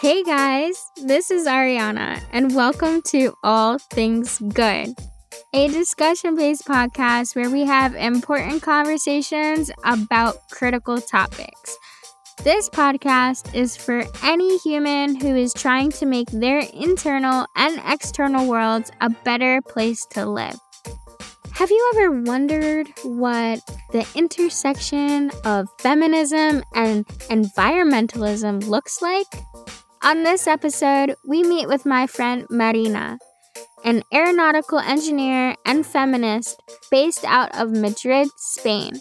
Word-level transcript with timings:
Hey 0.00 0.22
guys, 0.24 0.90
this 1.04 1.30
is 1.30 1.46
Ariana, 1.46 2.22
and 2.32 2.54
welcome 2.54 3.02
to 3.08 3.34
All 3.42 3.78
Things 3.78 4.38
Good, 4.38 4.94
a 5.52 5.68
discussion 5.68 6.36
based 6.36 6.66
podcast 6.66 7.36
where 7.36 7.50
we 7.50 7.64
have 7.64 7.94
important 7.94 8.62
conversations 8.62 9.70
about 9.84 10.36
critical 10.50 11.00
topics. 11.00 11.76
This 12.42 12.70
podcast 12.70 13.54
is 13.54 13.76
for 13.76 14.04
any 14.22 14.58
human 14.58 15.20
who 15.20 15.36
is 15.36 15.52
trying 15.52 15.90
to 15.92 16.06
make 16.06 16.30
their 16.30 16.60
internal 16.72 17.46
and 17.56 17.80
external 17.86 18.46
worlds 18.48 18.90
a 19.00 19.10
better 19.10 19.60
place 19.62 20.06
to 20.12 20.24
live. 20.24 20.58
Have 21.60 21.70
you 21.70 21.92
ever 21.94 22.22
wondered 22.22 22.88
what 23.02 23.60
the 23.92 24.06
intersection 24.14 25.30
of 25.44 25.68
feminism 25.78 26.64
and 26.74 27.06
environmentalism 27.28 28.66
looks 28.66 29.02
like? 29.02 29.26
On 30.02 30.22
this 30.22 30.46
episode, 30.46 31.16
we 31.28 31.42
meet 31.42 31.68
with 31.68 31.84
my 31.84 32.06
friend 32.06 32.46
Marina, 32.48 33.18
an 33.84 34.02
aeronautical 34.10 34.78
engineer 34.78 35.54
and 35.66 35.84
feminist 35.84 36.58
based 36.90 37.26
out 37.26 37.54
of 37.54 37.72
Madrid, 37.72 38.28
Spain. 38.38 38.92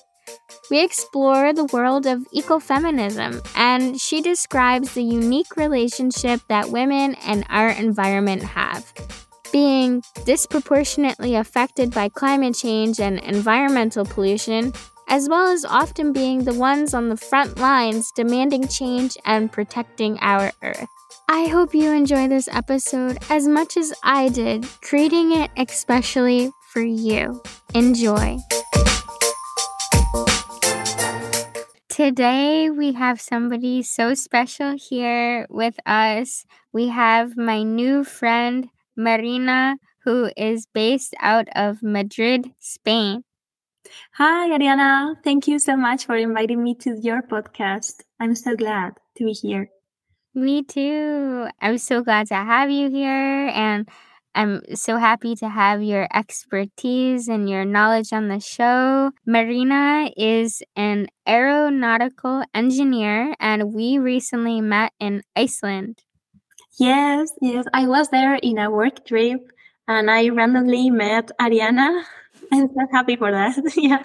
We 0.70 0.84
explore 0.84 1.54
the 1.54 1.70
world 1.72 2.06
of 2.06 2.28
ecofeminism, 2.36 3.40
and 3.56 4.02
she 4.02 4.22
describes 4.22 4.96
the 4.96 5.04
unique 5.04 5.56
relationship 5.56 6.42
that 6.50 6.72
women 6.72 7.16
and 7.26 7.46
our 7.48 7.70
environment 7.70 8.44
have. 8.44 8.92
Being 9.52 10.04
disproportionately 10.26 11.36
affected 11.36 11.92
by 11.92 12.10
climate 12.10 12.56
change 12.56 13.00
and 13.00 13.20
environmental 13.20 14.06
pollution, 14.06 14.74
as 15.08 15.28
well 15.28 15.48
as 15.48 15.66
often 15.66 16.14
being 16.14 16.44
the 16.44 16.54
ones 16.54 16.94
on 16.94 17.10
the 17.10 17.18
front 17.18 17.58
lines 17.58 18.12
demanding 18.16 18.68
change 18.68 19.18
and 19.26 19.52
protecting 19.52 20.20
our 20.22 20.52
Earth. 20.62 20.86
I 21.28 21.48
hope 21.48 21.74
you 21.74 21.92
enjoy 21.92 22.28
this 22.28 22.48
episode 22.48 23.18
as 23.30 23.48
much 23.48 23.76
as 23.76 23.94
I 24.04 24.30
did, 24.30 24.68
creating 24.82 25.32
it 25.32 25.50
especially 25.58 26.52
for 26.72 26.82
you. 26.82 27.42
Enjoy. 27.74 28.38
Today, 31.90 32.70
we 32.70 32.94
have 32.94 33.20
somebody 33.20 33.84
so 33.84 34.14
special 34.14 34.76
here 34.78 35.46
with 35.50 35.76
us. 35.86 36.46
We 36.72 36.88
have 36.88 37.36
my 37.36 37.64
new 37.64 38.04
friend, 38.04 38.70
Marina, 39.00 39.78
who 40.04 40.30
is 40.36 40.68
based 40.74 41.16
out 41.22 41.48
of 41.56 41.82
Madrid, 41.82 42.52
Spain. 42.60 43.24
Hi, 44.16 44.50
Ariana. 44.50 45.16
Thank 45.24 45.48
you 45.48 45.58
so 45.58 45.78
much 45.78 46.06
for 46.06 46.18
inviting 46.18 46.62
me 46.62 46.76
to 46.84 47.00
your 47.02 47.22
podcast. 47.22 48.04
I'm 48.20 48.36
so 48.36 48.58
glad 48.58 48.94
to 49.16 49.24
be 49.24 49.32
here. 49.32 49.70
Me 50.36 50.64
too. 50.64 51.48
I'm 51.62 51.78
so 51.78 52.04
glad 52.04 52.28
to 52.28 52.36
have 52.36 52.70
you 52.70 52.90
here, 52.90 53.48
and 53.56 53.88
I'm 54.36 54.62
so 54.76 54.98
happy 54.98 55.34
to 55.38 55.48
have 55.48 55.82
your 55.82 56.08
expertise 56.14 57.30
and 57.30 57.50
your 57.50 57.64
knowledge 57.64 58.12
on 58.12 58.28
the 58.28 58.42
show. 58.42 59.12
Marina 59.26 60.12
is 60.18 60.62
an 60.76 61.08
aeronautical 61.28 62.44
engineer, 62.54 63.34
and 63.40 63.74
we 63.74 63.98
recently 63.98 64.60
met 64.60 64.92
in 65.00 65.24
Iceland. 65.38 66.04
Yes, 66.80 67.32
yes. 67.42 67.66
I 67.74 67.88
was 67.88 68.10
there 68.10 68.36
in 68.36 68.58
a 68.58 68.70
work 68.72 69.06
trip 69.06 69.52
and 69.88 70.10
I 70.10 70.30
randomly 70.30 70.90
met 70.90 71.32
Ariana. 71.40 72.04
I'm 72.54 72.68
so 72.70 72.88
happy 72.92 73.16
for 73.16 73.32
that. 73.32 73.58
yeah. 73.76 74.04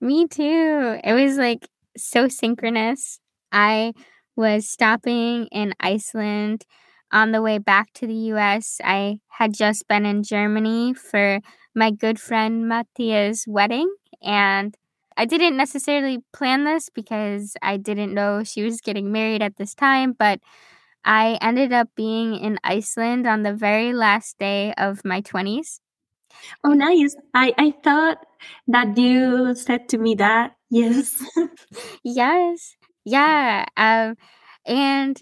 Me 0.00 0.26
too. 0.28 0.98
It 1.04 1.12
was 1.14 1.36
like 1.36 1.68
so 1.96 2.28
synchronous. 2.28 3.20
I 3.52 3.92
was 4.36 4.68
stopping 4.68 5.46
in 5.52 5.74
Iceland 5.80 6.64
on 7.12 7.32
the 7.32 7.42
way 7.42 7.58
back 7.58 7.92
to 7.94 8.06
the 8.06 8.14
US. 8.14 8.80
I 8.84 9.18
had 9.28 9.54
just 9.54 9.88
been 9.88 10.06
in 10.06 10.22
Germany 10.22 10.94
for 10.94 11.40
my 11.74 11.90
good 11.90 12.20
friend 12.20 12.68
Matthia's 12.68 13.44
wedding 13.48 13.92
and 14.22 14.76
I 15.16 15.26
didn't 15.26 15.56
necessarily 15.56 16.20
plan 16.32 16.64
this 16.64 16.88
because 16.88 17.54
I 17.62 17.76
didn't 17.76 18.14
know 18.14 18.42
she 18.44 18.62
was 18.62 18.80
getting 18.80 19.12
married 19.12 19.42
at 19.42 19.56
this 19.56 19.74
time, 19.74 20.14
but 20.18 20.40
I 21.04 21.38
ended 21.40 21.72
up 21.72 21.88
being 21.96 22.34
in 22.34 22.58
Iceland 22.64 23.26
on 23.26 23.42
the 23.42 23.52
very 23.54 23.92
last 23.92 24.38
day 24.38 24.72
of 24.78 25.04
my 25.04 25.20
20s. 25.20 25.80
Oh, 26.64 26.72
nice. 26.72 27.16
I, 27.34 27.54
I 27.58 27.74
thought 27.84 28.18
that 28.68 28.96
you 28.98 29.54
said 29.54 29.88
to 29.90 29.98
me 29.98 30.14
that. 30.16 30.56
Yes. 30.72 31.24
yes. 32.04 32.76
Yeah. 33.04 33.64
Um, 33.76 34.16
and 34.66 35.18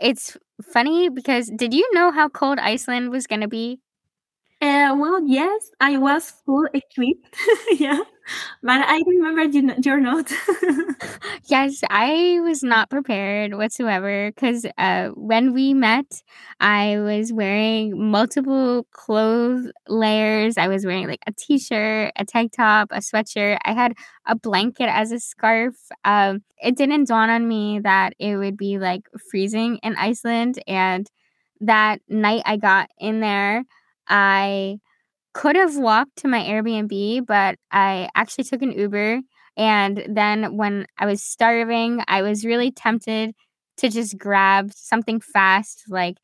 it's 0.00 0.36
funny 0.72 1.08
because 1.08 1.50
did 1.56 1.74
you 1.74 1.88
know 1.94 2.10
how 2.10 2.28
cold 2.28 2.58
Iceland 2.58 3.10
was 3.10 3.26
going 3.26 3.42
to 3.42 3.48
be? 3.48 3.80
Uh, 4.62 4.94
well, 4.98 5.22
yes, 5.26 5.70
I 5.80 5.96
was 5.96 6.34
full 6.44 6.66
equipped. 6.74 7.34
yeah, 7.80 8.00
but 8.62 8.82
I 8.86 9.00
remember 9.06 9.44
you, 9.44 9.74
you're 9.82 10.00
not. 10.00 10.30
yes, 11.46 11.80
I 11.88 12.40
was 12.42 12.62
not 12.62 12.90
prepared 12.90 13.54
whatsoever 13.54 14.30
because 14.30 14.66
uh, 14.76 15.08
when 15.14 15.54
we 15.54 15.72
met, 15.72 16.22
I 16.60 16.98
was 17.00 17.32
wearing 17.32 18.10
multiple 18.10 18.86
clothes 18.92 19.70
layers. 19.88 20.58
I 20.58 20.68
was 20.68 20.84
wearing 20.84 21.08
like 21.08 21.22
a 21.26 21.32
t 21.32 21.58
shirt, 21.58 22.12
a 22.16 22.26
tank 22.26 22.52
top, 22.54 22.88
a 22.92 22.98
sweatshirt. 22.98 23.58
I 23.64 23.72
had 23.72 23.94
a 24.26 24.36
blanket 24.36 24.90
as 24.90 25.10
a 25.10 25.20
scarf. 25.20 25.74
Um, 26.04 26.42
it 26.62 26.76
didn't 26.76 27.08
dawn 27.08 27.30
on 27.30 27.48
me 27.48 27.80
that 27.80 28.12
it 28.18 28.36
would 28.36 28.58
be 28.58 28.78
like 28.78 29.02
freezing 29.30 29.78
in 29.82 29.96
Iceland. 29.96 30.62
And 30.66 31.06
that 31.60 32.00
night 32.08 32.42
I 32.46 32.56
got 32.56 32.90
in 32.98 33.20
there, 33.20 33.64
I 34.10 34.78
could 35.34 35.56
have 35.56 35.76
walked 35.78 36.16
to 36.18 36.28
my 36.28 36.40
Airbnb, 36.40 37.26
but 37.26 37.56
I 37.72 38.08
actually 38.14 38.44
took 38.44 38.62
an 38.62 38.72
Uber. 38.72 39.20
And 39.56 40.04
then 40.08 40.56
when 40.56 40.86
I 40.98 41.06
was 41.06 41.22
starving, 41.22 42.02
I 42.08 42.22
was 42.22 42.44
really 42.44 42.70
tempted 42.72 43.34
to 43.78 43.88
just 43.88 44.18
grab 44.18 44.72
something 44.74 45.20
fast 45.20 45.84
like 45.88 46.16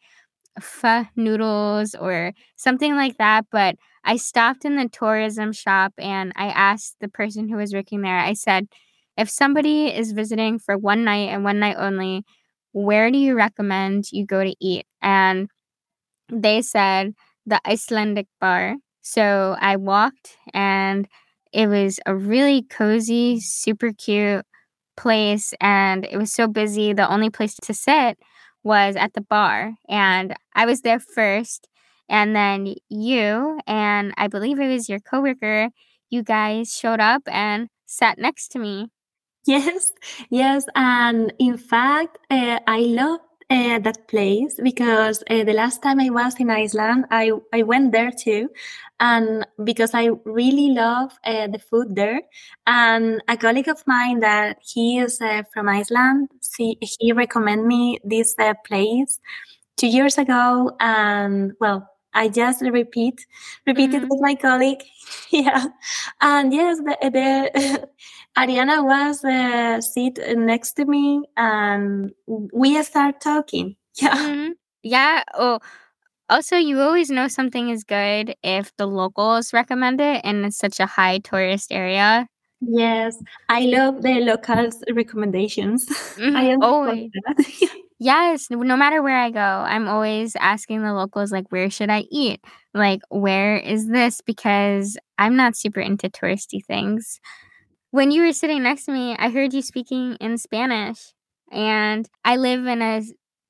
pho 0.60 1.04
noodles 1.16 1.94
or 1.94 2.32
something 2.56 2.96
like 2.96 3.18
that. 3.18 3.46
But 3.50 3.76
I 4.04 4.16
stopped 4.16 4.64
in 4.64 4.76
the 4.76 4.88
tourism 4.88 5.52
shop 5.52 5.92
and 5.98 6.32
I 6.36 6.46
asked 6.48 6.96
the 7.00 7.08
person 7.08 7.48
who 7.48 7.56
was 7.56 7.74
working 7.74 8.02
there, 8.02 8.18
I 8.18 8.34
said, 8.34 8.68
if 9.16 9.30
somebody 9.30 9.86
is 9.86 10.12
visiting 10.12 10.58
for 10.58 10.76
one 10.78 11.04
night 11.04 11.30
and 11.30 11.44
one 11.44 11.58
night 11.58 11.76
only, 11.78 12.24
where 12.72 13.10
do 13.10 13.18
you 13.18 13.34
recommend 13.34 14.06
you 14.12 14.26
go 14.26 14.44
to 14.44 14.54
eat? 14.60 14.86
And 15.02 15.48
they 16.30 16.62
said 16.62 17.14
the 17.46 17.60
Icelandic 17.66 18.26
bar. 18.40 18.76
So 19.02 19.56
I 19.60 19.76
walked 19.76 20.36
and 20.52 21.08
it 21.52 21.68
was 21.68 22.00
a 22.06 22.14
really 22.14 22.62
cozy, 22.62 23.40
super 23.40 23.92
cute 23.92 24.44
place 24.96 25.54
and 25.60 26.04
it 26.06 26.16
was 26.16 26.32
so 26.32 26.48
busy. 26.48 26.92
The 26.92 27.08
only 27.10 27.30
place 27.30 27.54
to 27.54 27.74
sit 27.74 28.18
was 28.64 28.96
at 28.96 29.14
the 29.14 29.20
bar 29.20 29.74
and 29.88 30.34
I 30.54 30.66
was 30.66 30.80
there 30.82 30.98
first 31.00 31.68
and 32.08 32.34
then 32.34 32.74
you 32.88 33.60
and 33.66 34.12
I 34.16 34.28
believe 34.28 34.58
it 34.58 34.68
was 34.72 34.88
your 34.88 35.00
coworker, 35.00 35.70
you 36.10 36.22
guys 36.22 36.74
showed 36.74 37.00
up 37.00 37.22
and 37.26 37.68
sat 37.86 38.18
next 38.18 38.48
to 38.48 38.58
me. 38.58 38.88
Yes, 39.46 39.92
yes, 40.30 40.64
and 40.74 41.32
in 41.38 41.56
fact, 41.56 42.18
uh, 42.30 42.58
I 42.66 42.80
love 42.80 43.20
uh, 43.48 43.78
that 43.78 44.08
place 44.08 44.58
because 44.62 45.22
uh, 45.30 45.44
the 45.44 45.52
last 45.52 45.82
time 45.82 46.00
I 46.00 46.10
was 46.10 46.34
in 46.40 46.50
Iceland, 46.50 47.04
I, 47.10 47.32
I 47.52 47.62
went 47.62 47.92
there 47.92 48.10
too. 48.10 48.48
And 48.98 49.46
because 49.62 49.92
I 49.94 50.10
really 50.24 50.70
love 50.70 51.12
uh, 51.24 51.46
the 51.48 51.58
food 51.58 51.94
there. 51.94 52.20
And 52.66 53.22
a 53.28 53.36
colleague 53.36 53.68
of 53.68 53.86
mine 53.86 54.20
that 54.20 54.58
he 54.62 54.98
is 54.98 55.20
uh, 55.20 55.42
from 55.52 55.68
Iceland, 55.68 56.30
he, 56.56 56.78
he 56.80 57.12
recommended 57.12 57.66
me 57.66 57.98
this 58.02 58.34
uh, 58.38 58.54
place 58.66 59.20
two 59.76 59.88
years 59.88 60.18
ago. 60.18 60.72
And 60.80 61.52
well, 61.60 61.88
I 62.14 62.28
just 62.28 62.62
repeat, 62.62 63.26
repeated 63.66 64.02
mm-hmm. 64.02 64.08
with 64.10 64.20
my 64.22 64.34
colleague. 64.34 64.82
yeah. 65.30 65.66
And 66.20 66.52
yes, 66.52 66.78
the, 66.78 66.96
the 67.02 67.88
Ariana 68.36 68.84
was 68.84 69.24
uh, 69.24 69.80
sit 69.80 70.18
next 70.36 70.72
to 70.74 70.84
me 70.84 71.24
and 71.36 72.12
we 72.26 72.82
start 72.82 73.20
talking. 73.20 73.76
Yeah. 74.00 74.16
Mm-hmm. 74.16 74.52
Yeah. 74.82 75.22
Oh, 75.34 75.58
also, 76.28 76.56
you 76.56 76.80
always 76.80 77.08
know 77.08 77.28
something 77.28 77.70
is 77.70 77.84
good 77.84 78.34
if 78.42 78.76
the 78.76 78.86
locals 78.86 79.52
recommend 79.52 80.00
it 80.00 80.20
and 80.24 80.44
it's 80.44 80.58
such 80.58 80.80
a 80.80 80.86
high 80.86 81.18
tourist 81.18 81.72
area. 81.72 82.28
Yes, 82.60 83.16
I 83.48 83.62
love 83.62 84.02
the 84.02 84.20
locals' 84.20 84.82
recommendations. 84.92 85.86
Mm-hmm. 86.16 86.36
I 86.36 86.56
always. 86.66 87.10
yes, 87.98 88.48
no 88.50 88.74
matter 88.74 89.02
where 89.02 89.18
I 89.18 89.30
go, 89.30 89.38
I'm 89.38 89.86
always 89.86 90.34
asking 90.36 90.82
the 90.82 90.94
locals 90.94 91.30
like, 91.30 91.52
where 91.52 91.68
should 91.68 91.90
I 91.90 92.04
eat? 92.10 92.40
Like, 92.72 93.02
where 93.10 93.58
is 93.58 93.88
this? 93.88 94.22
Because 94.22 94.96
I'm 95.18 95.36
not 95.36 95.56
super 95.56 95.80
into 95.80 96.08
touristy 96.08 96.64
things. 96.64 97.20
When 97.90 98.10
you 98.10 98.22
were 98.22 98.32
sitting 98.32 98.62
next 98.62 98.84
to 98.86 98.92
me, 98.92 99.16
I 99.18 99.30
heard 99.30 99.54
you 99.54 99.62
speaking 99.62 100.16
in 100.20 100.38
Spanish. 100.38 101.12
and 101.52 102.08
I 102.24 102.36
live 102.36 102.66
in 102.66 102.82
a 102.82 103.02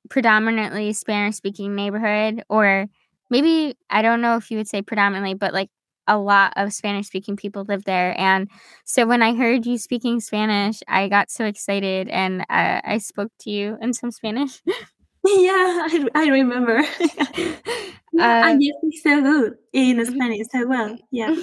predominantly 0.09 0.93
Spanish 0.93 1.35
speaking 1.35 1.75
neighborhood, 1.75 2.43
or 2.49 2.85
maybe 3.29 3.75
I 3.89 4.01
don't 4.01 4.21
know 4.21 4.37
if 4.37 4.51
you 4.51 4.57
would 4.57 4.67
say 4.67 4.81
predominantly, 4.81 5.33
but 5.33 5.53
like 5.53 5.69
a 6.07 6.17
lot 6.17 6.53
of 6.55 6.73
Spanish 6.73 7.07
speaking 7.07 7.35
people 7.35 7.65
live 7.67 7.83
there. 7.83 8.19
And 8.19 8.49
so 8.85 9.05
when 9.05 9.21
I 9.21 9.35
heard 9.35 9.65
you 9.65 9.77
speaking 9.77 10.19
Spanish, 10.19 10.79
I 10.87 11.09
got 11.09 11.29
so 11.29 11.45
excited 11.45 12.07
and 12.07 12.41
uh, 12.49 12.81
I 12.83 12.97
spoke 12.99 13.31
to 13.41 13.49
you 13.49 13.77
in 13.81 13.93
some 13.93 14.11
Spanish. 14.11 14.61
yeah, 14.65 14.73
I, 15.25 16.07
I 16.15 16.27
remember. 16.27 16.77
yeah, 17.37 17.53
uh, 18.19 18.49
and 18.49 18.63
you 18.63 18.73
speak 18.81 19.01
so 19.03 19.21
good 19.21 19.53
in 19.73 19.97
mm-hmm. 19.97 20.15
Spanish 20.15 20.47
so 20.51 20.67
well. 20.67 20.97
Yeah. 21.11 21.35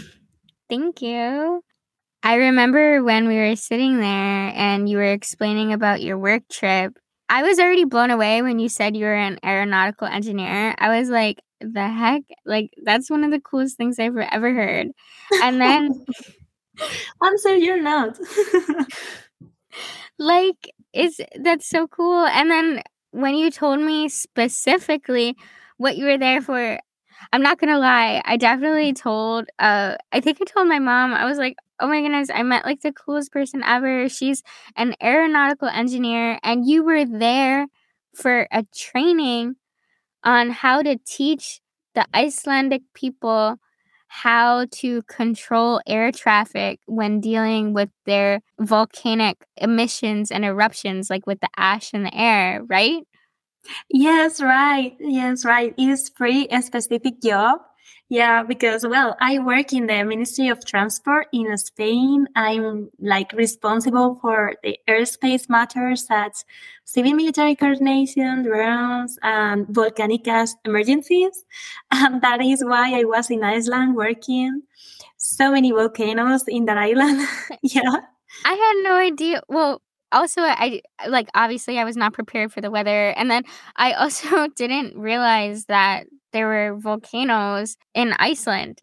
Thank 0.69 1.03
you. 1.03 1.63
I 2.25 2.37
remember 2.37 3.05
when 3.05 3.29
we 3.29 3.37
were 3.37 3.57
sitting 3.57 4.01
there 4.01 4.53
and 4.55 4.89
you 4.89 4.97
were 4.97 5.13
explaining 5.13 5.73
about 5.75 6.03
your 6.03 6.19
work 6.19 6.45
trip. 6.51 6.99
I 7.29 7.43
was 7.43 7.59
already 7.61 7.85
blown 7.85 8.11
away 8.11 8.43
when 8.43 8.59
you 8.59 8.69
said 8.71 8.97
you 8.97 9.07
were 9.07 9.15
an 9.15 9.39
aeronautical 9.45 10.09
engineer. 10.09 10.75
I 10.79 10.99
was 10.99 11.11
like, 11.11 11.41
the 11.61 11.89
heck? 11.89 12.23
Like, 12.47 12.71
that's 12.85 13.11
one 13.11 13.25
of 13.25 13.31
the 13.33 13.41
coolest 13.41 13.77
things 13.77 13.99
I've 13.99 14.17
ever 14.17 14.55
heard. 14.55 14.89
And 15.43 15.61
then. 15.61 16.07
I'm 17.23 17.39
so 17.39 17.53
you're 17.53 17.83
not. 17.83 18.19
like, 20.19 20.73
is 20.93 21.21
that's 21.41 21.69
so 21.69 21.87
cool. 21.89 22.27
And 22.27 22.51
then 22.51 22.83
when 23.13 23.35
you 23.37 23.51
told 23.51 23.81
me 23.81 24.09
specifically 24.09 25.37
what 25.79 25.97
you 25.97 26.07
were 26.07 26.19
there 26.19 26.41
for, 26.41 26.79
I'm 27.33 27.43
not 27.43 27.59
gonna 27.59 27.79
lie, 27.79 28.23
I 28.25 28.37
definitely 28.37 28.93
told 28.93 29.47
uh 29.59 29.97
I 30.13 30.21
think 30.21 30.39
I 30.41 30.45
told 30.45 30.69
my 30.69 30.79
mom, 30.79 31.13
I 31.15 31.25
was 31.25 31.39
like, 31.39 31.57
oh 31.81 31.89
my 31.89 32.01
goodness, 32.01 32.31
I 32.33 32.43
met 32.43 32.65
like 32.65 32.81
the 32.83 32.93
coolest 32.93 33.33
person 33.33 33.63
ever. 33.65 34.09
She's 34.09 34.43
an 34.77 34.95
aeronautical 35.03 35.69
engineer, 35.69 36.39
and 36.43 36.67
you 36.69 36.85
were 36.85 37.05
there 37.05 37.67
for 38.15 38.47
a 38.53 38.65
training 38.77 39.57
on 40.25 40.51
how 40.51 40.83
to 40.83 40.99
teach 41.07 41.61
the 41.95 42.07
Icelandic 42.15 42.83
people 42.95 43.57
how 44.09 44.67
to 44.71 45.03
control 45.03 45.81
air 45.87 46.13
traffic 46.13 46.81
when 46.87 47.21
dealing 47.21 47.75
with 47.75 47.91
their 48.07 48.41
volcanic 48.61 49.45
emissions 49.57 50.31
and 50.31 50.45
eruptions, 50.45 51.11
like 51.11 51.27
with 51.27 51.41
the 51.41 51.49
ash 51.57 51.93
in 51.95 52.05
the 52.05 52.15
air, 52.17 52.63
right? 52.69 53.03
Yes, 53.91 54.43
right. 54.43 54.97
Yes, 55.01 55.45
right. 55.45 55.75
It 55.79 55.89
is 55.89 56.11
pretty 56.11 56.47
a 56.51 56.63
specific 56.63 57.21
job. 57.23 57.61
Yeah, 58.09 58.43
because 58.43 58.87
well, 58.87 59.17
I 59.21 59.39
work 59.39 59.73
in 59.73 59.87
the 59.87 60.05
Ministry 60.05 60.49
of 60.49 60.65
Transport 60.65 61.27
in 61.33 61.57
Spain. 61.57 62.27
I'm 62.37 62.91
like 63.01 63.33
responsible 63.33 64.19
for 64.21 64.55
the 64.63 64.79
airspace 64.89 65.49
matters 65.49 66.07
such 66.07 66.45
civil 66.85 67.15
military 67.15 67.57
coordination, 67.57 68.43
drones, 68.43 69.19
and 69.23 69.67
volcanic 69.69 70.27
emergencies. 70.65 71.45
And 71.91 72.21
that 72.23 72.43
is 72.43 72.63
why 72.65 73.01
I 73.01 73.05
was 73.05 73.31
in 73.31 73.43
Iceland 73.43 73.97
working 73.97 74.63
so 75.17 75.51
many 75.51 75.73
volcanoes 75.73 76.45
in 76.47 76.67
that 76.67 76.77
island. 76.77 77.27
yeah. 77.63 78.01
I 78.45 78.53
had 78.53 78.91
no 78.91 78.97
idea. 78.97 79.43
Well, 79.49 79.81
also 80.13 80.43
I 80.43 80.83
like 81.07 81.29
obviously 81.35 81.79
I 81.79 81.85
was 81.85 81.97
not 81.97 82.13
prepared 82.13 82.53
for 82.53 82.61
the 82.61 82.71
weather 82.71 83.11
and 83.11 83.31
then 83.31 83.45
I 83.77 83.93
also 83.93 84.49
didn't 84.49 84.97
realize 84.97 85.67
that 85.67 86.07
there 86.33 86.47
were 86.47 86.77
volcanoes 86.79 87.77
in 87.95 88.13
Iceland. 88.19 88.81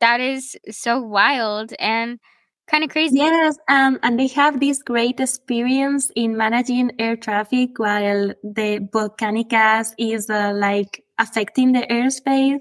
That 0.00 0.20
is 0.20 0.56
so 0.70 1.00
wild 1.00 1.72
and 1.78 2.18
kind 2.66 2.84
of 2.84 2.90
crazy. 2.90 3.18
Yes, 3.18 3.56
um, 3.68 3.98
and 4.02 4.18
they 4.18 4.28
have 4.28 4.60
this 4.60 4.82
great 4.82 5.20
experience 5.20 6.10
in 6.16 6.36
managing 6.36 6.92
air 6.98 7.16
traffic 7.16 7.78
while 7.78 8.32
the 8.42 8.88
volcanic 8.92 9.50
gas 9.50 9.94
is 9.98 10.30
uh, 10.30 10.52
like 10.54 11.04
affecting 11.18 11.72
the 11.72 11.82
airspace. 11.82 12.58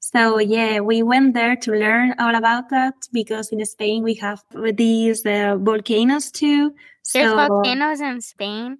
So 0.00 0.38
yeah, 0.38 0.80
we 0.80 1.02
went 1.02 1.34
there 1.34 1.56
to 1.56 1.72
learn 1.72 2.14
all 2.18 2.34
about 2.34 2.68
that 2.70 2.94
because 3.12 3.50
in 3.50 3.64
Spain 3.64 4.02
we 4.02 4.14
have 4.14 4.42
these 4.74 5.24
uh, 5.24 5.56
volcanoes 5.58 6.30
too. 6.30 6.74
There's 7.12 7.30
so, 7.30 7.36
volcanoes 7.36 8.00
in 8.00 8.20
Spain. 8.20 8.78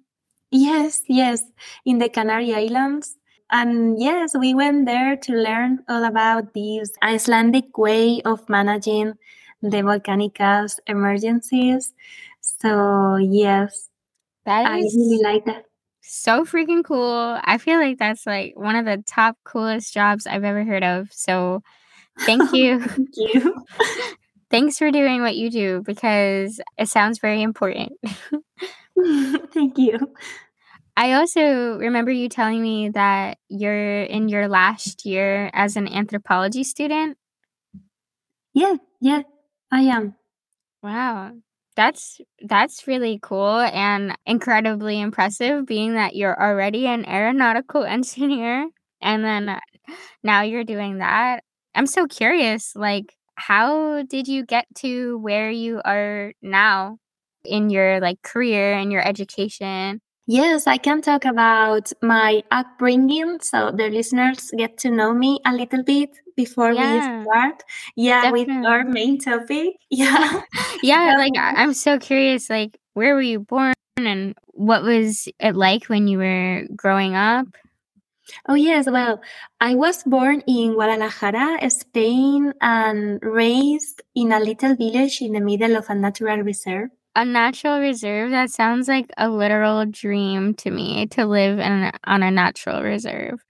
Yes, 0.51 1.01
yes, 1.07 1.43
in 1.85 1.97
the 1.97 2.09
Canary 2.09 2.53
Islands. 2.53 3.17
And 3.51 3.99
yes, 3.99 4.35
we 4.37 4.53
went 4.53 4.85
there 4.85 5.15
to 5.15 5.33
learn 5.33 5.83
all 5.87 6.03
about 6.05 6.53
this 6.53 6.91
Icelandic 7.03 7.77
way 7.77 8.21
of 8.21 8.47
managing 8.49 9.13
the 9.61 9.81
volcanic 9.81 10.35
gas 10.35 10.79
emergencies. 10.87 11.93
So 12.41 13.17
yes, 13.17 13.89
that 14.45 14.65
I 14.65 14.79
really 14.79 15.21
like 15.23 15.45
that. 15.45 15.65
So 16.01 16.45
freaking 16.45 16.83
cool. 16.83 17.39
I 17.43 17.57
feel 17.57 17.79
like 17.79 17.97
that's 17.97 18.25
like 18.25 18.53
one 18.55 18.75
of 18.75 18.85
the 18.85 19.03
top 19.05 19.37
coolest 19.43 19.93
jobs 19.93 20.27
I've 20.27 20.43
ever 20.43 20.63
heard 20.63 20.83
of. 20.83 21.11
So 21.11 21.63
thank 22.19 22.53
you. 22.53 22.79
thank 22.79 23.09
you. 23.15 23.65
Thanks 24.53 24.77
for 24.77 24.91
doing 24.91 25.23
what 25.23 25.35
you 25.35 25.49
do 25.49 25.81
because 25.83 26.61
it 26.77 26.87
sounds 26.87 27.17
very 27.17 27.41
important. 27.41 27.93
thank 29.51 29.79
you. 29.79 30.13
I 30.95 31.13
also 31.13 31.79
remember 31.79 32.11
you 32.11 32.29
telling 32.29 32.61
me 32.61 32.89
that 32.89 33.39
you're 33.49 34.03
in 34.03 34.29
your 34.29 34.47
last 34.47 35.07
year 35.07 35.49
as 35.53 35.75
an 35.75 35.87
anthropology 35.87 36.63
student. 36.63 37.17
Yeah, 38.53 38.75
yeah, 39.01 39.23
I 39.71 39.81
am. 39.81 40.13
Wow. 40.83 41.31
That's 41.75 42.21
that's 42.43 42.85
really 42.85 43.17
cool 43.23 43.57
and 43.57 44.15
incredibly 44.27 45.01
impressive 45.01 45.65
being 45.65 45.95
that 45.95 46.15
you're 46.15 46.39
already 46.39 46.85
an 46.85 47.07
aeronautical 47.07 47.83
engineer 47.85 48.69
and 49.01 49.25
then 49.25 49.59
now 50.21 50.43
you're 50.43 50.63
doing 50.63 50.99
that. 50.99 51.43
I'm 51.73 51.87
so 51.87 52.05
curious 52.05 52.75
like 52.75 53.15
how 53.35 54.03
did 54.03 54.27
you 54.27 54.45
get 54.45 54.65
to 54.75 55.17
where 55.19 55.49
you 55.49 55.81
are 55.83 56.33
now 56.41 56.97
in 57.45 57.69
your 57.69 57.99
like 57.99 58.21
career 58.21 58.73
and 58.73 58.91
your 58.91 59.05
education? 59.05 60.01
Yes, 60.25 60.67
I 60.67 60.77
can 60.77 61.01
talk 61.01 61.25
about 61.25 61.91
my 62.01 62.43
upbringing 62.49 63.39
so 63.41 63.71
the 63.71 63.89
listeners 63.89 64.51
get 64.57 64.77
to 64.79 64.89
know 64.89 65.13
me 65.13 65.39
a 65.45 65.53
little 65.53 65.83
bit 65.83 66.11
before 66.37 66.71
yeah, 66.71 67.23
we 67.23 67.25
start. 67.25 67.63
Yeah, 67.97 68.21
definitely. 68.21 68.57
with 68.57 68.65
our 68.65 68.83
main 68.85 69.19
topic. 69.19 69.73
Yeah. 69.89 70.41
yeah, 70.81 71.15
like 71.17 71.33
I'm 71.35 71.73
so 71.73 71.99
curious 71.99 72.49
like 72.49 72.77
where 72.93 73.15
were 73.15 73.21
you 73.21 73.41
born 73.41 73.73
and 73.97 74.33
what 74.47 74.83
was 74.83 75.27
it 75.39 75.55
like 75.55 75.85
when 75.85 76.07
you 76.07 76.19
were 76.19 76.63
growing 76.75 77.15
up? 77.15 77.47
Oh, 78.47 78.55
yes. 78.55 78.87
Well, 78.89 79.21
I 79.59 79.75
was 79.75 80.03
born 80.03 80.41
in 80.47 80.73
Guadalajara, 80.73 81.69
Spain, 81.69 82.53
and 82.61 83.19
raised 83.21 84.01
in 84.15 84.31
a 84.31 84.39
little 84.39 84.75
village 84.75 85.21
in 85.21 85.33
the 85.33 85.41
middle 85.41 85.75
of 85.75 85.89
a 85.89 85.95
natural 85.95 86.39
reserve 86.39 86.89
a 87.15 87.25
natural 87.25 87.79
reserve 87.79 88.31
that 88.31 88.49
sounds 88.49 88.87
like 88.87 89.05
a 89.17 89.29
literal 89.29 89.85
dream 89.85 90.55
to 90.55 90.71
me 90.71 91.05
to 91.07 91.25
live 91.25 91.59
in 91.59 91.91
on 92.05 92.23
a 92.23 92.31
natural 92.31 92.81
reserve 92.81 93.43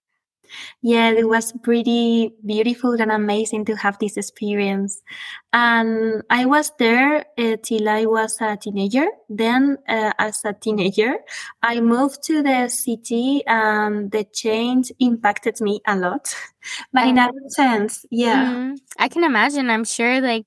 yeah 0.82 1.10
it 1.12 1.28
was 1.28 1.54
pretty 1.64 2.34
beautiful 2.46 2.94
and 2.94 3.12
amazing 3.12 3.66
to 3.66 3.76
have 3.76 3.98
this 4.00 4.18
experience 4.18 5.02
and 5.52 6.24
i 6.30 6.46
was 6.46 6.72
there 6.80 7.26
uh, 7.38 7.58
till 7.64 7.90
i 7.90 8.06
was 8.06 8.38
a 8.42 8.58
teenager 8.58 9.06
then 9.30 9.78
uh, 9.88 10.12
as 10.20 10.44
a 10.46 10.54
teenager 10.54 11.16
i 11.62 11.80
moved 11.80 12.24
to 12.24 12.42
the 12.44 12.68
city 12.68 13.42
and 13.48 14.12
the 14.12 14.24
change 14.34 14.92
impacted 15.00 15.60
me 15.62 15.80
a 15.88 15.96
lot 15.96 16.34
but 16.94 17.08
in 17.08 17.18
a 17.18 17.30
sense 17.48 18.06
yeah 18.12 18.46
mm-hmm. 18.46 18.74
i 19.00 19.08
can 19.08 19.24
imagine 19.24 19.70
i'm 19.70 19.84
sure 19.84 20.22
like 20.22 20.46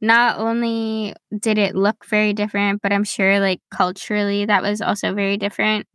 not 0.00 0.38
only 0.38 1.14
did 1.38 1.58
it 1.58 1.74
look 1.74 2.04
very 2.06 2.32
different, 2.32 2.82
but 2.82 2.92
I'm 2.92 3.04
sure 3.04 3.40
like 3.40 3.60
culturally 3.70 4.44
that 4.44 4.62
was 4.62 4.80
also 4.80 5.14
very 5.14 5.36
different. 5.36 5.86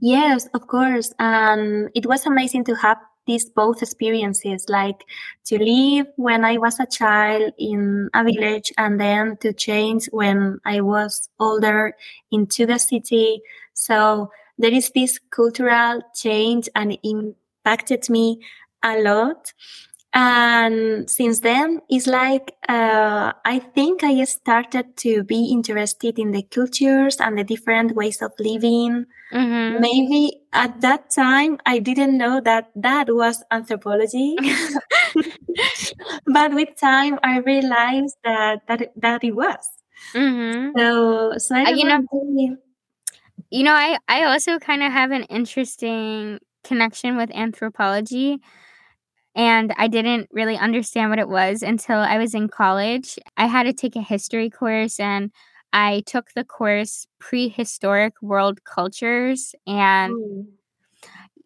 Yes, 0.00 0.48
of 0.54 0.66
course. 0.66 1.12
And 1.18 1.84
um, 1.84 1.88
it 1.94 2.06
was 2.06 2.26
amazing 2.26 2.64
to 2.64 2.74
have 2.74 2.96
these 3.26 3.48
both 3.48 3.82
experiences, 3.82 4.66
like 4.68 5.04
to 5.44 5.58
live 5.58 6.06
when 6.16 6.44
I 6.44 6.58
was 6.58 6.80
a 6.80 6.86
child 6.86 7.52
in 7.58 8.08
a 8.14 8.24
village 8.24 8.72
and 8.78 9.00
then 9.00 9.36
to 9.38 9.52
change 9.52 10.06
when 10.06 10.60
I 10.64 10.80
was 10.80 11.28
older 11.38 11.94
into 12.30 12.66
the 12.66 12.78
city. 12.78 13.42
So 13.74 14.30
there 14.58 14.72
is 14.72 14.90
this 14.94 15.18
cultural 15.30 16.02
change 16.14 16.68
and 16.74 16.98
impacted 17.02 18.10
me 18.10 18.40
a 18.82 19.00
lot. 19.00 19.52
And 20.12 21.08
since 21.08 21.40
then, 21.40 21.80
it's 21.88 22.08
like 22.08 22.56
uh, 22.68 23.32
I 23.44 23.60
think 23.60 24.02
I 24.02 24.24
started 24.24 24.96
to 24.98 25.22
be 25.22 25.50
interested 25.52 26.18
in 26.18 26.32
the 26.32 26.42
cultures 26.42 27.20
and 27.20 27.38
the 27.38 27.44
different 27.44 27.94
ways 27.94 28.20
of 28.20 28.32
living. 28.40 29.06
Mm-hmm. 29.32 29.80
Maybe 29.80 30.40
at 30.52 30.80
that 30.80 31.10
time, 31.10 31.58
I 31.64 31.78
didn't 31.78 32.18
know 32.18 32.40
that 32.40 32.70
that 32.74 33.14
was 33.14 33.44
anthropology. 33.52 34.34
but 36.26 36.54
with 36.54 36.70
time, 36.80 37.20
I 37.22 37.38
realized 37.38 38.16
that 38.24 38.66
that, 38.66 38.90
that 38.96 39.22
it 39.22 39.36
was. 39.36 39.64
Mm-hmm. 40.12 40.76
So, 40.76 41.38
so 41.38 41.54
I 41.54 41.64
uh, 41.66 41.70
you 41.70 41.84
know, 41.84 42.58
You 43.50 43.62
know, 43.62 43.74
I 43.74 43.98
I 44.08 44.24
also 44.24 44.58
kind 44.58 44.82
of 44.82 44.90
have 44.90 45.12
an 45.12 45.22
interesting 45.24 46.40
connection 46.64 47.16
with 47.16 47.30
anthropology 47.32 48.40
and 49.34 49.72
I 49.76 49.88
didn't 49.88 50.28
really 50.32 50.56
understand 50.56 51.10
what 51.10 51.18
it 51.18 51.28
was 51.28 51.62
until 51.62 51.98
I 51.98 52.18
was 52.18 52.34
in 52.34 52.48
college. 52.48 53.18
I 53.36 53.46
had 53.46 53.64
to 53.64 53.72
take 53.72 53.96
a 53.96 54.02
history 54.02 54.50
course 54.50 54.98
and 55.00 55.30
I 55.72 56.02
took 56.06 56.32
the 56.34 56.44
course 56.44 57.06
Prehistoric 57.20 58.14
World 58.22 58.64
Cultures 58.64 59.54
and 59.66 60.14
Mm. 60.14 60.46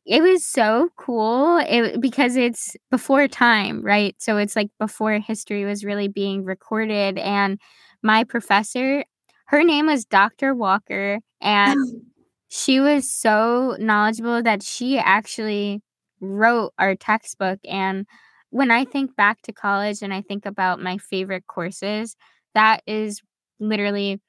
it 0.06 0.22
was 0.22 0.44
so 0.44 0.90
cool 0.96 1.58
it, 1.58 2.00
because 2.00 2.36
it's 2.36 2.76
before 2.90 3.26
time, 3.28 3.82
right? 3.82 4.14
So 4.18 4.36
it's 4.36 4.56
like 4.56 4.68
before 4.78 5.12
history 5.18 5.64
was 5.64 5.84
really 5.84 6.08
being 6.08 6.44
recorded 6.44 7.18
and 7.18 7.58
my 8.02 8.24
professor 8.24 9.04
her 9.46 9.62
name 9.62 9.86
was 9.86 10.04
Dr. 10.04 10.54
Walker 10.54 11.20
and 11.40 11.76
she 12.48 12.80
was 12.80 13.10
so 13.10 13.76
knowledgeable 13.78 14.42
that 14.42 14.62
she 14.62 14.98
actually 14.98 15.80
wrote 16.20 16.72
our 16.78 16.94
textbook 16.94 17.58
and 17.68 18.06
when 18.54 18.70
I 18.70 18.84
think 18.84 19.16
back 19.16 19.42
to 19.42 19.52
college 19.52 20.00
and 20.00 20.14
I 20.14 20.22
think 20.22 20.46
about 20.46 20.80
my 20.80 20.96
favorite 20.98 21.44
courses, 21.48 22.14
that 22.54 22.84
is 22.86 23.20
literally 23.58 24.20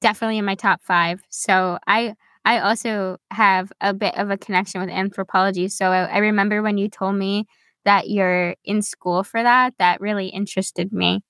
definitely 0.00 0.38
in 0.38 0.44
my 0.44 0.54
top 0.54 0.80
5. 0.84 1.20
So 1.30 1.76
I 1.84 2.14
I 2.44 2.60
also 2.60 3.16
have 3.32 3.72
a 3.80 3.92
bit 3.92 4.16
of 4.16 4.30
a 4.30 4.38
connection 4.38 4.80
with 4.80 4.88
anthropology. 4.88 5.68
So 5.68 5.86
I, 5.86 6.04
I 6.04 6.18
remember 6.18 6.62
when 6.62 6.78
you 6.78 6.88
told 6.88 7.16
me 7.16 7.46
that 7.84 8.08
you're 8.08 8.54
in 8.64 8.82
school 8.82 9.24
for 9.24 9.42
that, 9.42 9.74
that 9.80 10.00
really 10.00 10.28
interested 10.28 10.92
me. 10.92 11.22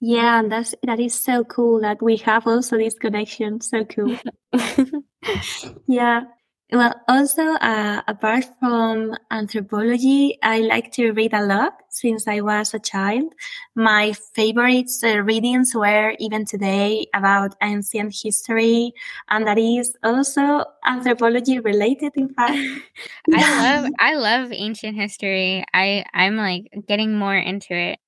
Yeah, 0.00 0.40
and 0.40 0.50
that's 0.50 0.74
that 0.82 0.98
is 0.98 1.14
so 1.14 1.44
cool 1.44 1.82
that 1.82 2.02
we 2.02 2.16
have 2.16 2.46
also 2.46 2.78
this 2.78 2.94
connection. 2.94 3.60
So 3.60 3.84
cool. 3.84 4.16
yeah. 5.86 6.22
Well, 6.72 6.94
also, 7.08 7.42
uh, 7.42 8.02
apart 8.06 8.44
from 8.60 9.16
anthropology, 9.32 10.38
I 10.42 10.60
like 10.60 10.92
to 10.92 11.10
read 11.10 11.34
a 11.34 11.42
lot 11.44 11.72
since 11.88 12.28
I 12.28 12.42
was 12.42 12.72
a 12.74 12.78
child. 12.78 13.32
My 13.74 14.12
favorite 14.34 14.90
uh, 15.02 15.18
readings 15.22 15.72
were 15.74 16.14
even 16.20 16.44
today 16.44 17.06
about 17.12 17.56
ancient 17.60 18.14
history, 18.22 18.92
and 19.30 19.46
that 19.48 19.58
is 19.58 19.96
also 20.04 20.64
anthropology 20.86 21.58
related, 21.58 22.12
in 22.14 22.28
fact. 22.34 22.56
I 23.34 23.42
love 23.62 23.90
I 23.98 24.14
love 24.14 24.52
ancient 24.52 24.94
history. 24.96 25.64
I 25.74 26.04
I'm 26.14 26.36
like 26.36 26.70
getting 26.86 27.18
more 27.18 27.36
into 27.36 27.74
it. 27.74 27.98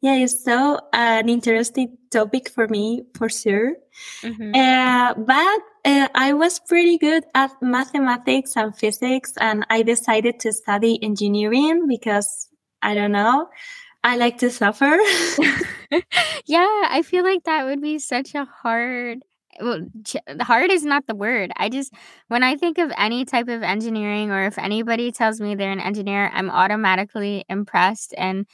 Yeah, 0.00 0.14
it's 0.16 0.44
so 0.44 0.78
an 0.92 1.28
interesting 1.28 1.96
topic 2.10 2.50
for 2.50 2.68
me, 2.68 3.02
for 3.16 3.28
sure. 3.28 3.74
Mhm. 4.22 4.54
Uh, 4.54 5.14
but 5.14 5.60
uh, 5.84 6.08
I 6.14 6.32
was 6.32 6.60
pretty 6.60 6.98
good 6.98 7.24
at 7.34 7.50
mathematics 7.60 8.56
and 8.56 8.76
physics, 8.76 9.32
and 9.40 9.66
I 9.70 9.82
decided 9.82 10.40
to 10.40 10.52
study 10.52 10.98
engineering 11.02 11.86
because 11.88 12.48
I 12.82 12.94
don't 12.94 13.12
know, 13.12 13.48
I 14.02 14.16
like 14.16 14.38
to 14.38 14.50
suffer. 14.50 14.98
yeah, 16.46 16.82
I 16.90 17.02
feel 17.04 17.24
like 17.24 17.44
that 17.44 17.64
would 17.64 17.80
be 17.80 17.98
such 17.98 18.34
a 18.34 18.44
hard 18.44 19.18
well, 19.60 19.86
ch- 20.04 20.16
hard 20.42 20.72
is 20.72 20.84
not 20.84 21.06
the 21.06 21.14
word. 21.14 21.52
I 21.56 21.68
just 21.68 21.92
when 22.28 22.42
I 22.42 22.56
think 22.56 22.78
of 22.78 22.92
any 22.96 23.24
type 23.24 23.48
of 23.48 23.62
engineering 23.62 24.30
or 24.30 24.44
if 24.44 24.58
anybody 24.58 25.12
tells 25.12 25.40
me 25.40 25.54
they're 25.54 25.70
an 25.70 25.80
engineer, 25.80 26.30
I'm 26.34 26.50
automatically 26.50 27.44
impressed 27.48 28.14
and 28.18 28.46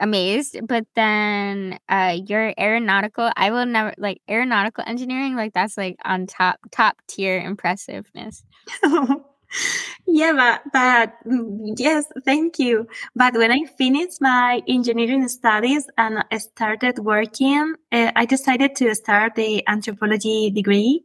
amazed. 0.00 0.58
But 0.66 0.86
then 0.96 1.78
uh 1.88 2.18
your 2.26 2.52
aeronautical, 2.58 3.30
I 3.36 3.50
will 3.50 3.66
never 3.66 3.94
like 3.98 4.20
aeronautical 4.28 4.84
engineering, 4.86 5.36
like 5.36 5.52
that's 5.52 5.76
like 5.76 5.96
on 6.04 6.26
top 6.26 6.58
top 6.70 6.96
tier 7.06 7.38
impressiveness. 7.40 8.42
yeah, 10.06 10.32
but, 10.32 10.62
but 10.72 11.12
mm, 11.26 11.74
yes, 11.76 12.06
thank 12.24 12.58
you. 12.58 12.86
But 13.14 13.34
when 13.34 13.50
I 13.50 13.64
finished 13.76 14.20
my 14.20 14.62
engineering 14.68 15.26
studies 15.28 15.86
and 15.98 16.24
I 16.30 16.38
started 16.38 16.98
working, 17.00 17.74
uh, 17.92 18.12
I 18.16 18.26
decided 18.26 18.76
to 18.76 18.94
start 18.94 19.34
the 19.34 19.66
anthropology 19.68 20.50
degree 20.50 21.04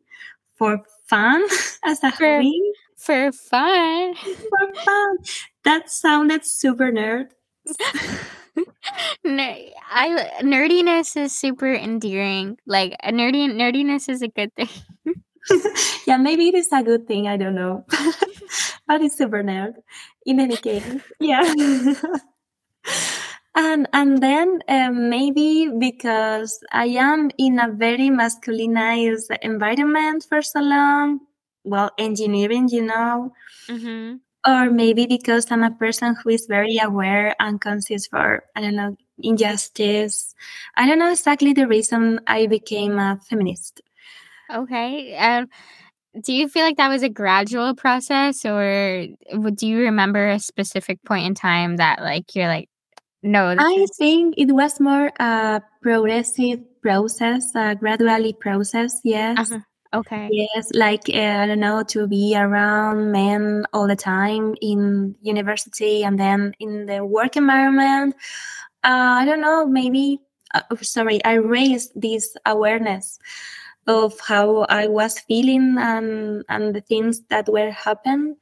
for 0.55 0.81
fun 1.07 1.43
as 1.83 2.03
a 2.03 2.11
For- 2.11 2.35
hobby. 2.35 2.61
For 2.97 3.31
fun. 3.31 4.15
For 4.15 4.73
fun. 4.85 5.17
That 5.63 5.91
sounded 5.91 6.45
super 6.45 6.91
nerd. 6.91 7.27
Ner- 9.23 9.69
I 9.89 10.29
nerdiness 10.41 11.17
is 11.17 11.37
super 11.37 11.73
endearing. 11.73 12.57
Like 12.65 12.95
a 13.03 13.11
nerdy 13.11 13.49
nerdiness 13.51 14.09
is 14.09 14.21
a 14.21 14.27
good 14.27 14.53
thing. 14.55 14.69
yeah, 16.07 16.17
maybe 16.17 16.49
it 16.49 16.55
is 16.55 16.69
a 16.71 16.83
good 16.83 17.07
thing. 17.07 17.27
I 17.27 17.37
don't 17.37 17.55
know. 17.55 17.85
but 18.87 19.01
it's 19.01 19.17
super 19.17 19.43
nerd. 19.43 19.73
In 20.25 20.39
any 20.39 20.57
case, 20.57 20.85
yeah. 21.19 21.43
and 23.55 23.87
and 23.93 24.21
then 24.21 24.59
um, 24.67 25.09
maybe 25.09 25.69
because 25.79 26.59
I 26.71 26.85
am 26.87 27.31
in 27.37 27.59
a 27.59 27.71
very 27.71 28.09
masculinized 28.09 29.35
environment 29.41 30.25
for 30.27 30.41
so 30.41 30.59
long, 30.61 31.19
well, 31.63 31.91
engineering, 31.97 32.69
you 32.71 32.83
know, 32.83 33.31
Mm-hmm. 33.69 34.15
Or 34.47 34.69
maybe 34.69 35.05
because 35.07 35.51
I'm 35.51 35.63
a 35.63 35.71
person 35.71 36.15
who 36.15 36.29
is 36.29 36.45
very 36.47 36.77
aware 36.77 37.35
and 37.39 37.59
conscious 37.59 38.07
for 38.07 38.43
I 38.55 38.61
don't 38.61 38.75
know 38.75 38.95
injustice. 39.21 40.35
I 40.75 40.87
don't 40.87 40.99
know 40.99 41.11
exactly 41.11 41.53
the 41.53 41.67
reason 41.67 42.19
I 42.27 42.47
became 42.47 42.99
a 42.99 43.19
feminist. 43.29 43.81
Okay. 44.53 45.15
Um, 45.17 45.47
do 46.23 46.33
you 46.33 46.47
feel 46.47 46.63
like 46.63 46.77
that 46.77 46.89
was 46.89 47.03
a 47.03 47.09
gradual 47.09 47.75
process, 47.75 48.45
or 48.45 49.07
do 49.55 49.67
you 49.67 49.79
remember 49.79 50.29
a 50.29 50.39
specific 50.39 51.03
point 51.03 51.25
in 51.25 51.35
time 51.35 51.77
that, 51.77 52.01
like, 52.01 52.35
you're 52.35 52.47
like, 52.47 52.69
no, 53.21 53.55
I 53.57 53.71
is 53.81 53.91
think 53.97 54.35
it 54.37 54.51
was 54.51 54.79
more 54.79 55.11
a 55.19 55.61
progressive 55.81 56.59
process, 56.81 57.51
a 57.55 57.75
gradually 57.75 58.33
process. 58.33 59.01
Yes. 59.03 59.51
uh-huh. 59.51 59.59
Okay? 59.95 60.33
Yes, 60.33 60.71
like 60.73 61.03
uh, 61.09 61.17
I 61.43 61.47
don't 61.47 61.59
know, 61.59 61.83
to 61.83 62.07
be 62.07 62.35
around 62.35 63.11
men 63.11 63.65
all 63.73 63.87
the 63.87 63.95
time 63.95 64.55
in 64.61 65.15
university 65.21 66.03
and 66.03 66.19
then 66.19 66.53
in 66.59 66.85
the 66.87 67.05
work 67.05 67.37
environment. 67.37 68.15
Uh, 68.83 69.21
I 69.21 69.25
don't 69.25 69.41
know, 69.41 69.65
maybe. 69.65 70.19
Uh, 70.53 70.61
oh, 70.71 70.75
sorry, 70.81 71.23
I 71.25 71.33
raised 71.35 71.91
this 71.95 72.35
awareness 72.45 73.19
of 73.87 74.19
how 74.19 74.61
I 74.69 74.87
was 74.87 75.19
feeling 75.19 75.75
and 75.79 76.43
and 76.49 76.75
the 76.75 76.81
things 76.81 77.21
that 77.29 77.47
were 77.49 77.71
happen, 77.71 78.37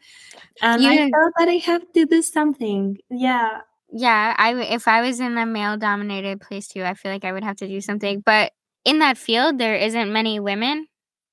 and 0.62 0.88
I 0.88 0.98
Yeah. 0.98 1.08
felt 1.12 1.34
that 1.40 1.50
I 1.50 1.58
have 1.66 1.84
to 1.94 2.06
do 2.06 2.22
something. 2.22 2.98
Yeah. 3.10 3.62
Yeah, 3.92 4.34
I 4.38 4.54
if 4.74 4.88
I 4.88 5.02
was 5.02 5.20
in 5.20 5.38
a 5.38 5.46
male 5.46 5.78
dominated 5.78 6.42
place 6.42 6.68
too, 6.68 6.84
I 6.84 6.96
feel 6.96 7.12
like 7.12 7.26
I 7.26 7.32
would 7.32 7.44
have 7.44 7.58
to 7.58 7.68
do 7.68 7.80
something. 7.82 8.22
But 8.26 8.52
in 8.86 9.00
that 9.00 9.18
field, 9.18 9.60
there 9.60 9.76
isn't 9.76 10.12
many 10.12 10.40
women. 10.40 10.88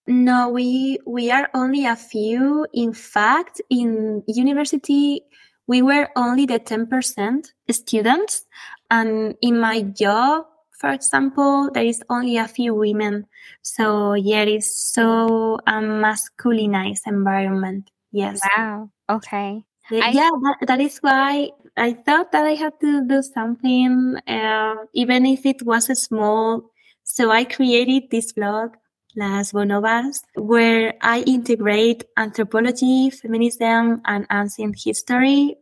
No, 0.06 0.48
we 0.48 0.98
we 1.06 1.30
are 1.30 1.48
only 1.54 1.84
a 1.86 1.96
few. 1.96 2.66
In 2.72 2.92
fact, 2.92 3.60
in 3.70 4.22
university, 4.26 5.22
we 5.66 5.82
were 5.82 6.08
only 6.16 6.46
the 6.46 6.58
ten 6.58 6.86
percent 6.86 7.52
students, 7.70 8.44
and 8.90 9.34
in 9.40 9.60
my 9.60 9.82
job, 9.82 10.46
for 10.80 10.90
example, 10.90 11.70
there 11.72 11.84
is 11.84 12.02
only 12.10 12.36
a 12.38 12.48
few 12.48 12.74
women. 12.74 13.26
So 13.62 14.14
yeah, 14.14 14.42
it 14.42 14.48
is 14.48 14.74
so 14.74 15.58
a 15.66 15.72
masculinized 15.80 17.06
environment. 17.06 17.90
Yes, 18.12 18.40
Wow. 18.56 18.90
Okay. 19.08 19.64
Uh, 19.92 19.96
I- 20.02 20.10
yeah, 20.10 20.30
that, 20.42 20.56
that 20.66 20.80
is 20.80 20.98
why 20.98 21.50
I 21.76 21.92
thought 21.92 22.32
that 22.32 22.44
I 22.44 22.54
had 22.54 22.78
to 22.80 23.06
do 23.06 23.22
something, 23.22 24.16
uh, 24.26 24.74
even 24.94 25.26
if 25.26 25.46
it 25.46 25.62
was 25.62 25.86
small. 26.00 26.70
So 27.04 27.30
I 27.30 27.44
created 27.44 28.10
this 28.10 28.32
blog, 28.32 28.74
Las 29.16 29.52
Bonobas, 29.52 30.22
where 30.34 30.94
I 31.00 31.22
integrate 31.22 32.04
anthropology, 32.16 33.10
feminism, 33.10 34.02
and 34.04 34.26
ancient 34.30 34.76
history. 34.82 35.56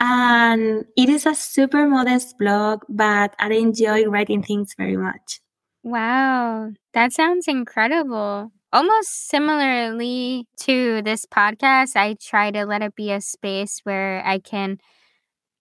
And 0.00 0.84
it 0.96 1.08
is 1.08 1.26
a 1.26 1.34
super 1.34 1.88
modest 1.88 2.38
blog, 2.38 2.84
but 2.88 3.34
I 3.38 3.52
enjoy 3.52 4.04
writing 4.06 4.42
things 4.42 4.74
very 4.76 4.96
much. 4.96 5.40
Wow, 5.82 6.72
that 6.92 7.12
sounds 7.12 7.48
incredible. 7.48 8.52
Almost 8.72 9.28
similarly 9.28 10.46
to 10.60 11.02
this 11.02 11.24
podcast, 11.24 11.96
I 11.96 12.16
try 12.20 12.50
to 12.50 12.66
let 12.66 12.82
it 12.82 12.94
be 12.94 13.10
a 13.10 13.20
space 13.20 13.80
where 13.84 14.22
I 14.24 14.38
can 14.38 14.78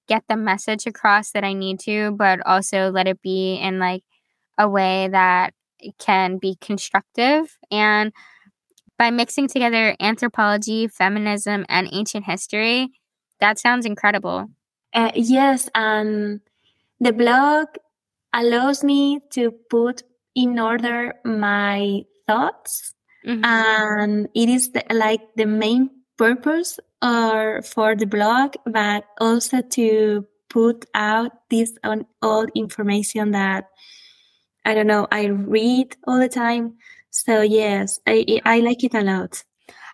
get 0.08 0.24
the 0.28 0.38
message 0.38 0.86
across 0.86 1.32
that 1.32 1.44
I 1.44 1.54
need 1.54 1.80
to, 1.82 2.12
but 2.12 2.46
also 2.46 2.90
let 2.92 3.08
it 3.08 3.22
be 3.22 3.56
in 3.56 3.80
like 3.80 4.04
a 4.58 4.68
way 4.68 5.08
that 5.10 5.54
can 6.00 6.38
be 6.38 6.58
constructive. 6.60 7.58
And 7.72 8.12
by 8.98 9.12
mixing 9.12 9.48
together 9.48 9.96
anthropology, 10.00 10.88
feminism, 10.88 11.66
and 11.70 11.88
ancient 11.92 12.26
history, 12.26 12.90
that 13.40 13.60
sounds 13.60 13.86
incredible. 13.86 14.48
Uh, 14.94 15.12
yes, 15.14 15.70
and 15.76 16.42
the 17.00 17.14
blog 17.14 17.68
allows 18.34 18.84
me 18.84 19.20
to 19.32 19.52
put 19.70 20.04
in 20.36 20.60
order 20.60 21.14
my 21.24 22.04
thoughts 22.28 22.94
mm-hmm. 23.26 23.44
and 23.44 24.28
it 24.36 24.50
is 24.50 24.72
the, 24.72 24.84
like 24.92 25.22
the 25.36 25.46
main 25.46 25.90
purpose 26.18 26.80
or 27.02 27.62
for 27.62 27.96
the 27.96 28.06
blog, 28.06 28.56
but 28.66 29.06
also 29.20 29.62
to 29.62 30.26
put 30.50 30.86
out 30.94 31.32
this 31.50 31.74
on 31.84 32.06
all 32.22 32.46
information 32.56 33.32
that 33.32 33.66
I 34.68 34.74
don't 34.74 34.86
know 34.86 35.08
I 35.12 35.28
read 35.28 35.96
all 36.06 36.20
the 36.20 36.28
time. 36.28 36.76
So 37.10 37.42
yes, 37.42 38.02
I 38.06 38.42
I 38.44 38.60
like 38.60 38.84
it 38.84 38.94
a 38.94 39.02
lot. 39.02 39.44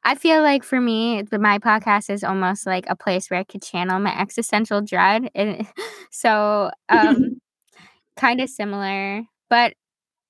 I 0.03 0.15
feel 0.15 0.41
like 0.41 0.63
for 0.63 0.81
me, 0.81 1.21
the, 1.21 1.37
my 1.37 1.59
podcast 1.59 2.09
is 2.09 2.23
almost 2.23 2.65
like 2.65 2.85
a 2.89 2.95
place 2.95 3.29
where 3.29 3.39
I 3.39 3.43
could 3.43 3.61
channel 3.61 3.99
my 3.99 4.19
existential 4.19 4.81
dread, 4.81 5.29
and 5.35 5.67
so 6.11 6.71
um, 6.89 7.39
kind 8.17 8.41
of 8.41 8.49
similar. 8.49 9.21
But 9.47 9.75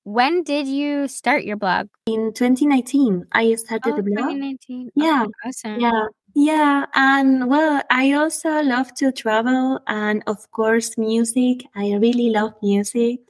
when 0.04 0.42
did 0.42 0.68
you 0.68 1.08
start 1.08 1.44
your 1.44 1.56
blog? 1.56 1.88
In 2.06 2.34
2019, 2.34 3.24
I 3.32 3.54
started 3.54 3.94
oh, 3.94 3.96
the 3.96 4.02
blog. 4.02 4.28
2019. 4.28 4.90
Yeah, 4.94 5.24
oh, 5.26 5.48
awesome. 5.48 5.80
Yeah, 5.80 6.06
yeah, 6.34 6.84
and 6.94 7.48
well, 7.48 7.82
I 7.90 8.12
also 8.12 8.60
love 8.60 8.92
to 8.96 9.10
travel 9.10 9.80
and, 9.86 10.22
of 10.26 10.50
course, 10.50 10.98
music. 10.98 11.64
I 11.74 11.94
really 11.94 12.28
love 12.28 12.52
music. 12.62 13.20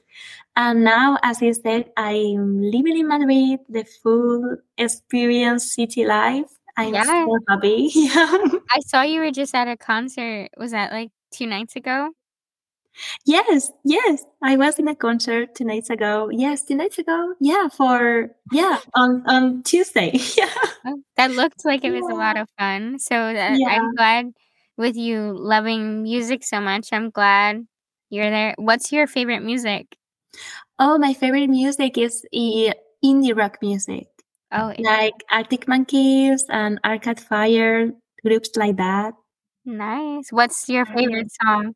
And 0.55 0.83
now, 0.83 1.17
as 1.21 1.41
you 1.41 1.53
said, 1.53 1.91
I'm 1.97 2.61
living 2.61 2.97
in 2.97 3.07
Madrid, 3.07 3.59
the 3.67 3.83
full 3.83 4.57
experience 4.77 5.73
city 5.73 6.05
life. 6.05 6.49
I'm 6.77 6.93
yeah. 6.93 7.03
so 7.03 7.37
happy. 7.49 7.89
I 7.95 8.79
saw 8.85 9.01
you 9.01 9.21
were 9.21 9.31
just 9.31 9.53
at 9.53 9.67
a 9.67 9.77
concert. 9.77 10.49
Was 10.57 10.71
that 10.71 10.91
like 10.91 11.09
two 11.31 11.45
nights 11.45 11.75
ago? 11.75 12.11
Yes, 13.25 13.71
yes. 13.83 14.23
I 14.41 14.55
was 14.55 14.79
in 14.79 14.87
a 14.87 14.95
concert 14.95 15.55
two 15.55 15.65
nights 15.65 15.89
ago. 15.89 16.29
Yes, 16.31 16.63
two 16.63 16.75
nights 16.75 16.97
ago. 16.97 17.33
Yeah, 17.41 17.67
for 17.67 18.31
yeah, 18.51 18.79
on 18.93 19.23
on 19.27 19.63
Tuesday. 19.63 20.11
yeah. 20.37 20.53
Oh, 20.85 21.01
that 21.17 21.31
looked 21.31 21.65
like 21.65 21.83
it 21.83 21.91
was 21.91 22.05
yeah. 22.07 22.15
a 22.15 22.17
lot 22.17 22.37
of 22.37 22.47
fun. 22.57 22.99
So 22.99 23.15
that, 23.15 23.59
yeah. 23.59 23.67
I'm 23.67 23.93
glad 23.95 24.31
with 24.77 24.95
you 24.95 25.33
loving 25.35 26.03
music 26.03 26.43
so 26.43 26.61
much. 26.61 26.89
I'm 26.93 27.09
glad 27.09 27.65
you're 28.09 28.29
there. 28.29 28.55
What's 28.57 28.91
your 28.91 29.07
favorite 29.07 29.43
music? 29.43 29.97
Oh, 30.79 30.97
my 30.97 31.13
favorite 31.13 31.49
music 31.49 31.97
is 31.97 32.25
indie 32.33 33.35
rock 33.35 33.57
music. 33.61 34.07
Oh, 34.51 34.73
like 34.79 35.13
Arctic 35.31 35.67
Monkeys 35.67 36.45
and 36.49 36.79
Arcade 36.85 37.19
Fire, 37.19 37.91
groups 38.23 38.49
like 38.55 38.77
that. 38.77 39.13
Nice. 39.65 40.31
What's 40.31 40.69
your 40.69 40.85
favorite 40.85 41.31
song? 41.41 41.73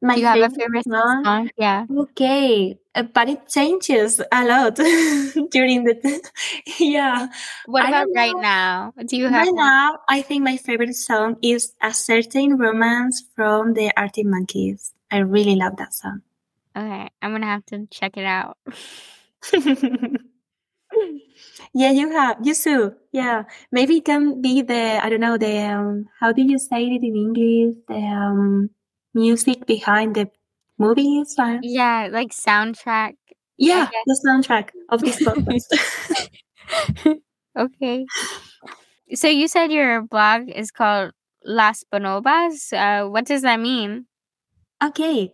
My 0.00 0.14
Do 0.14 0.20
you 0.20 0.26
have 0.26 0.52
a 0.52 0.54
favorite 0.54 0.84
song? 0.84 1.24
song? 1.24 1.50
Yeah. 1.58 1.86
Okay, 1.90 2.78
uh, 2.94 3.02
but 3.02 3.28
it 3.28 3.48
changes 3.48 4.20
a 4.30 4.44
lot 4.46 4.76
during 5.50 5.82
the. 5.84 6.30
yeah. 6.78 7.26
What 7.66 7.88
about 7.88 8.06
right 8.14 8.36
now? 8.36 8.92
Do 9.04 9.16
you 9.16 9.24
have 9.24 9.46
right 9.46 9.54
one? 9.54 9.56
now? 9.56 9.98
I 10.08 10.22
think 10.22 10.44
my 10.44 10.56
favorite 10.56 10.94
song 10.94 11.36
is 11.42 11.72
"A 11.82 11.92
Certain 11.92 12.56
Romance" 12.56 13.24
from 13.34 13.74
the 13.74 13.90
Arctic 13.96 14.26
Monkeys. 14.26 14.94
I 15.10 15.18
really 15.18 15.56
love 15.56 15.76
that 15.78 15.92
song. 15.94 16.22
Okay, 16.76 17.08
I'm 17.22 17.32
gonna 17.32 17.46
have 17.46 17.66
to 17.66 17.86
check 17.90 18.16
it 18.16 18.24
out. 18.24 18.56
yeah, 21.74 21.90
you 21.90 22.10
have 22.10 22.36
you 22.42 22.54
too. 22.54 22.94
Yeah, 23.12 23.44
maybe 23.72 23.98
it 23.98 24.04
can 24.04 24.40
be 24.40 24.62
the 24.62 24.98
I 25.02 25.08
don't 25.08 25.20
know 25.20 25.38
the 25.38 25.58
um, 25.58 26.06
how 26.20 26.32
do 26.32 26.42
you 26.42 26.58
say 26.58 26.84
it 26.84 27.02
in 27.02 27.16
English? 27.16 27.76
The 27.88 27.94
um, 27.94 28.70
music 29.14 29.66
behind 29.66 30.14
the 30.16 30.30
movies. 30.78 31.36
Yeah, 31.62 32.08
like 32.10 32.30
soundtrack. 32.30 33.14
Yeah, 33.56 33.88
the 34.06 34.20
soundtrack 34.26 34.70
of 34.88 35.00
this 35.00 35.18
podcast. 35.22 35.66
okay. 37.58 38.06
So 39.14 39.28
you 39.28 39.48
said 39.48 39.72
your 39.72 40.02
blog 40.02 40.48
is 40.50 40.70
called 40.70 41.12
Las 41.44 41.84
Bonobas. 41.92 42.72
Uh, 42.72 43.08
what 43.08 43.24
does 43.24 43.42
that 43.42 43.58
mean? 43.60 44.06
Okay. 44.82 45.32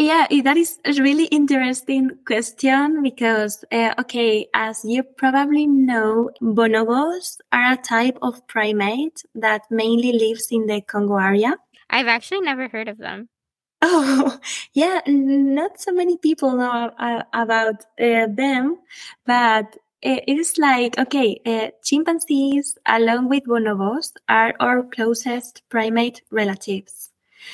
Yeah, 0.00 0.28
that 0.44 0.56
is 0.56 0.78
a 0.86 0.94
really 0.94 1.26
interesting 1.26 2.12
question 2.26 3.02
because, 3.02 3.62
uh, 3.70 3.92
okay, 3.98 4.48
as 4.54 4.82
you 4.82 5.02
probably 5.02 5.66
know, 5.66 6.30
bonobos 6.40 7.36
are 7.52 7.74
a 7.74 7.76
type 7.76 8.16
of 8.22 8.46
primate 8.46 9.22
that 9.34 9.60
mainly 9.70 10.12
lives 10.12 10.48
in 10.50 10.64
the 10.64 10.80
Congo 10.80 11.18
area. 11.18 11.54
I've 11.90 12.06
actually 12.06 12.40
never 12.40 12.68
heard 12.68 12.88
of 12.88 12.96
them. 12.96 13.28
Oh, 13.82 14.38
yeah, 14.72 15.00
not 15.06 15.78
so 15.78 15.92
many 15.92 16.16
people 16.16 16.52
know 16.56 16.92
uh, 16.98 17.22
about 17.34 17.84
uh, 18.00 18.26
them, 18.26 18.78
but 19.26 19.76
it 20.00 20.24
is 20.26 20.56
like, 20.56 20.98
okay, 20.98 21.40
uh, 21.44 21.72
chimpanzees 21.84 22.78
along 22.86 23.28
with 23.28 23.44
bonobos 23.44 24.12
are 24.30 24.54
our 24.60 24.82
closest 24.82 25.62
primate 25.68 26.22
relatives. 26.30 27.10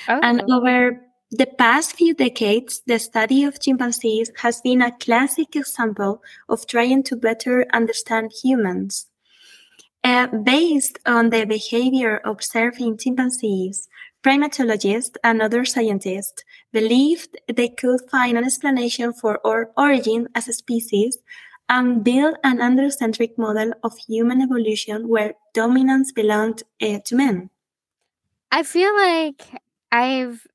Oh. 0.09 0.21
And 0.23 0.43
over 0.51 1.01
the 1.37 1.47
past 1.47 1.95
few 1.95 2.15
decades, 2.15 2.83
the 2.87 2.99
study 2.99 3.45
of 3.45 3.61
chimpanzees 3.61 4.31
has 4.39 4.61
been 4.61 4.83
a 4.83 4.97
classic 4.99 5.57
example 5.57 6.23
of 6.49 6.67
trying 6.67 7.03
to 7.05 7.17
better 7.17 7.67
understand 7.73 8.33
humans. 8.43 9.07
Uh, 10.05 10.29
based 10.29 10.99
on 11.05 11.31
the 11.31 11.45
behavior 11.45 12.21
observed 12.25 12.81
in 12.81 12.97
chimpanzees, 12.97 13.89
primatologists 14.23 15.17
and 15.25 15.43
other 15.43 15.65
scientists 15.65 16.45
believed 16.73 17.37
they 17.53 17.69
could 17.69 18.01
find 18.11 18.39
an 18.39 18.45
explanation 18.45 19.13
for 19.13 19.41
our 19.47 19.71
origin 19.77 20.29
as 20.35 20.49
a 20.49 20.53
species 20.53 21.19
and 21.69 22.05
build 22.05 22.37
an 22.45 22.59
androcentric 22.59 23.37
model 23.37 23.73
of 23.83 23.97
human 24.07 24.41
evolution 24.41 25.09
where 25.09 25.35
dominance 25.55 26.13
belonged 26.13 26.63
uh, 26.81 26.99
to 27.05 27.17
men. 27.17 27.51
I 28.53 28.63
feel 28.63 28.95
like 28.97 29.61
I've 29.91 30.47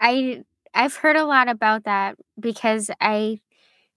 I 0.00 0.42
I've 0.74 0.96
heard 0.96 1.16
a 1.16 1.24
lot 1.24 1.48
about 1.48 1.84
that 1.84 2.16
because 2.38 2.90
I 3.00 3.40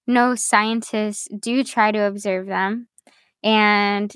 know 0.07 0.35
scientists 0.35 1.27
do 1.39 1.63
try 1.63 1.91
to 1.91 2.03
observe 2.03 2.47
them 2.47 2.87
and 3.43 4.15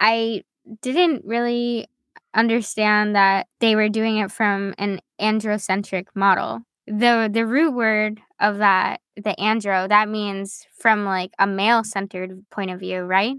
I 0.00 0.44
didn't 0.82 1.24
really 1.24 1.88
understand 2.34 3.16
that 3.16 3.46
they 3.60 3.76
were 3.76 3.88
doing 3.88 4.18
it 4.18 4.30
from 4.30 4.74
an 4.78 5.00
androcentric 5.20 6.06
model. 6.14 6.60
The 6.86 7.30
the 7.32 7.46
root 7.46 7.74
word 7.74 8.20
of 8.40 8.58
that, 8.58 9.00
the 9.16 9.34
andro, 9.38 9.88
that 9.88 10.08
means 10.08 10.66
from 10.78 11.04
like 11.04 11.32
a 11.38 11.46
male 11.46 11.84
centered 11.84 12.44
point 12.50 12.70
of 12.70 12.80
view, 12.80 13.00
right? 13.02 13.36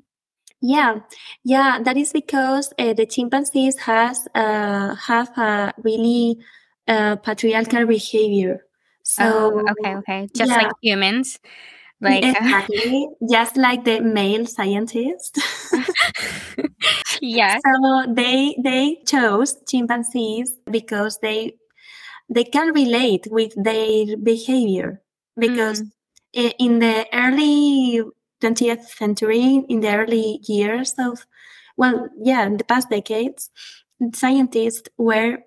Yeah, 0.62 1.00
yeah, 1.44 1.80
that 1.84 1.96
is 1.98 2.12
because 2.12 2.74
uh, 2.78 2.94
the 2.94 3.06
chimpanzees 3.06 3.78
has 3.80 4.28
uh, 4.36 4.96
have 4.96 5.30
a 5.38 5.74
really 5.84 6.38
uh, 6.90 7.16
patriarchal 7.18 7.86
behavior. 7.86 8.66
So 9.04 9.24
oh, 9.24 9.66
okay, 9.72 9.96
okay, 9.98 10.28
just 10.36 10.52
yeah. 10.52 10.58
like 10.58 10.72
humans, 10.82 11.40
like 12.02 12.26
exactly, 12.26 13.08
just 13.32 13.58
like 13.58 13.86
the 13.86 14.02
male 14.02 14.46
scientist. 14.46 15.40
yeah. 17.22 17.60
So 17.66 18.14
they 18.14 18.56
they 18.62 19.02
chose 19.06 19.56
chimpanzees 19.68 20.58
because 20.70 21.20
they 21.22 21.56
they 22.30 22.44
can 22.44 22.74
relate 22.74 23.28
with 23.32 23.54
their 23.56 24.18
behavior 24.18 25.02
because 25.38 25.82
mm. 25.82 26.54
in 26.60 26.80
the 26.80 27.08
early 27.14 28.04
20th 28.42 28.86
century, 28.86 29.66
in 29.68 29.80
the 29.82 29.96
early 29.96 30.40
years 30.48 30.94
of 30.98 31.26
well, 31.78 32.10
yeah, 32.22 32.46
in 32.46 32.58
the 32.58 32.64
past 32.66 32.90
decades, 32.90 33.50
scientists 34.14 34.90
were 34.98 35.40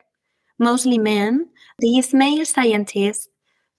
mostly 0.63 0.99
men. 0.99 1.49
These 1.79 2.15
male 2.15 2.45
scientists 2.45 3.29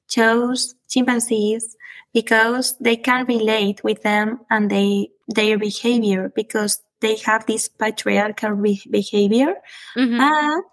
chose 0.08 0.76
chimpanzees 0.90 1.76
because 2.14 2.78
they 2.80 2.96
can 2.96 3.26
relate 3.26 3.84
with 3.84 4.04
them 4.04 4.42
and 4.50 4.70
they 4.70 5.10
their 5.28 5.58
behavior 5.58 6.32
because 6.36 6.82
they 7.00 7.18
have 7.18 7.46
this 7.46 7.68
patriarchal 7.68 8.56
be- 8.56 8.82
behavior. 8.90 9.56
Mm-hmm. 9.98 10.18
But 10.18 10.64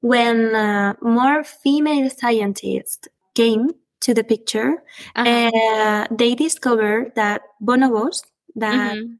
when 0.00 0.54
uh, 0.54 0.94
more 1.02 1.44
female 1.44 2.10
scientists 2.10 3.08
came 3.34 3.70
to 4.00 4.14
the 4.14 4.24
picture, 4.24 4.82
uh-huh. 5.14 5.50
uh, 5.54 6.06
they 6.10 6.34
discovered 6.34 7.12
that 7.16 7.42
bonobos, 7.62 8.22
that 8.56 8.96
mm-hmm. 8.96 9.14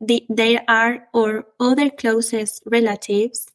the, 0.00 0.24
they 0.28 0.58
are 0.66 1.06
our 1.14 1.46
other 1.58 1.90
closest 1.90 2.62
relatives, 2.66 3.46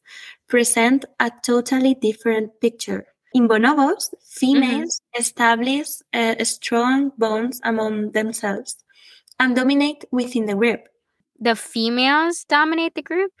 present 0.48 1.04
a 1.20 1.30
totally 1.42 1.94
different 1.94 2.60
picture. 2.60 3.06
In 3.34 3.48
bonobos, 3.48 4.14
females 4.24 5.00
mm-hmm. 5.00 5.20
establish 5.20 5.88
uh, 6.14 6.42
strong 6.44 7.12
bonds 7.18 7.60
among 7.64 8.12
themselves 8.12 8.76
and 9.38 9.54
dominate 9.54 10.04
within 10.10 10.46
the 10.46 10.54
group. 10.54 10.88
The 11.38 11.54
females 11.54 12.44
dominate 12.48 12.94
the 12.94 13.02
group? 13.02 13.32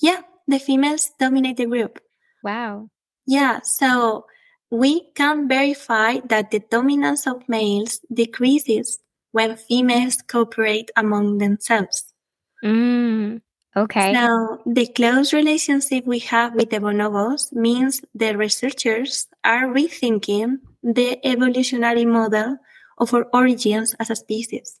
Yeah, 0.00 0.20
the 0.46 0.58
females 0.58 1.10
dominate 1.18 1.56
the 1.56 1.66
group. 1.66 1.98
Wow. 2.44 2.88
Yeah, 3.26 3.60
so 3.62 4.26
we 4.70 5.10
can 5.14 5.48
verify 5.48 6.20
that 6.26 6.50
the 6.50 6.60
dominance 6.70 7.26
of 7.26 7.48
males 7.48 8.00
decreases 8.12 8.98
when 9.32 9.56
females 9.56 10.22
cooperate 10.26 10.90
among 10.96 11.38
themselves. 11.38 12.12
Mm, 12.64 13.40
okay. 13.76 14.12
Now, 14.12 14.58
the 14.66 14.86
close 14.86 15.32
relationship 15.32 16.06
we 16.06 16.20
have 16.20 16.54
with 16.54 16.70
the 16.70 16.78
bonobos 16.78 17.52
means 17.52 18.02
the 18.14 18.36
researchers 18.36 19.28
are 19.44 19.66
rethinking 19.66 20.58
the 20.82 21.24
evolutionary 21.26 22.04
model 22.04 22.58
of 22.98 23.14
our 23.14 23.26
origins 23.32 23.94
as 23.98 24.10
a 24.10 24.16
species. 24.16 24.80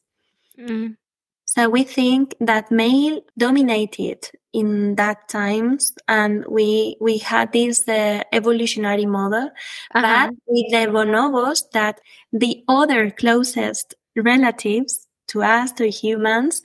Mm. 0.58 0.96
So 1.44 1.68
we 1.68 1.84
think 1.84 2.34
that 2.40 2.70
male 2.70 3.20
dominated 3.36 4.30
in 4.54 4.94
that 4.96 5.28
times, 5.28 5.92
and 6.08 6.46
we 6.46 6.96
we 7.00 7.18
had 7.18 7.52
this 7.52 7.86
uh, 7.86 8.22
evolutionary 8.32 9.04
model. 9.04 9.50
Uh-huh. 9.94 10.30
But 10.30 10.34
with 10.46 10.70
the 10.70 10.90
bonobos, 10.90 11.64
that 11.72 12.00
the 12.32 12.64
other 12.68 13.10
closest 13.10 13.94
relatives 14.16 15.06
to 15.28 15.42
us, 15.42 15.72
to 15.72 15.90
humans, 15.90 16.62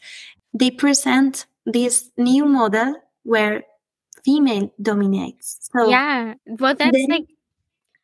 they 0.54 0.72
present 0.72 1.48
this 1.68 2.10
new 2.18 2.46
model 2.46 2.96
where 3.24 3.64
female 4.24 4.72
dominates. 4.82 5.60
So 5.72 5.90
yeah, 5.90 6.34
well, 6.48 6.76
that's 6.76 6.92
then- 6.92 7.10
like 7.10 7.28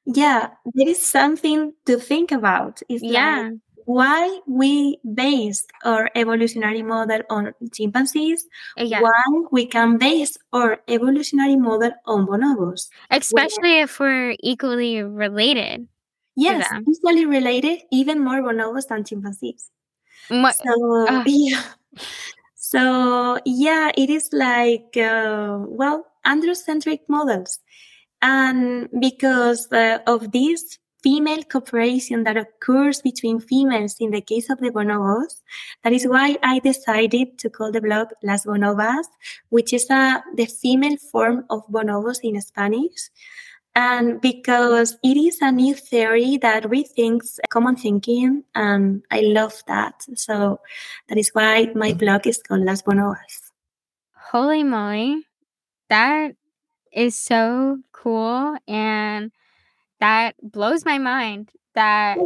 yeah, 0.06 0.50
there 0.74 0.90
is 0.90 1.02
something 1.02 1.74
to 1.86 1.98
think 1.98 2.32
about. 2.32 2.82
It's 2.90 3.04
yeah, 3.04 3.50
like 3.50 3.54
why 3.86 4.40
we 4.48 5.00
based 5.14 5.72
our 5.84 6.10
evolutionary 6.16 6.84
model 6.84 7.22
on 7.30 7.54
chimpanzees, 7.74 8.46
yeah. 8.78 9.02
why 9.02 9.24
we 9.52 9.66
can 9.66 9.98
base 9.98 10.38
our 10.52 10.80
evolutionary 10.88 11.56
model 11.56 11.92
on 12.06 12.28
bonobos. 12.28 12.90
Especially 13.12 13.80
if 13.80 14.00
we're 14.00 14.36
equally 14.40 15.02
related. 15.04 15.88
Yes, 16.36 16.68
equally 16.90 17.26
related, 17.26 17.80
even 17.92 18.20
more 18.20 18.42
bonobos 18.42 18.88
than 18.88 19.04
chimpanzees. 19.04 19.70
So 20.28 21.06
Ah. 21.08 21.24
yeah, 21.28 21.64
so 22.74 23.38
yeah, 23.46 23.92
it 23.96 24.10
is 24.10 24.30
like 24.34 24.98
uh, 24.98 25.60
well 25.62 26.08
androcentric 26.26 27.02
models, 27.08 27.60
and 28.24 28.90
because 29.00 29.72
uh, 29.72 30.00
of 30.08 30.32
this 30.32 30.80
female 31.04 31.44
cooperation 31.44 32.24
that 32.24 32.36
occurs 32.36 33.00
between 33.04 33.40
females 33.40 33.98
in 34.00 34.10
the 34.10 34.22
case 34.22 34.50
of 34.50 34.58
the 34.58 34.72
bonobos, 34.72 35.42
that 35.84 35.94
is 35.94 36.08
why 36.08 36.36
I 36.42 36.58
decided 36.60 37.38
to 37.38 37.50
call 37.52 37.72
the 37.72 37.82
blog 37.82 38.08
Las 38.24 38.46
Bonobas, 38.46 39.06
which 39.50 39.72
is 39.72 39.86
uh, 39.92 40.22
the 40.36 40.48
female 40.48 40.98
form 40.98 41.46
of 41.52 41.62
bonobos 41.68 42.22
in 42.24 42.42
Spanish. 42.42 43.12
And 43.76 44.22
because 44.22 44.98
it 45.04 45.18
is 45.18 45.40
a 45.42 45.52
new 45.52 45.74
theory 45.74 46.38
that 46.38 46.64
rethinks 46.64 47.40
common 47.50 47.76
thinking, 47.76 48.44
and 48.54 49.02
I 49.10 49.22
love 49.22 49.64
that. 49.68 50.04
So 50.14 50.60
that 51.10 51.18
is 51.18 51.30
why 51.34 51.72
my 51.74 51.94
blog 51.94 52.28
is 52.28 52.38
called 52.38 52.62
Las 52.62 52.84
Bonobas. 52.84 53.50
Holy 54.16 54.64
moly. 54.64 55.26
That 55.90 56.36
is 56.92 57.16
so 57.16 57.80
cool. 57.92 58.56
And 58.68 59.32
that 60.00 60.36
blows 60.42 60.86
my 60.86 61.00
mind 61.00 61.52
that 61.74 62.18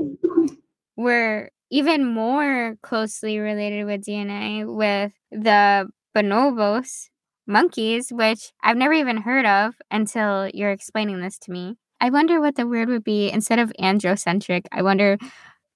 we're 0.97 1.49
even 1.69 2.05
more 2.05 2.77
closely 2.81 3.39
related 3.39 3.85
with 3.85 4.03
DNA 4.03 4.65
with 4.65 5.13
the 5.31 5.87
bonobos 6.15 7.09
monkeys, 7.47 8.11
which 8.11 8.51
I've 8.63 8.77
never 8.77 8.93
even 8.93 9.17
heard 9.17 9.45
of 9.45 9.75
until 9.91 10.49
you're 10.53 10.71
explaining 10.71 11.21
this 11.21 11.37
to 11.39 11.51
me. 11.51 11.75
I 11.99 12.09
wonder 12.09 12.39
what 12.39 12.55
the 12.55 12.67
word 12.67 12.89
would 12.89 13.03
be 13.03 13.29
instead 13.31 13.59
of 13.59 13.73
androcentric. 13.79 14.65
I 14.71 14.81
wonder 14.83 15.17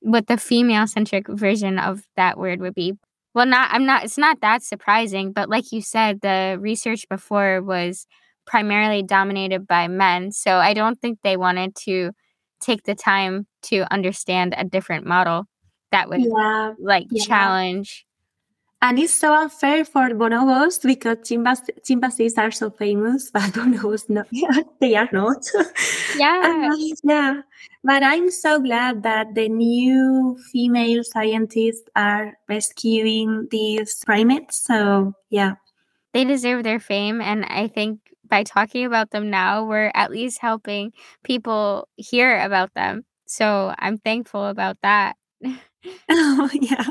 what 0.01 0.27
the 0.27 0.37
female 0.37 0.87
centric 0.87 1.27
version 1.27 1.79
of 1.79 2.03
that 2.15 2.37
word 2.37 2.59
would 2.61 2.75
be. 2.75 2.93
Well, 3.33 3.45
not 3.45 3.69
I'm 3.71 3.85
not 3.85 4.03
it's 4.03 4.17
not 4.17 4.41
that 4.41 4.63
surprising, 4.63 5.31
but 5.31 5.49
like 5.49 5.71
you 5.71 5.81
said, 5.81 6.21
the 6.21 6.57
research 6.59 7.07
before 7.09 7.61
was 7.61 8.05
primarily 8.45 9.03
dominated 9.03 9.67
by 9.67 9.87
men. 9.87 10.31
So 10.31 10.57
I 10.57 10.73
don't 10.73 10.99
think 10.99 11.19
they 11.23 11.37
wanted 11.37 11.75
to 11.85 12.11
take 12.59 12.83
the 12.83 12.95
time 12.95 13.47
to 13.63 13.91
understand 13.91 14.53
a 14.57 14.63
different 14.65 15.05
model 15.05 15.45
that 15.91 16.09
would 16.09 16.21
Yeah, 16.21 16.73
like 16.79 17.07
yeah. 17.11 17.23
challenge. 17.25 18.05
And 18.81 18.99
it's 18.99 19.13
so 19.13 19.33
unfair 19.33 19.85
for 19.85 20.09
bonobos 20.09 20.81
because 20.83 21.17
chimpas- 21.19 21.69
chimpanzees 21.85 22.37
are 22.37 22.51
so 22.51 22.69
famous, 22.69 23.29
but 23.33 23.43
bonobos 23.53 24.09
no, 24.09 24.23
they 24.79 24.95
are 24.95 25.09
not. 25.11 25.45
Yeah. 26.13 26.69
Uh, 26.71 26.75
yeah, 27.03 27.41
but 27.83 28.03
I'm 28.03 28.29
so 28.31 28.59
glad 28.59 29.03
that 29.03 29.35
the 29.35 29.49
new 29.49 30.37
female 30.51 31.03
scientists 31.03 31.87
are 31.95 32.37
rescuing 32.49 33.47
these 33.51 34.01
primates. 34.05 34.57
So 34.65 35.13
yeah, 35.29 35.55
They 36.13 36.25
deserve 36.25 36.63
their 36.63 36.79
fame 36.79 37.21
and 37.21 37.45
I 37.45 37.67
think 37.67 37.99
by 38.27 38.43
talking 38.43 38.85
about 38.85 39.11
them 39.11 39.29
now, 39.29 39.65
we're 39.65 39.91
at 39.95 40.11
least 40.11 40.39
helping 40.39 40.93
people 41.23 41.87
hear 41.97 42.39
about 42.41 42.73
them. 42.75 43.05
So 43.27 43.73
I'm 43.79 43.97
thankful 43.97 44.45
about 44.47 44.77
that. 44.83 45.15
oh 46.11 46.49
yeah. 46.53 46.85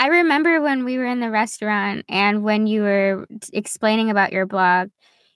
I 0.00 0.06
remember 0.06 0.62
when 0.62 0.86
we 0.86 0.96
were 0.96 1.04
in 1.04 1.20
the 1.20 1.30
restaurant 1.30 2.06
and 2.08 2.42
when 2.42 2.66
you 2.66 2.82
were 2.82 3.26
explaining 3.52 4.08
about 4.10 4.32
your 4.32 4.46
blog, 4.46 4.88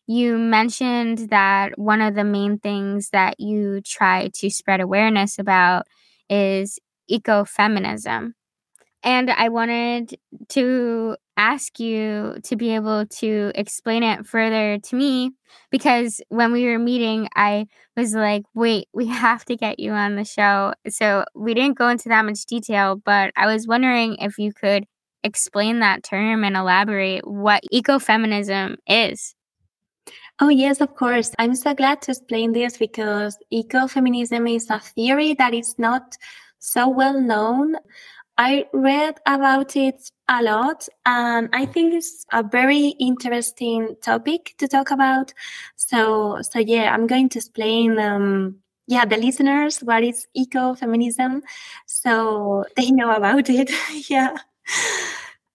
you 0.06 0.38
mentioned 0.38 1.28
that 1.30 1.78
one 1.78 2.00
of 2.00 2.14
the 2.14 2.24
main 2.24 2.58
things 2.58 3.10
that 3.10 3.38
you 3.38 3.82
try 3.82 4.30
to 4.36 4.48
spread 4.50 4.80
awareness 4.80 5.38
about 5.38 5.86
is 6.30 6.78
ecofeminism. 7.12 8.32
And 9.02 9.30
I 9.30 9.48
wanted 9.50 10.16
to 10.50 11.16
ask 11.36 11.80
you 11.80 12.36
to 12.44 12.56
be 12.56 12.74
able 12.74 13.06
to 13.06 13.52
explain 13.54 14.02
it 14.02 14.26
further 14.26 14.78
to 14.78 14.96
me 14.96 15.32
because 15.70 16.20
when 16.28 16.52
we 16.52 16.66
were 16.66 16.78
meeting, 16.78 17.28
I 17.34 17.66
was 17.96 18.14
like, 18.14 18.44
wait, 18.54 18.88
we 18.92 19.06
have 19.08 19.44
to 19.46 19.56
get 19.56 19.80
you 19.80 19.92
on 19.92 20.16
the 20.16 20.24
show. 20.24 20.74
So 20.88 21.24
we 21.34 21.54
didn't 21.54 21.78
go 21.78 21.88
into 21.88 22.08
that 22.08 22.24
much 22.24 22.44
detail, 22.46 22.96
but 22.96 23.32
I 23.36 23.46
was 23.46 23.66
wondering 23.66 24.16
if 24.16 24.38
you 24.38 24.52
could 24.52 24.86
explain 25.22 25.80
that 25.80 26.02
term 26.02 26.44
and 26.44 26.56
elaborate 26.56 27.26
what 27.26 27.64
ecofeminism 27.72 28.76
is. 28.86 29.34
Oh, 30.40 30.48
yes, 30.48 30.80
of 30.80 30.94
course. 30.96 31.32
I'm 31.38 31.54
so 31.54 31.74
glad 31.74 32.02
to 32.02 32.10
explain 32.10 32.52
this 32.52 32.76
because 32.76 33.38
ecofeminism 33.52 34.54
is 34.54 34.68
a 34.68 34.80
theory 34.80 35.34
that 35.34 35.54
is 35.54 35.78
not 35.78 36.16
so 36.58 36.88
well 36.88 37.20
known. 37.20 37.76
I 38.36 38.66
read 38.72 39.20
about 39.26 39.76
it 39.76 40.10
a 40.28 40.42
lot 40.42 40.88
and 41.06 41.48
I 41.52 41.66
think 41.66 41.94
it's 41.94 42.26
a 42.32 42.42
very 42.42 42.88
interesting 42.98 43.96
topic 44.02 44.54
to 44.58 44.66
talk 44.66 44.90
about. 44.90 45.32
So, 45.76 46.40
so 46.42 46.58
yeah, 46.58 46.92
I'm 46.92 47.06
going 47.06 47.28
to 47.30 47.38
explain, 47.38 47.98
um, 47.98 48.56
yeah, 48.86 49.04
the 49.04 49.16
listeners 49.16 49.78
what 49.78 50.02
is 50.02 50.26
ecofeminism 50.36 51.40
so 51.86 52.64
they 52.76 52.90
know 52.90 53.14
about 53.14 53.48
it. 53.48 53.70
yeah. 54.10 54.36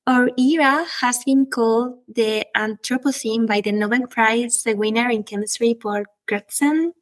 Our 0.07 0.31
era 0.39 0.85
has 1.01 1.23
been 1.23 1.45
called 1.45 1.99
the 2.07 2.43
Anthropocene 2.57 3.45
by 3.45 3.61
the 3.61 3.71
Nobel 3.71 4.07
Prize 4.07 4.63
winner 4.65 5.07
in 5.09 5.23
chemistry 5.23 5.75
Paul 5.75 6.03
Crutzen. 6.27 6.93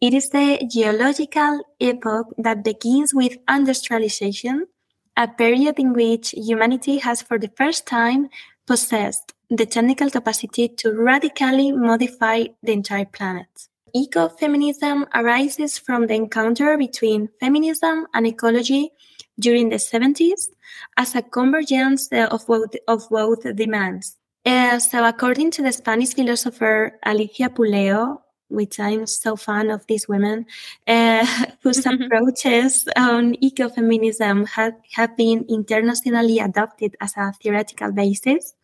It 0.00 0.12
is 0.12 0.30
the 0.30 0.60
geological 0.70 1.62
epoch 1.80 2.26
that 2.36 2.62
begins 2.62 3.14
with 3.14 3.38
industrialization, 3.48 4.66
a 5.16 5.28
period 5.28 5.78
in 5.78 5.92
which 5.92 6.30
humanity 6.30 6.98
has 6.98 7.22
for 7.22 7.38
the 7.38 7.50
first 7.56 7.86
time 7.86 8.28
possessed 8.66 9.32
the 9.50 9.66
technical 9.66 10.10
capacity 10.10 10.68
to 10.68 10.92
radically 10.92 11.72
modify 11.72 12.44
the 12.62 12.72
entire 12.72 13.04
planet. 13.04 13.68
Ecofeminism 13.94 15.06
arises 15.14 15.76
from 15.78 16.06
the 16.06 16.14
encounter 16.14 16.78
between 16.78 17.28
feminism 17.40 18.06
and 18.14 18.26
ecology 18.26 18.90
during 19.38 19.68
the 19.68 19.76
70s 19.76 20.48
as 20.96 21.14
a 21.14 21.22
convergence 21.22 22.08
of 22.12 22.46
both, 22.46 22.74
of 22.88 23.08
both 23.10 23.42
demands. 23.54 24.16
Uh, 24.44 24.78
so, 24.78 25.04
according 25.04 25.50
to 25.52 25.62
the 25.62 25.72
Spanish 25.72 26.14
philosopher 26.14 26.98
Alicia 27.04 27.48
Puleo, 27.50 28.22
which 28.52 28.78
I'm 28.78 29.06
so 29.06 29.36
fan 29.36 29.70
of 29.70 29.86
these 29.86 30.08
women, 30.08 30.46
uh, 30.86 31.26
whose 31.62 31.84
approaches 31.84 32.88
on 32.96 33.34
ecofeminism 33.36 34.48
have, 34.48 34.74
have 34.92 35.16
been 35.16 35.44
internationally 35.48 36.38
adopted 36.38 36.96
as 37.00 37.14
a 37.16 37.32
theoretical 37.32 37.92
basis. 37.92 38.54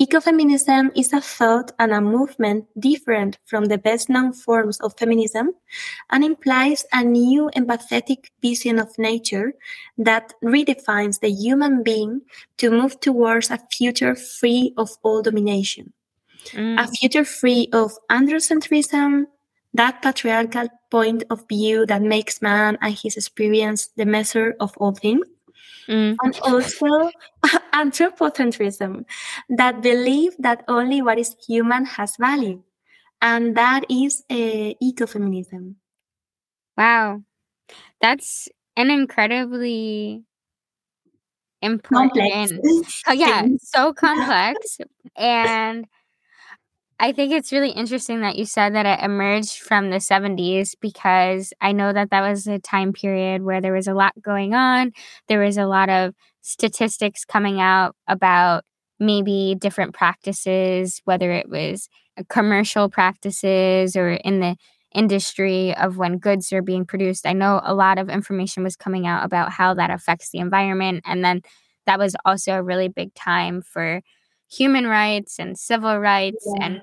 Ecofeminism 0.00 0.90
is 0.96 1.12
a 1.12 1.20
thought 1.20 1.72
and 1.78 1.92
a 1.92 2.00
movement 2.00 2.64
different 2.78 3.36
from 3.44 3.66
the 3.66 3.76
best 3.76 4.08
known 4.08 4.32
forms 4.32 4.80
of 4.80 4.96
feminism 4.96 5.50
and 6.08 6.24
implies 6.24 6.86
a 6.90 7.04
new 7.04 7.50
empathetic 7.54 8.30
vision 8.40 8.78
of 8.78 8.98
nature 8.98 9.52
that 9.98 10.32
redefines 10.42 11.20
the 11.20 11.30
human 11.30 11.82
being 11.82 12.22
to 12.56 12.70
move 12.70 12.98
towards 13.00 13.50
a 13.50 13.58
future 13.70 14.14
free 14.14 14.72
of 14.78 14.88
all 15.02 15.20
domination 15.20 15.92
Mm. 16.52 16.82
a 16.82 16.88
future 16.88 17.24
free 17.24 17.68
of 17.72 17.92
androcentrism, 18.10 19.26
that 19.74 20.02
patriarchal 20.02 20.68
point 20.90 21.24
of 21.30 21.46
view 21.48 21.86
that 21.86 22.02
makes 22.02 22.42
man 22.42 22.76
and 22.80 22.98
his 23.00 23.16
experience 23.16 23.88
the 23.96 24.04
measure 24.04 24.56
of 24.60 24.76
all 24.78 24.92
things, 24.92 25.26
Mm. 25.90 26.16
And 26.22 26.38
also 26.42 27.10
anthropocentrism 27.74 29.04
that 29.48 29.82
believe 29.82 30.36
that 30.38 30.64
only 30.68 31.02
what 31.02 31.18
is 31.18 31.34
human 31.46 31.84
has 31.84 32.16
value. 32.16 32.62
And 33.20 33.56
that 33.56 33.84
is 33.90 34.22
uh, 34.30 34.74
ecofeminism. 34.82 35.74
Wow. 36.76 37.22
That's 38.00 38.48
an 38.76 38.90
incredibly 38.90 40.22
important 41.60 42.12
complex. 42.14 43.02
oh, 43.08 43.12
yeah, 43.12 43.46
so 43.58 43.92
complex. 43.92 44.78
and 45.16 45.86
I 47.02 47.12
think 47.12 47.32
it's 47.32 47.50
really 47.50 47.70
interesting 47.70 48.20
that 48.20 48.36
you 48.36 48.44
said 48.44 48.74
that 48.74 48.84
it 48.84 49.02
emerged 49.02 49.58
from 49.60 49.88
the 49.88 50.00
70s 50.00 50.74
because 50.74 51.52
I 51.60 51.72
know 51.72 51.92
that 51.94 52.10
that 52.10 52.20
was 52.20 52.46
a 52.46 52.58
time 52.58 52.92
period 52.92 53.42
where 53.42 53.62
there 53.62 53.72
was 53.72 53.88
a 53.88 53.94
lot 53.94 54.12
going 54.20 54.52
on. 54.54 54.92
There 55.26 55.40
was 55.40 55.56
a 55.56 55.64
lot 55.66 55.88
of 55.88 56.14
statistics 56.42 57.24
coming 57.24 57.58
out 57.58 57.96
about 58.06 58.64
maybe 58.98 59.56
different 59.58 59.94
practices, 59.94 61.00
whether 61.06 61.32
it 61.32 61.48
was 61.48 61.88
uh, 62.18 62.22
commercial 62.28 62.90
practices 62.90 63.96
or 63.96 64.10
in 64.10 64.40
the 64.40 64.56
industry 64.94 65.74
of 65.76 65.96
when 65.96 66.18
goods 66.18 66.52
are 66.52 66.60
being 66.62 66.84
produced. 66.84 67.26
I 67.26 67.32
know 67.32 67.62
a 67.64 67.72
lot 67.72 67.96
of 67.96 68.10
information 68.10 68.62
was 68.62 68.76
coming 68.76 69.06
out 69.06 69.24
about 69.24 69.52
how 69.52 69.72
that 69.74 69.90
affects 69.90 70.30
the 70.30 70.38
environment. 70.40 71.02
And 71.06 71.24
then 71.24 71.40
that 71.86 71.98
was 71.98 72.14
also 72.26 72.52
a 72.52 72.62
really 72.62 72.88
big 72.88 73.14
time 73.14 73.62
for 73.62 74.02
human 74.50 74.86
rights 74.86 75.38
and 75.38 75.58
civil 75.58 75.98
rights 75.98 76.44
yes. 76.46 76.58
and 76.60 76.80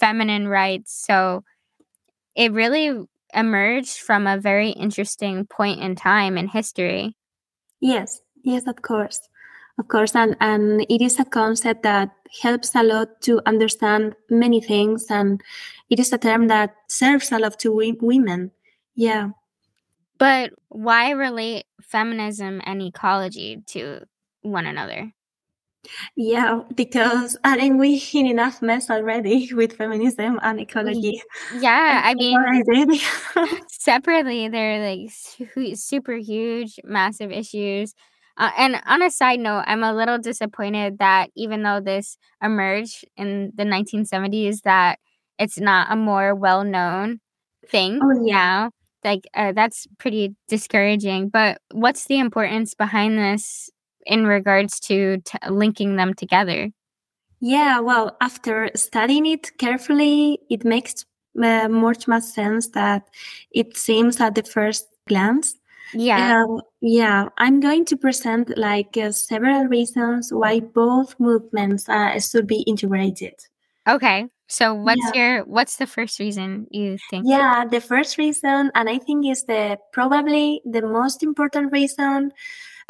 feminine 0.00 0.48
rights. 0.48 1.04
So 1.06 1.44
it 2.34 2.52
really 2.52 3.06
emerged 3.34 3.98
from 3.98 4.26
a 4.26 4.38
very 4.38 4.70
interesting 4.70 5.46
point 5.46 5.80
in 5.80 5.94
time 5.94 6.38
in 6.38 6.48
history. 6.48 7.16
Yes, 7.80 8.20
yes, 8.42 8.66
of 8.66 8.82
course. 8.82 9.20
Of 9.78 9.88
course, 9.88 10.14
and, 10.14 10.36
and 10.40 10.82
it 10.90 11.00
is 11.00 11.18
a 11.18 11.24
concept 11.24 11.84
that 11.84 12.10
helps 12.42 12.74
a 12.74 12.82
lot 12.82 13.22
to 13.22 13.40
understand 13.46 14.14
many 14.28 14.60
things, 14.60 15.06
and 15.08 15.40
it 15.88 15.98
is 15.98 16.12
a 16.12 16.18
term 16.18 16.48
that 16.48 16.74
serves 16.88 17.32
a 17.32 17.38
lot 17.38 17.58
to 17.60 17.72
women. 17.72 18.50
Yeah. 18.94 19.30
But 20.18 20.52
why 20.68 21.12
relate 21.12 21.64
feminism 21.80 22.60
and 22.66 22.82
ecology 22.82 23.62
to 23.68 24.02
one 24.42 24.66
another? 24.66 25.14
Yeah, 26.16 26.60
because 26.74 27.36
I 27.44 27.56
think 27.56 27.80
we 27.80 28.02
in 28.12 28.26
enough 28.26 28.62
mess 28.62 28.90
already 28.90 29.50
with 29.54 29.76
feminism 29.76 30.38
and 30.42 30.60
ecology. 30.60 31.22
Yeah, 31.58 32.02
I 32.04 32.14
mean, 32.14 32.38
separately, 33.70 34.48
they're 34.48 34.96
like 34.96 35.10
super 35.74 36.14
huge, 36.14 36.78
massive 36.84 37.30
issues. 37.30 37.94
Uh, 38.36 38.50
and 38.56 38.80
on 38.86 39.02
a 39.02 39.10
side 39.10 39.40
note, 39.40 39.64
I'm 39.66 39.82
a 39.82 39.94
little 39.94 40.18
disappointed 40.18 40.98
that 40.98 41.30
even 41.36 41.62
though 41.62 41.80
this 41.80 42.16
emerged 42.42 43.04
in 43.16 43.52
the 43.54 43.64
1970s, 43.64 44.62
that 44.62 44.98
it's 45.38 45.58
not 45.58 45.88
a 45.90 45.96
more 45.96 46.34
well 46.34 46.64
known 46.64 47.20
thing 47.68 48.00
oh, 48.02 48.24
yeah. 48.24 48.34
now. 48.34 48.70
Like, 49.02 49.24
uh, 49.34 49.52
that's 49.52 49.86
pretty 49.98 50.36
discouraging. 50.48 51.30
But 51.30 51.60
what's 51.72 52.06
the 52.06 52.18
importance 52.18 52.74
behind 52.74 53.18
this 53.18 53.70
in 54.06 54.26
regards 54.26 54.80
to 54.80 55.18
t- 55.24 55.38
linking 55.48 55.96
them 55.96 56.14
together? 56.14 56.70
Yeah, 57.40 57.80
well, 57.80 58.16
after 58.20 58.70
studying 58.74 59.26
it 59.26 59.56
carefully, 59.58 60.40
it 60.50 60.64
makes 60.64 61.06
uh, 61.42 61.68
much 61.68 62.06
more 62.06 62.20
sense 62.20 62.68
that 62.68 63.08
it 63.50 63.76
seems 63.76 64.20
at 64.20 64.34
the 64.34 64.42
first 64.42 64.88
glance. 65.08 65.56
Yeah. 65.92 66.44
Uh, 66.44 66.60
yeah, 66.80 67.28
I'm 67.38 67.60
going 67.60 67.84
to 67.86 67.96
present 67.96 68.56
like 68.56 68.96
uh, 68.96 69.10
several 69.12 69.64
reasons 69.64 70.32
why 70.32 70.60
both 70.60 71.18
movements 71.18 71.88
uh, 71.88 72.18
should 72.20 72.46
be 72.46 72.60
integrated. 72.62 73.34
Okay. 73.88 74.26
So 74.48 74.74
what's 74.74 75.00
yeah. 75.14 75.20
your 75.22 75.44
what's 75.44 75.76
the 75.76 75.86
first 75.86 76.18
reason 76.18 76.66
you 76.70 76.98
think? 77.08 77.24
Yeah, 77.26 77.64
the 77.70 77.80
first 77.80 78.18
reason 78.18 78.72
and 78.74 78.88
I 78.88 78.98
think 78.98 79.24
is 79.24 79.44
the 79.44 79.78
probably 79.92 80.60
the 80.64 80.82
most 80.82 81.22
important 81.22 81.72
reason 81.72 82.32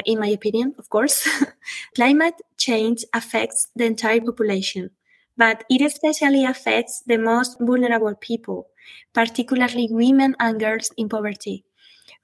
in 0.05 0.19
my 0.19 0.27
opinion, 0.27 0.75
of 0.77 0.89
course, 0.89 1.27
climate 1.95 2.35
change 2.57 3.05
affects 3.13 3.69
the 3.75 3.85
entire 3.85 4.21
population, 4.21 4.91
but 5.37 5.63
it 5.69 5.81
especially 5.81 6.45
affects 6.45 7.01
the 7.05 7.17
most 7.17 7.57
vulnerable 7.59 8.15
people, 8.15 8.67
particularly 9.13 9.87
women 9.89 10.35
and 10.39 10.59
girls 10.59 10.91
in 10.97 11.09
poverty, 11.09 11.63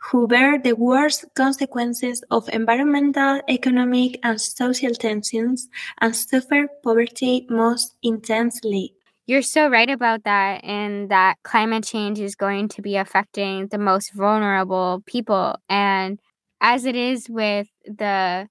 who 0.10 0.28
bear 0.28 0.60
the 0.60 0.74
worst 0.74 1.26
consequences 1.36 2.24
of 2.30 2.50
environmental, 2.50 3.42
economic, 3.50 4.20
and 4.24 4.40
social 4.40 4.94
tensions 4.94 5.68
and 6.00 6.16
suffer 6.16 6.68
poverty 6.84 7.48
most 7.50 7.96
intensely. 8.04 8.94
You're 9.28 9.42
so 9.42 9.68
right 9.68 9.90
about 9.90 10.24
that, 10.24 10.64
and 10.64 11.10
that 11.10 11.36
climate 11.44 11.84
change 11.84 12.18
is 12.18 12.36
going 12.36 12.70
to 12.70 12.82
be 12.82 12.96
affecting 12.96 13.68
the 13.68 13.78
most 13.78 14.14
vulnerable 14.14 15.04
people. 15.06 15.60
And 15.68 16.18
as 16.62 16.86
it 16.86 16.96
is 16.96 17.30
with 17.30 17.68
the 17.86 18.48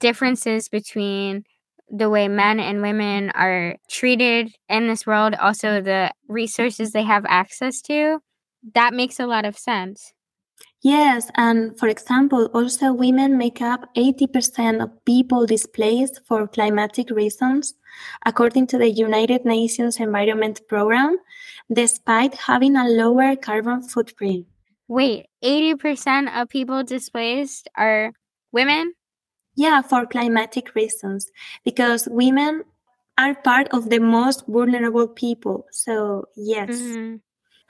differences 0.00 0.68
between 0.68 1.44
the 1.90 2.08
way 2.08 2.28
men 2.28 2.60
and 2.60 2.82
women 2.82 3.30
are 3.30 3.76
treated 3.88 4.52
in 4.68 4.86
this 4.86 5.06
world, 5.06 5.34
also 5.34 5.80
the 5.80 6.12
resources 6.28 6.92
they 6.92 7.02
have 7.02 7.24
access 7.28 7.82
to, 7.82 8.20
that 8.74 8.94
makes 8.94 9.18
a 9.18 9.26
lot 9.26 9.44
of 9.44 9.58
sense. 9.58 10.12
Yes, 10.82 11.30
and 11.36 11.78
for 11.78 11.88
example, 11.88 12.46
also 12.54 12.92
women 12.92 13.36
make 13.36 13.60
up 13.60 13.94
80% 13.94 14.82
of 14.82 15.04
people 15.04 15.44
displaced 15.44 16.20
for 16.26 16.48
climatic 16.48 17.10
reasons, 17.10 17.74
according 18.24 18.66
to 18.68 18.78
the 18.78 18.88
United 18.88 19.44
Nations 19.44 20.00
Environment 20.00 20.58
Program, 20.68 21.18
despite 21.70 22.34
having 22.34 22.76
a 22.76 22.88
lower 22.88 23.36
carbon 23.36 23.82
footprint. 23.82 24.46
Wait, 24.90 25.26
80% 25.44 26.34
of 26.34 26.48
people 26.48 26.82
displaced 26.82 27.68
are 27.76 28.12
women? 28.50 28.92
Yeah, 29.54 29.82
for 29.82 30.04
climatic 30.04 30.74
reasons, 30.74 31.30
because 31.64 32.08
women 32.10 32.64
are 33.16 33.36
part 33.36 33.68
of 33.68 33.88
the 33.88 34.00
most 34.00 34.44
vulnerable 34.48 35.06
people. 35.06 35.66
So, 35.70 36.24
yes. 36.34 36.70
Mm-hmm. 36.70 37.16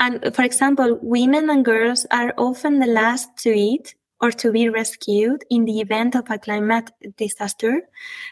And 0.00 0.35
for 0.35 0.42
example, 0.42 0.98
women 1.02 1.50
and 1.50 1.62
girls 1.62 2.06
are 2.11 2.33
often 2.38 2.78
the 2.78 2.87
last 2.87 3.28
to 3.40 3.50
eat 3.50 3.94
or 4.22 4.30
to 4.30 4.50
be 4.50 4.70
rescued 4.70 5.44
in 5.50 5.66
the 5.66 5.80
event 5.80 6.14
of 6.14 6.30
a 6.30 6.38
climate 6.38 6.90
disaster, 7.18 7.83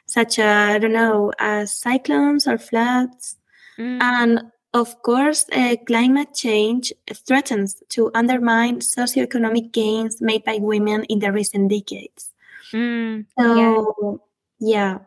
such 0.07 0.39
as, 0.39 0.77
I 0.77 0.79
don't 0.79 0.95
know, 0.95 1.31
as 1.39 1.75
cyclones 1.75 2.49
or 2.49 2.57
floods. 2.57 3.37
Mm. 3.79 3.99
And 4.01 4.43
of 4.75 5.03
course, 5.03 5.47
uh, 5.53 5.77
climate 5.87 6.35
change 6.35 6.93
threatens 7.27 7.83
to 7.91 8.11
undermine 8.15 8.81
socioeconomic 8.81 9.73
gains 9.73 10.21
made 10.21 10.45
by 10.45 10.59
women 10.61 11.05
in 11.05 11.21
the 11.21 11.33
recent 11.33 11.71
decades. 11.71 12.31
Mm, 12.73 13.27
so, 13.39 14.21
yeah. 14.61 14.69
yeah. 14.75 14.99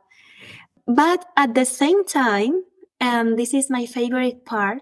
But 0.88 1.26
at 1.38 1.54
the 1.54 1.65
same 1.65 2.06
time, 2.06 2.63
and 3.00 3.38
this 3.38 3.54
is 3.54 3.69
my 3.69 3.86
favorite 3.86 4.45
part, 4.45 4.82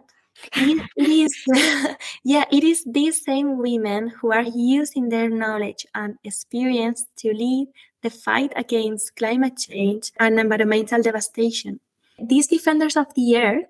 it, 0.56 0.90
it 0.96 1.10
is, 1.10 1.96
yeah, 2.24 2.46
it 2.52 2.64
is 2.64 2.84
these 2.86 3.24
same 3.24 3.58
women 3.58 4.08
who 4.08 4.32
are 4.32 4.44
using 4.44 5.10
their 5.10 5.30
knowledge 5.30 5.86
and 5.94 6.18
experience 6.24 7.06
to 7.18 7.34
lead 7.34 7.68
the 8.02 8.10
fight 8.10 8.54
against 8.56 9.18
climate 9.18 9.58
change 9.58 10.14
and 10.20 10.40
environmental 10.40 11.02
devastation. 11.02 11.82
These 12.18 12.48
defenders 12.48 12.96
of 12.96 13.14
the 13.16 13.38
earth 13.38 13.66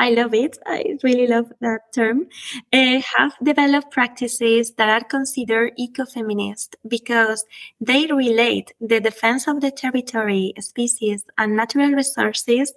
I 0.00 0.10
love 0.12 0.32
it. 0.32 0.56
I 0.64 0.96
really 1.02 1.26
love 1.26 1.52
that 1.60 1.92
term. 1.94 2.26
Uh, 2.72 3.02
have 3.16 3.34
developed 3.42 3.90
practices 3.90 4.72
that 4.78 4.88
are 4.88 5.06
considered 5.06 5.74
ecofeminist 5.78 6.76
because 6.88 7.44
they 7.82 8.06
relate 8.06 8.72
the 8.80 9.00
defense 9.00 9.46
of 9.46 9.60
the 9.60 9.70
territory, 9.70 10.54
species, 10.58 11.26
and 11.36 11.54
natural 11.54 11.90
resources 11.90 12.72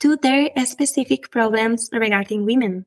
to 0.00 0.16
their 0.16 0.50
specific 0.64 1.30
problems 1.30 1.88
regarding 1.92 2.44
women. 2.44 2.86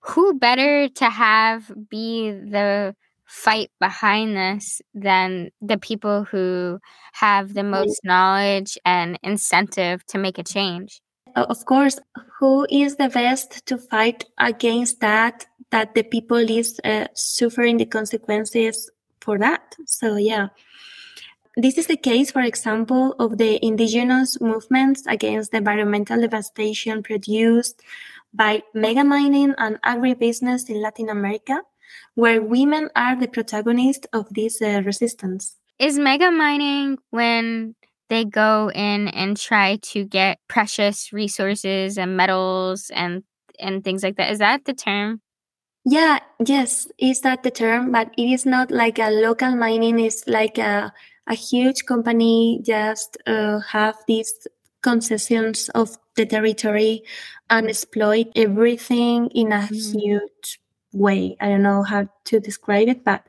Who 0.00 0.34
better 0.34 0.88
to 0.88 1.08
have 1.08 1.70
be 1.88 2.32
the 2.32 2.96
fight 3.26 3.70
behind 3.78 4.36
this 4.36 4.82
than 4.92 5.50
the 5.62 5.78
people 5.78 6.24
who 6.24 6.80
have 7.12 7.54
the 7.54 7.62
most 7.62 8.00
knowledge 8.02 8.76
and 8.84 9.20
incentive 9.22 10.04
to 10.06 10.18
make 10.18 10.38
a 10.38 10.42
change? 10.42 11.00
Of 11.36 11.64
course, 11.64 11.98
who 12.38 12.66
is 12.70 12.96
the 12.96 13.08
best 13.08 13.66
to 13.66 13.78
fight 13.78 14.24
against 14.38 15.00
that? 15.00 15.46
That 15.70 15.94
the 15.94 16.02
people 16.02 16.38
is 16.38 16.80
uh, 16.82 17.06
suffering 17.14 17.76
the 17.76 17.86
consequences 17.86 18.90
for 19.20 19.38
that. 19.38 19.76
So 19.86 20.16
yeah, 20.16 20.48
this 21.56 21.78
is 21.78 21.86
the 21.86 21.96
case, 21.96 22.30
for 22.30 22.42
example, 22.42 23.14
of 23.18 23.38
the 23.38 23.64
indigenous 23.64 24.40
movements 24.40 25.04
against 25.06 25.50
the 25.50 25.58
environmental 25.58 26.20
devastation 26.20 27.02
produced 27.02 27.82
by 28.32 28.62
mega 28.74 29.04
mining 29.04 29.54
and 29.58 29.80
agribusiness 29.82 30.70
in 30.70 30.80
Latin 30.80 31.08
America, 31.08 31.62
where 32.14 32.40
women 32.40 32.88
are 32.94 33.16
the 33.16 33.28
protagonists 33.28 34.06
of 34.12 34.32
this 34.32 34.62
uh, 34.62 34.82
resistance. 34.84 35.56
Is 35.78 35.98
mega 35.98 36.30
mining 36.30 36.98
when 37.10 37.74
they 38.10 38.26
go 38.26 38.70
in 38.74 39.08
and 39.08 39.36
try 39.36 39.78
to 39.92 40.04
get 40.04 40.38
precious 40.48 41.12
resources 41.12 41.96
and 41.96 42.16
metals 42.16 42.90
and 42.92 43.22
and 43.58 43.82
things 43.82 44.02
like 44.02 44.16
that? 44.16 44.30
Is 44.30 44.38
that 44.38 44.66
the 44.66 44.74
term? 44.74 45.22
Yeah, 45.86 46.18
yes, 46.44 46.88
is 46.98 47.22
that 47.22 47.42
the 47.42 47.50
term? 47.50 47.92
But 47.92 48.12
it 48.18 48.30
is 48.30 48.44
not 48.44 48.70
like 48.70 48.98
a 48.98 49.10
local 49.10 49.56
mining. 49.56 49.98
It's 49.98 50.26
like 50.26 50.58
a 50.58 50.92
a 51.26 51.34
huge 51.34 51.86
company 51.86 52.60
just 52.62 53.16
uh, 53.26 53.60
have 53.60 53.96
these 54.06 54.34
concessions 54.82 55.68
of 55.70 55.96
the 56.16 56.26
territory 56.26 57.02
and 57.48 57.68
exploit 57.68 58.26
everything 58.34 59.28
in 59.28 59.52
a 59.52 59.68
mm. 59.70 60.02
huge 60.02 60.60
way. 60.92 61.36
I 61.40 61.48
don't 61.48 61.62
know 61.62 61.82
how 61.82 62.08
to 62.26 62.40
describe 62.40 62.88
it, 62.88 63.04
but 63.04 63.26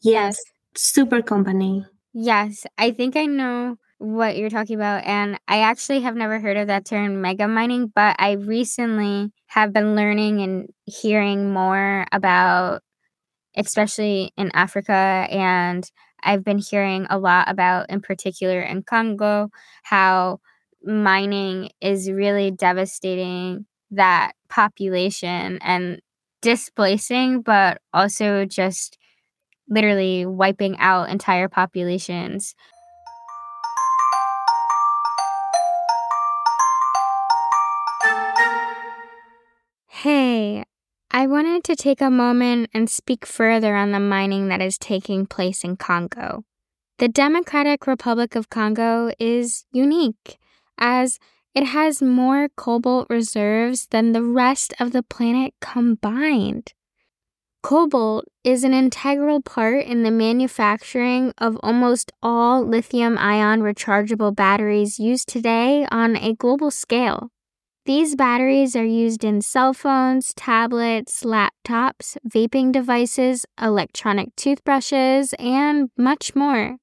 yes, 0.00 0.38
super 0.74 1.22
company. 1.22 1.84
Yes, 2.12 2.64
I 2.78 2.92
think 2.92 3.16
I 3.16 3.26
know 3.26 3.76
what 4.04 4.36
you're 4.36 4.50
talking 4.50 4.76
about. 4.76 5.04
And 5.04 5.38
I 5.48 5.60
actually 5.60 6.00
have 6.00 6.14
never 6.14 6.38
heard 6.38 6.56
of 6.56 6.66
that 6.66 6.84
term 6.84 7.20
mega 7.20 7.48
mining, 7.48 7.90
but 7.94 8.16
I 8.18 8.32
recently 8.32 9.32
have 9.46 9.72
been 9.72 9.96
learning 9.96 10.42
and 10.42 10.68
hearing 10.84 11.52
more 11.52 12.06
about, 12.12 12.82
especially 13.56 14.32
in 14.36 14.50
Africa. 14.54 14.92
And 15.30 15.90
I've 16.22 16.44
been 16.44 16.58
hearing 16.58 17.06
a 17.10 17.18
lot 17.18 17.50
about, 17.50 17.90
in 17.90 18.00
particular 18.00 18.60
in 18.60 18.82
Congo, 18.82 19.50
how 19.84 20.40
mining 20.82 21.70
is 21.80 22.10
really 22.10 22.50
devastating 22.50 23.66
that 23.90 24.32
population 24.48 25.58
and 25.62 26.00
displacing, 26.42 27.42
but 27.42 27.80
also 27.92 28.44
just 28.44 28.98
literally 29.68 30.26
wiping 30.26 30.78
out 30.78 31.08
entire 31.10 31.48
populations. 31.48 32.54
I 41.14 41.28
wanted 41.28 41.62
to 41.64 41.76
take 41.76 42.00
a 42.00 42.10
moment 42.10 42.70
and 42.74 42.90
speak 42.90 43.24
further 43.24 43.76
on 43.76 43.92
the 43.92 44.00
mining 44.00 44.48
that 44.48 44.60
is 44.60 44.76
taking 44.76 45.26
place 45.26 45.62
in 45.62 45.76
Congo. 45.76 46.42
The 46.98 47.06
Democratic 47.06 47.86
Republic 47.86 48.34
of 48.34 48.50
Congo 48.50 49.12
is 49.20 49.64
unique, 49.70 50.38
as 50.76 51.20
it 51.54 51.66
has 51.66 52.02
more 52.02 52.48
cobalt 52.56 53.06
reserves 53.08 53.86
than 53.92 54.10
the 54.10 54.24
rest 54.24 54.74
of 54.80 54.90
the 54.90 55.04
planet 55.04 55.54
combined. 55.60 56.72
Cobalt 57.62 58.24
is 58.42 58.64
an 58.64 58.74
integral 58.74 59.40
part 59.40 59.84
in 59.84 60.02
the 60.02 60.10
manufacturing 60.10 61.32
of 61.38 61.56
almost 61.62 62.10
all 62.24 62.66
lithium 62.66 63.16
ion 63.18 63.60
rechargeable 63.60 64.34
batteries 64.34 64.98
used 64.98 65.28
today 65.28 65.86
on 65.92 66.16
a 66.16 66.34
global 66.34 66.72
scale. 66.72 67.30
These 67.86 68.16
batteries 68.16 68.74
are 68.76 68.84
used 68.84 69.24
in 69.24 69.42
cell 69.42 69.74
phones, 69.74 70.32
tablets, 70.32 71.22
laptops, 71.22 72.16
vaping 72.26 72.72
devices, 72.72 73.44
electronic 73.60 74.34
toothbrushes, 74.36 75.34
and 75.38 75.90
much 75.98 76.34
more. 76.34 76.78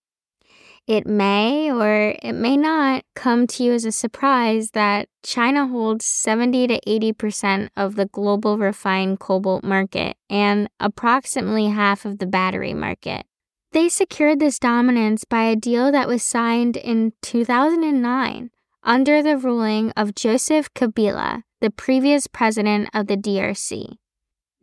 It 0.85 1.07
may 1.07 1.71
or 1.71 2.15
it 2.21 2.33
may 2.33 2.55
not 2.55 3.03
come 3.15 3.47
to 3.47 3.63
you 3.63 3.73
as 3.73 3.83
a 3.83 3.91
surprise 3.91 4.71
that 4.71 5.09
China 5.23 5.65
holds 5.65 6.05
70 6.05 6.67
to 6.67 6.79
80% 6.81 7.69
of 7.75 7.95
the 7.95 8.05
global 8.05 8.59
refined 8.59 9.19
cobalt 9.19 9.63
market 9.63 10.17
and 10.29 10.69
approximately 10.79 11.69
half 11.69 12.05
of 12.05 12.19
the 12.19 12.27
battery 12.27 12.75
market. 12.75 13.25
They 13.71 13.89
secured 13.89 14.39
this 14.39 14.59
dominance 14.59 15.23
by 15.23 15.45
a 15.45 15.55
deal 15.55 15.91
that 15.91 16.07
was 16.07 16.21
signed 16.21 16.77
in 16.77 17.13
2009 17.23 18.51
under 18.83 19.21
the 19.21 19.37
ruling 19.37 19.91
of 19.91 20.15
Joseph 20.15 20.73
Kabila, 20.73 21.43
the 21.59 21.69
previous 21.69 22.27
president 22.27 22.89
of 22.93 23.07
the 23.07 23.17
DRC. 23.17 23.97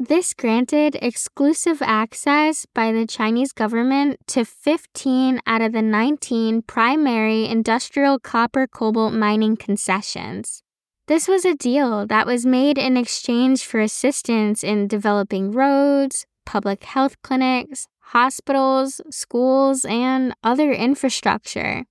This 0.01 0.33
granted 0.33 0.97
exclusive 1.03 1.83
access 1.83 2.67
by 2.73 2.93
the 2.93 3.07
Chinese 3.07 3.53
government 3.53 4.19
to 4.29 4.45
15 4.45 5.41
out 5.45 5.61
of 5.61 5.73
the 5.73 5.83
19 5.83 6.63
primary 6.63 7.47
industrial 7.47 8.21
copper 8.21 8.69
cobalt 8.69 9.13
mining 9.13 9.57
concessions. 9.57 10.63
This 11.09 11.27
was 11.27 11.45
a 11.45 11.55
deal 11.55 12.07
that 12.07 12.27
was 12.27 12.47
made 12.47 12.79
in 12.79 12.97
exchange 12.97 13.65
for 13.65 13.81
assistance 13.81 14.63
in 14.63 14.87
developing 14.87 15.51
roads, 15.51 16.27
public 16.47 16.85
health 16.85 17.21
clinics, 17.23 17.89
hospitals, 17.99 19.01
schools, 19.11 19.85
and 19.85 20.33
other 20.45 20.71
infrastructure. 20.71 21.87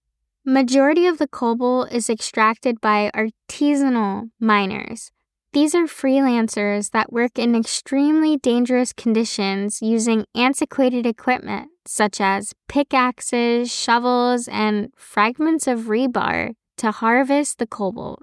Majority 0.47 1.05
of 1.05 1.17
the 1.17 1.27
cobalt 1.27 1.91
is 1.91 2.10
extracted 2.10 2.81
by 2.81 3.12
artisanal 3.13 4.31
miners 4.39 5.12
these 5.57 5.73
are 5.73 5.86
freelancers 5.86 6.91
that 6.91 7.12
work 7.12 7.39
in 7.39 7.55
extremely 7.55 8.38
dangerous 8.38 8.93
conditions 8.93 9.81
using 9.81 10.25
antiquated 10.36 11.05
equipment 11.07 11.69
such 11.83 12.21
as 12.21 12.53
pickaxes, 12.67 13.71
shovels, 13.71 14.47
and 14.49 14.91
fragments 14.95 15.65
of 15.65 15.88
rebar 15.88 16.51
to 16.77 16.91
harvest 16.91 17.57
the 17.57 17.65
cobalt. 17.65 18.21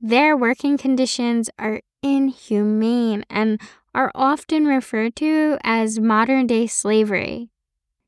Their 0.00 0.36
working 0.36 0.76
conditions 0.76 1.48
are 1.60 1.80
inhumane 2.02 3.24
and 3.30 3.60
are 3.94 4.10
often 4.12 4.66
referred 4.66 5.14
to 5.16 5.58
as 5.62 6.00
modern 6.00 6.48
day 6.48 6.66
slavery. 6.66 7.50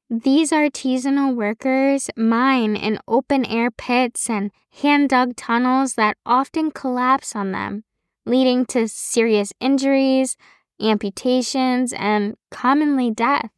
These 0.09 0.53
artisanal 0.53 1.35
workers 1.35 2.11
mine 2.16 2.77
in 2.77 3.01
open 3.09 3.45
air 3.45 3.71
pits 3.71 4.31
and 4.31 4.53
hand 4.83 5.09
dug 5.09 5.37
tunnels 5.37 5.95
that 5.95 6.16
often 6.25 6.71
collapse 6.71 7.35
on 7.35 7.53
them 7.53 7.85
leading 8.27 8.66
to 8.66 8.88
serious 8.88 9.53
injuries, 9.61 10.37
amputations, 10.81 11.95
and 11.95 12.35
commonly 12.51 13.11
death. 13.11 13.51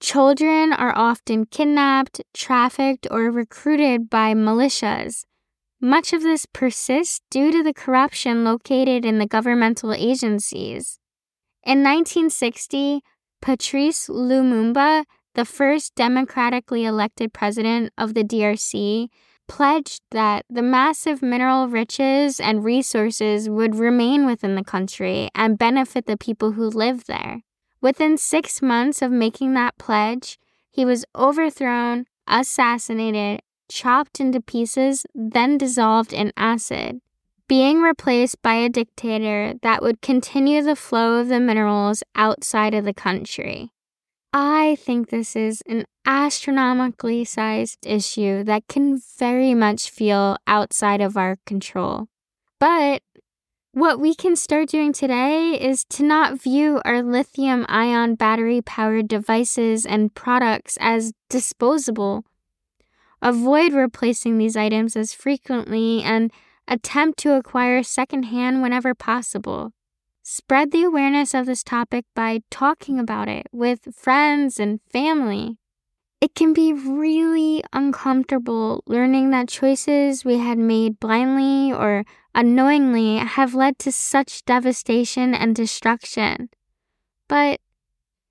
Children 0.00 0.72
are 0.72 0.96
often 0.96 1.44
kidnapped, 1.44 2.22
trafficked, 2.32 3.08
or 3.10 3.30
recruited 3.30 4.08
by 4.08 4.32
militias. 4.32 5.24
Much 5.80 6.12
of 6.12 6.22
this 6.22 6.46
persists 6.46 7.20
due 7.30 7.50
to 7.50 7.62
the 7.62 7.74
corruption 7.74 8.44
located 8.44 9.04
in 9.04 9.18
the 9.18 9.26
governmental 9.26 9.92
agencies. 9.92 10.98
In 11.64 11.82
1960, 11.82 13.02
Patrice 13.42 14.08
Lumumba, 14.08 15.04
the 15.38 15.44
first 15.44 15.94
democratically 15.94 16.84
elected 16.84 17.32
president 17.32 17.92
of 17.96 18.14
the 18.14 18.24
DRC, 18.24 19.08
pledged 19.46 20.02
that 20.10 20.44
the 20.50 20.62
massive 20.62 21.22
mineral 21.22 21.68
riches 21.68 22.40
and 22.40 22.64
resources 22.64 23.48
would 23.48 23.76
remain 23.76 24.26
within 24.26 24.56
the 24.56 24.64
country 24.64 25.30
and 25.36 25.56
benefit 25.56 26.06
the 26.06 26.16
people 26.16 26.50
who 26.52 26.68
live 26.68 27.04
there. 27.04 27.42
Within 27.80 28.18
six 28.18 28.60
months 28.60 29.00
of 29.00 29.12
making 29.12 29.54
that 29.54 29.78
pledge, 29.78 30.40
he 30.72 30.84
was 30.84 31.04
overthrown, 31.14 32.06
assassinated, 32.26 33.40
chopped 33.68 34.18
into 34.18 34.40
pieces, 34.40 35.06
then 35.14 35.56
dissolved 35.56 36.12
in 36.12 36.32
acid, 36.36 37.00
being 37.46 37.80
replaced 37.80 38.42
by 38.42 38.54
a 38.54 38.68
dictator 38.68 39.54
that 39.62 39.82
would 39.82 40.02
continue 40.02 40.64
the 40.64 40.74
flow 40.74 41.20
of 41.20 41.28
the 41.28 41.38
minerals 41.38 42.02
outside 42.16 42.74
of 42.74 42.84
the 42.84 42.92
country. 42.92 43.70
I 44.32 44.76
think 44.76 45.08
this 45.08 45.34
is 45.34 45.62
an 45.66 45.84
astronomically 46.04 47.24
sized 47.24 47.86
issue 47.86 48.44
that 48.44 48.68
can 48.68 49.00
very 49.18 49.54
much 49.54 49.88
feel 49.90 50.36
outside 50.46 51.00
of 51.00 51.16
our 51.16 51.38
control. 51.46 52.08
But 52.60 53.02
what 53.72 54.00
we 54.00 54.14
can 54.14 54.36
start 54.36 54.68
doing 54.68 54.92
today 54.92 55.52
is 55.52 55.84
to 55.90 56.02
not 56.02 56.40
view 56.40 56.80
our 56.84 57.02
lithium 57.02 57.64
ion 57.68 58.16
battery 58.16 58.60
powered 58.60 59.08
devices 59.08 59.86
and 59.86 60.14
products 60.14 60.76
as 60.80 61.12
disposable. 61.30 62.24
Avoid 63.22 63.72
replacing 63.72 64.38
these 64.38 64.56
items 64.56 64.94
as 64.94 65.12
frequently 65.12 66.02
and 66.02 66.30
attempt 66.66 67.18
to 67.20 67.34
acquire 67.34 67.82
secondhand 67.82 68.62
whenever 68.62 68.94
possible. 68.94 69.72
Spread 70.30 70.72
the 70.72 70.82
awareness 70.82 71.32
of 71.32 71.46
this 71.46 71.62
topic 71.62 72.04
by 72.14 72.42
talking 72.50 72.98
about 72.98 73.30
it 73.30 73.46
with 73.50 73.88
friends 73.96 74.60
and 74.60 74.78
family. 74.92 75.56
It 76.20 76.34
can 76.34 76.52
be 76.52 76.70
really 76.70 77.64
uncomfortable 77.72 78.82
learning 78.86 79.30
that 79.30 79.48
choices 79.48 80.26
we 80.26 80.36
had 80.36 80.58
made 80.58 81.00
blindly 81.00 81.72
or 81.72 82.04
unknowingly 82.34 83.16
have 83.16 83.54
led 83.54 83.78
to 83.78 83.90
such 83.90 84.44
devastation 84.44 85.32
and 85.32 85.56
destruction. 85.56 86.50
But 87.26 87.60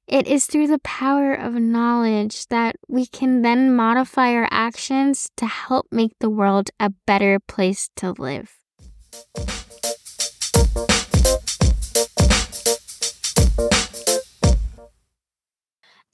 it 0.05 0.27
is 0.27 0.45
through 0.45 0.67
the 0.67 0.79
power 0.83 1.33
of 1.33 1.55
knowledge 1.55 2.45
that 2.49 2.75
we 2.87 3.07
can 3.07 3.41
then 3.41 3.75
modify 3.75 4.35
our 4.35 4.47
actions 4.51 5.31
to 5.37 5.47
help 5.47 5.87
make 5.91 6.13
the 6.19 6.29
world 6.29 6.69
a 6.79 6.91
better 7.07 7.39
place 7.39 7.89
to 7.95 8.11
live. 8.11 8.59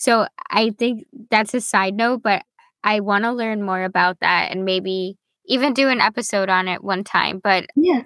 So 0.04 0.28
I 0.52 0.72
think 0.72 1.06
that's 1.32 1.54
a 1.54 1.62
side 1.62 1.94
note, 1.94 2.24
but 2.24 2.44
I 2.84 3.00
want 3.00 3.24
to 3.24 3.32
learn 3.32 3.64
more 3.64 3.86
about 3.86 4.20
that 4.20 4.52
and 4.52 4.66
maybe 4.66 5.16
even 5.46 5.74
do 5.74 5.88
an 5.88 6.02
episode 6.02 6.50
on 6.50 6.68
it 6.68 6.84
one 6.84 7.06
time. 7.06 7.40
But 7.42 7.68
yes. 7.78 8.04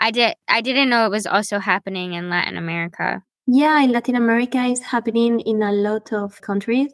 I 0.00 0.10
did 0.10 0.34
I 0.48 0.60
didn't 0.60 0.88
know 0.88 1.06
it 1.06 1.12
was 1.12 1.24
also 1.24 1.60
happening 1.60 2.14
in 2.14 2.30
Latin 2.30 2.56
America. 2.56 3.22
Yeah, 3.46 3.80
in 3.80 3.92
Latin 3.92 4.16
America 4.16 4.58
it's 4.66 4.82
happening 4.82 5.38
in 5.38 5.62
a 5.62 5.70
lot 5.70 6.12
of 6.12 6.40
countries. 6.40 6.90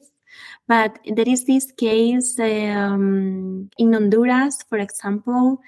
But 0.68 0.98
there 1.06 1.28
is 1.28 1.46
this 1.46 1.72
case 1.72 2.38
um, 2.38 3.70
in 3.78 3.94
Honduras, 3.94 4.58
for 4.68 4.76
example. 4.76 5.60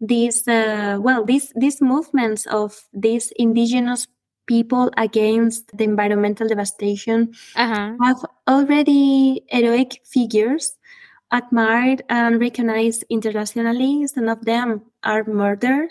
These 0.00 0.48
uh, 0.48 0.98
well, 1.00 1.24
these 1.24 1.52
these 1.54 1.80
movements 1.80 2.46
of 2.46 2.88
these 2.92 3.32
indigenous 3.36 4.08
people 4.52 4.90
against 4.98 5.74
the 5.78 5.84
environmental 5.84 6.46
devastation 6.46 7.32
uh-huh. 7.56 7.96
have 8.04 8.20
already 8.46 9.40
heroic 9.48 10.00
figures 10.04 10.76
admired 11.32 12.02
and 12.10 12.38
recognized 12.38 13.04
internationally. 13.08 14.06
Some 14.06 14.28
of 14.28 14.44
them 14.44 14.82
are 15.02 15.24
murdered, 15.24 15.88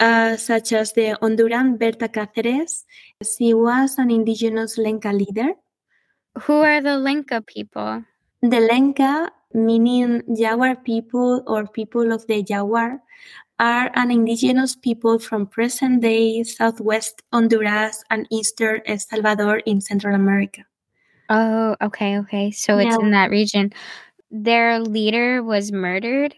uh, 0.00 0.36
such 0.36 0.72
as 0.72 0.92
the 0.92 1.16
Honduran 1.22 1.78
Berta 1.78 2.08
Cáceres. 2.08 2.84
She 3.22 3.54
was 3.54 3.96
an 3.98 4.10
indigenous 4.10 4.76
Lenca 4.76 5.12
leader. 5.14 5.54
Who 6.42 6.54
are 6.54 6.80
the 6.82 6.98
Lenca 7.06 7.46
people? 7.46 8.02
The 8.42 8.60
Lenca, 8.70 9.30
meaning 9.54 10.22
Jaguar 10.36 10.74
people 10.74 11.44
or 11.46 11.66
people 11.66 12.12
of 12.12 12.26
the 12.26 12.42
Jaguar, 12.42 12.98
are 13.60 13.90
an 13.94 14.10
indigenous 14.10 14.74
people 14.74 15.18
from 15.18 15.46
present 15.46 16.00
day 16.00 16.42
southwest 16.42 17.22
Honduras 17.32 18.02
and 18.10 18.26
eastern 18.32 18.80
El 18.86 18.98
Salvador 18.98 19.58
in 19.58 19.80
Central 19.80 20.14
America. 20.14 20.64
Oh, 21.28 21.76
okay, 21.82 22.18
okay. 22.18 22.50
So 22.50 22.78
yeah. 22.78 22.88
it's 22.88 22.96
in 22.96 23.10
that 23.12 23.30
region. 23.30 23.72
Their 24.30 24.80
leader 24.80 25.42
was 25.42 25.70
murdered? 25.70 26.34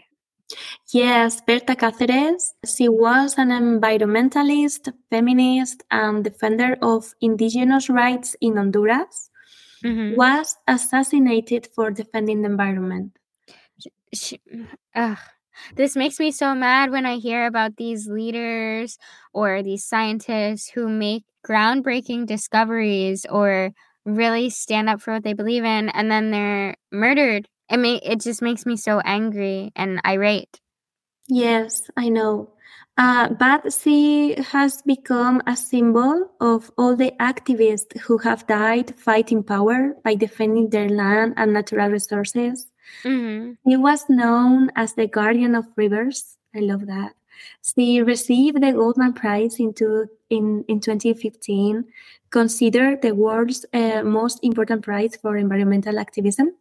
Yes, 0.93 1.41
Berta 1.41 1.75
Cáceres. 1.77 2.53
She 2.67 2.89
was 2.89 3.39
an 3.39 3.51
environmentalist, 3.51 4.93
feminist, 5.09 5.83
and 5.91 6.25
defender 6.25 6.77
of 6.83 7.15
indigenous 7.21 7.89
rights 7.89 8.37
in 8.41 8.57
Honduras. 8.57 9.31
Mm-hmm. 9.85 10.17
Was 10.17 10.57
assassinated 10.69 11.69
for 11.75 11.91
defending 11.91 12.43
the 12.43 12.51
environment. 12.51 13.19
She, 14.15 14.41
ugh, 14.95 15.19
this 15.77 15.97
makes 15.97 16.19
me 16.19 16.31
so 16.31 16.55
mad 16.55 16.91
when 16.91 17.07
I 17.07 17.17
hear 17.17 17.47
about 17.47 17.77
these 17.77 18.09
leaders 18.09 18.99
or 19.33 19.63
these 19.63 19.85
scientists 19.85 20.71
who 20.71 20.89
make 20.89 21.25
groundbreaking 21.47 22.27
discoveries 22.27 23.27
or 23.27 23.73
really 24.05 24.51
stand 24.51 24.89
up 24.89 25.01
for 25.01 25.15
what 25.15 25.25
they 25.25 25.33
believe 25.33 25.65
in 25.65 25.89
and 25.91 26.11
then 26.11 26.31
they're 26.31 26.77
murdered. 26.91 27.49
It 27.71 27.79
may 27.79 27.97
it 27.97 28.21
just 28.21 28.43
makes 28.43 28.67
me 28.67 28.77
so 28.77 29.01
angry 29.01 29.73
and 29.77 30.01
irate. 30.05 30.61
Yes, 31.29 31.91
I 31.97 32.09
know. 32.09 32.51
Uh, 32.99 33.31
but 33.31 33.73
she 33.73 34.35
has 34.51 34.83
become 34.83 35.41
a 35.47 35.57
symbol 35.57 36.31
of 36.41 36.71
all 36.77 36.95
the 36.95 37.13
activists 37.21 37.99
who 38.01 38.19
have 38.19 38.47
died 38.47 38.95
fighting 38.99 39.43
power 39.43 39.95
by 40.05 40.15
defending 40.15 40.69
their 40.71 40.89
land 40.89 41.35
and 41.37 41.53
natural 41.55 41.89
resources. 41.91 42.67
Mm-hmm. 43.05 43.53
He 43.65 43.77
was 43.77 44.09
known 44.09 44.71
as 44.77 44.95
the 44.95 45.07
guardian 45.07 45.55
of 45.55 45.67
rivers. 45.77 46.37
I 46.55 46.61
love 46.61 46.87
that. 46.87 47.13
She 47.63 48.03
received 48.03 48.63
the 48.63 48.73
Goldman 48.73 49.15
Prize 49.15 49.59
in, 49.59 49.75
in, 50.31 50.65
in 50.69 50.81
2015, 50.81 51.85
considered 52.31 53.03
the 53.03 53.13
world's 53.13 53.65
uh, 53.73 54.03
most 54.03 54.39
important 54.43 54.83
prize 54.83 55.17
for 55.17 55.37
environmental 55.37 55.99
activism. 55.99 56.53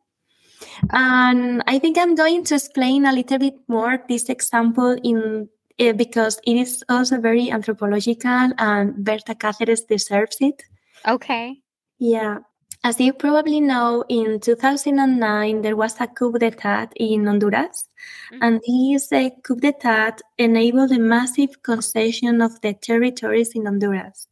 And 0.92 1.64
I 1.68 1.80
think 1.80 1.98
I'm 1.98 2.16
going 2.16 2.44
to 2.46 2.56
explain 2.56 3.06
a 3.06 3.14
little 3.14 3.40
bit 3.40 3.56
more 3.68 4.00
this 4.08 4.30
example 4.30 4.98
in 5.04 5.50
uh, 5.80 5.94
because 5.94 6.40
it 6.46 6.56
is 6.56 6.84
also 6.90 7.20
very 7.20 7.50
anthropological 7.50 8.52
and 8.58 8.96
Berta 9.04 9.34
Cáceres 9.34 9.88
deserves 9.88 10.38
it. 10.40 10.64
Okay. 11.08 11.58
Yeah. 11.98 12.40
As 12.84 13.00
you 13.00 13.14
probably 13.14 13.62
know, 13.62 14.04
in 14.10 14.40
2009, 14.40 15.62
there 15.62 15.76
was 15.76 15.96
a 16.00 16.08
coup 16.08 16.32
d'etat 16.40 16.88
in 16.96 17.28
Honduras. 17.28 17.88
Mm-hmm. 18.34 18.40
And 18.42 18.62
this 18.68 19.12
uh, 19.12 19.30
coup 19.44 19.56
d'etat 19.56 20.22
enabled 20.40 20.92
a 20.92 20.98
massive 20.98 21.62
concession 21.62 22.42
of 22.42 22.60
the 22.62 22.74
territories 22.74 23.52
in 23.54 23.66
Honduras. 23.68 24.28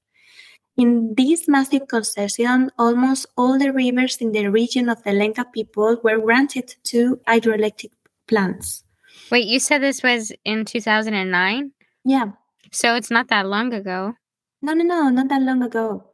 In 0.78 1.14
this 1.16 1.48
massive 1.48 1.88
concession, 1.88 2.72
almost 2.80 3.28
all 3.38 3.60
the 3.60 3.72
rivers 3.72 4.18
in 4.18 4.32
the 4.32 4.48
region 4.48 4.90
of 4.90 5.04
the 5.04 5.12
Lenca 5.12 5.46
people 5.54 6.00
were 6.04 6.20
granted 6.20 6.74
to 6.86 7.20
hydroelectric 7.28 7.92
plants. 8.28 8.84
Wait, 9.30 9.46
you 9.46 9.60
said 9.60 9.84
this 9.84 10.02
was 10.02 10.32
in 10.44 10.66
2009? 10.66 11.72
Yeah. 12.04 12.32
So 12.72 12.96
it's 12.96 13.12
not 13.12 13.28
that 13.28 13.46
long 13.46 13.74
ago. 13.74 14.16
No, 14.62 14.74
no, 14.74 14.84
no, 14.84 15.10
not 15.10 15.28
that 15.30 15.42
long 15.42 15.62
ago. 15.62 16.06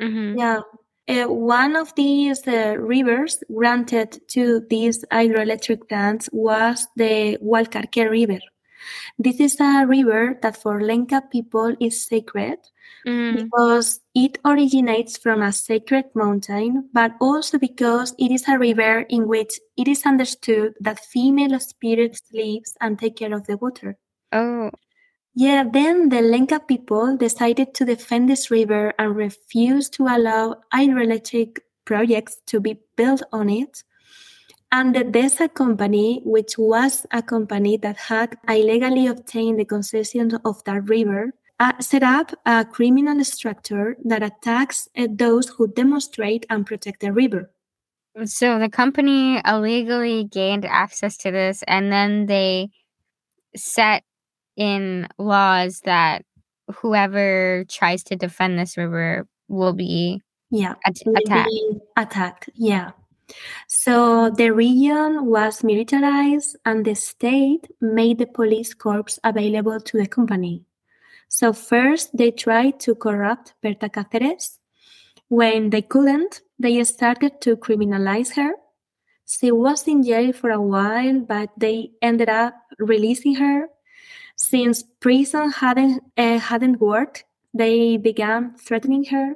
Mm-hmm. 0.00 0.38
Yeah. 0.38 0.60
Uh, 1.12 1.28
one 1.28 1.76
of 1.76 1.94
these 1.94 2.46
uh, 2.48 2.74
rivers 2.78 3.44
granted 3.54 4.18
to 4.28 4.64
these 4.70 5.04
hydroelectric 5.12 5.86
plants 5.86 6.28
was 6.32 6.86
the 6.96 7.36
Gualcarque 7.42 8.08
River. 8.08 8.40
This 9.18 9.38
is 9.38 9.60
a 9.60 9.84
river 9.86 10.38
that 10.40 10.56
for 10.56 10.80
Lenca 10.80 11.20
people 11.30 11.76
is 11.80 12.00
sacred 12.06 12.58
mm. 13.06 13.44
because 13.44 14.00
it 14.14 14.38
originates 14.44 15.18
from 15.18 15.42
a 15.42 15.52
sacred 15.52 16.06
mountain, 16.14 16.88
but 16.94 17.12
also 17.20 17.58
because 17.58 18.14
it 18.18 18.30
is 18.30 18.48
a 18.48 18.58
river 18.58 19.00
in 19.10 19.28
which 19.28 19.60
it 19.76 19.88
is 19.88 20.06
understood 20.06 20.72
that 20.80 21.04
female 21.04 21.60
spirits 21.60 22.22
live 22.32 22.62
and 22.80 22.98
take 22.98 23.16
care 23.16 23.34
of 23.34 23.46
the 23.46 23.58
water. 23.58 23.98
Oh. 24.32 24.70
Yeah, 25.34 25.64
then 25.70 26.10
the 26.10 26.16
Lenca 26.16 26.66
people 26.66 27.16
decided 27.16 27.72
to 27.74 27.84
defend 27.86 28.28
this 28.28 28.50
river 28.50 28.92
and 28.98 29.16
refuse 29.16 29.88
to 29.90 30.04
allow 30.04 30.56
hydroelectric 30.74 31.58
projects 31.86 32.40
to 32.46 32.60
be 32.60 32.78
built 32.96 33.22
on 33.32 33.48
it. 33.48 33.82
And 34.70 34.94
the 34.94 35.04
DESA 35.04 35.54
company, 35.54 36.20
which 36.24 36.56
was 36.58 37.06
a 37.10 37.22
company 37.22 37.76
that 37.78 37.96
had 37.96 38.36
illegally 38.48 39.06
obtained 39.06 39.58
the 39.58 39.64
concession 39.64 40.38
of 40.44 40.62
that 40.64 40.88
river, 40.88 41.32
uh, 41.60 41.72
set 41.80 42.02
up 42.02 42.32
a 42.44 42.64
criminal 42.64 43.22
structure 43.24 43.96
that 44.04 44.22
attacks 44.22 44.88
uh, 44.96 45.06
those 45.10 45.48
who 45.48 45.68
demonstrate 45.68 46.44
and 46.50 46.66
protect 46.66 47.00
the 47.00 47.12
river. 47.12 47.50
So 48.24 48.58
the 48.58 48.68
company 48.68 49.40
illegally 49.46 50.24
gained 50.24 50.64
access 50.66 51.16
to 51.18 51.30
this, 51.30 51.62
and 51.66 51.90
then 51.90 52.26
they 52.26 52.70
set 53.54 54.02
in 54.56 55.08
laws 55.18 55.80
that 55.84 56.24
whoever 56.74 57.64
tries 57.68 58.02
to 58.04 58.16
defend 58.16 58.58
this 58.58 58.76
river 58.76 59.26
will 59.48 59.72
be 59.72 60.20
yeah 60.50 60.74
at- 60.84 60.96
attacked. 61.16 61.50
attacked. 61.96 62.50
Yeah. 62.54 62.92
So 63.66 64.30
the 64.30 64.50
region 64.50 65.26
was 65.26 65.64
militarized, 65.64 66.56
and 66.66 66.84
the 66.84 66.94
state 66.94 67.66
made 67.80 68.18
the 68.18 68.26
police 68.26 68.74
corps 68.74 69.18
available 69.24 69.80
to 69.80 69.98
the 69.98 70.06
company. 70.06 70.64
So 71.28 71.52
first 71.54 72.14
they 72.14 72.30
tried 72.30 72.78
to 72.80 72.94
corrupt 72.94 73.54
Berta 73.62 73.88
Cáceres. 73.88 74.58
When 75.28 75.70
they 75.70 75.80
couldn't, 75.80 76.42
they 76.58 76.84
started 76.84 77.40
to 77.40 77.56
criminalize 77.56 78.36
her. 78.36 78.52
She 79.24 79.50
was 79.50 79.88
in 79.88 80.02
jail 80.02 80.34
for 80.34 80.50
a 80.50 80.60
while, 80.60 81.20
but 81.20 81.48
they 81.56 81.92
ended 82.02 82.28
up 82.28 82.52
releasing 82.78 83.36
her. 83.36 83.68
Since 84.36 84.84
prison 85.00 85.50
hadn't 85.50 86.02
uh, 86.16 86.38
hadn't 86.38 86.80
worked, 86.80 87.24
they 87.54 87.96
began 87.96 88.54
threatening 88.56 89.04
her. 89.06 89.34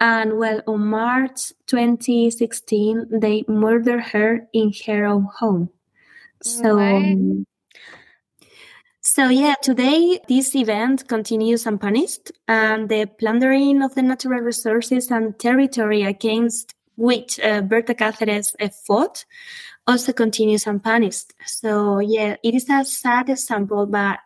And 0.00 0.38
well, 0.38 0.62
on 0.66 0.86
March 0.86 1.52
2016, 1.66 3.06
they 3.20 3.44
murdered 3.46 4.02
her 4.06 4.48
in 4.52 4.72
her 4.86 5.04
own 5.04 5.28
home. 5.38 5.70
So, 6.42 6.76
what? 6.76 7.46
So 9.04 9.28
yeah, 9.28 9.54
today 9.60 10.20
this 10.28 10.54
event 10.54 11.08
continues 11.08 11.66
unpunished, 11.66 12.30
and 12.46 12.88
the 12.88 13.06
plundering 13.18 13.82
of 13.82 13.94
the 13.94 14.02
natural 14.02 14.40
resources 14.40 15.10
and 15.10 15.38
territory 15.38 16.02
against 16.02 16.74
which 16.96 17.40
uh, 17.40 17.62
Berta 17.62 17.94
Cáceres 17.94 18.54
uh, 18.60 18.68
fought 18.86 19.24
also 19.86 20.12
continues 20.12 20.66
unpunished. 20.66 21.32
So 21.46 21.98
yeah, 21.98 22.36
it 22.42 22.54
is 22.54 22.68
a 22.70 22.84
sad 22.84 23.28
example, 23.30 23.86
but 23.86 24.20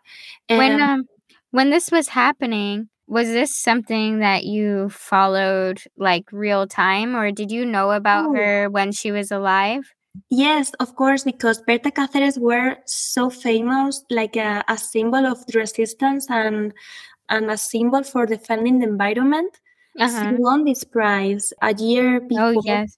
um, 0.49 0.57
when 0.57 0.81
um, 0.81 1.05
when 1.51 1.69
this 1.69 1.91
was 1.91 2.09
happening, 2.09 2.89
was 3.07 3.27
this 3.27 3.55
something 3.55 4.19
that 4.19 4.43
you 4.43 4.89
followed 4.89 5.81
like 5.97 6.25
real 6.31 6.67
time, 6.67 7.15
or 7.15 7.31
did 7.31 7.51
you 7.51 7.65
know 7.65 7.91
about 7.91 8.29
oh. 8.29 8.33
her 8.33 8.69
when 8.69 8.91
she 8.91 9.11
was 9.11 9.31
alive? 9.31 9.93
Yes, 10.29 10.71
of 10.79 10.95
course, 10.95 11.23
because 11.23 11.61
Berta 11.61 11.91
Cáceres 11.91 12.39
were 12.39 12.77
so 12.85 13.29
famous, 13.29 14.03
like 14.09 14.35
a, 14.35 14.63
a 14.67 14.77
symbol 14.77 15.25
of 15.25 15.43
resistance 15.53 16.27
and 16.29 16.73
and 17.29 17.51
a 17.51 17.57
symbol 17.57 18.03
for 18.03 18.25
defending 18.25 18.79
the 18.79 18.87
environment. 18.87 19.59
Uh-huh. 19.99 20.29
She 20.29 20.35
won 20.37 20.63
this 20.63 20.83
prize 20.83 21.53
a 21.61 21.73
year 21.73 22.17
oh, 22.17 22.27
before. 22.27 22.45
Oh 22.45 22.61
yes. 22.63 22.97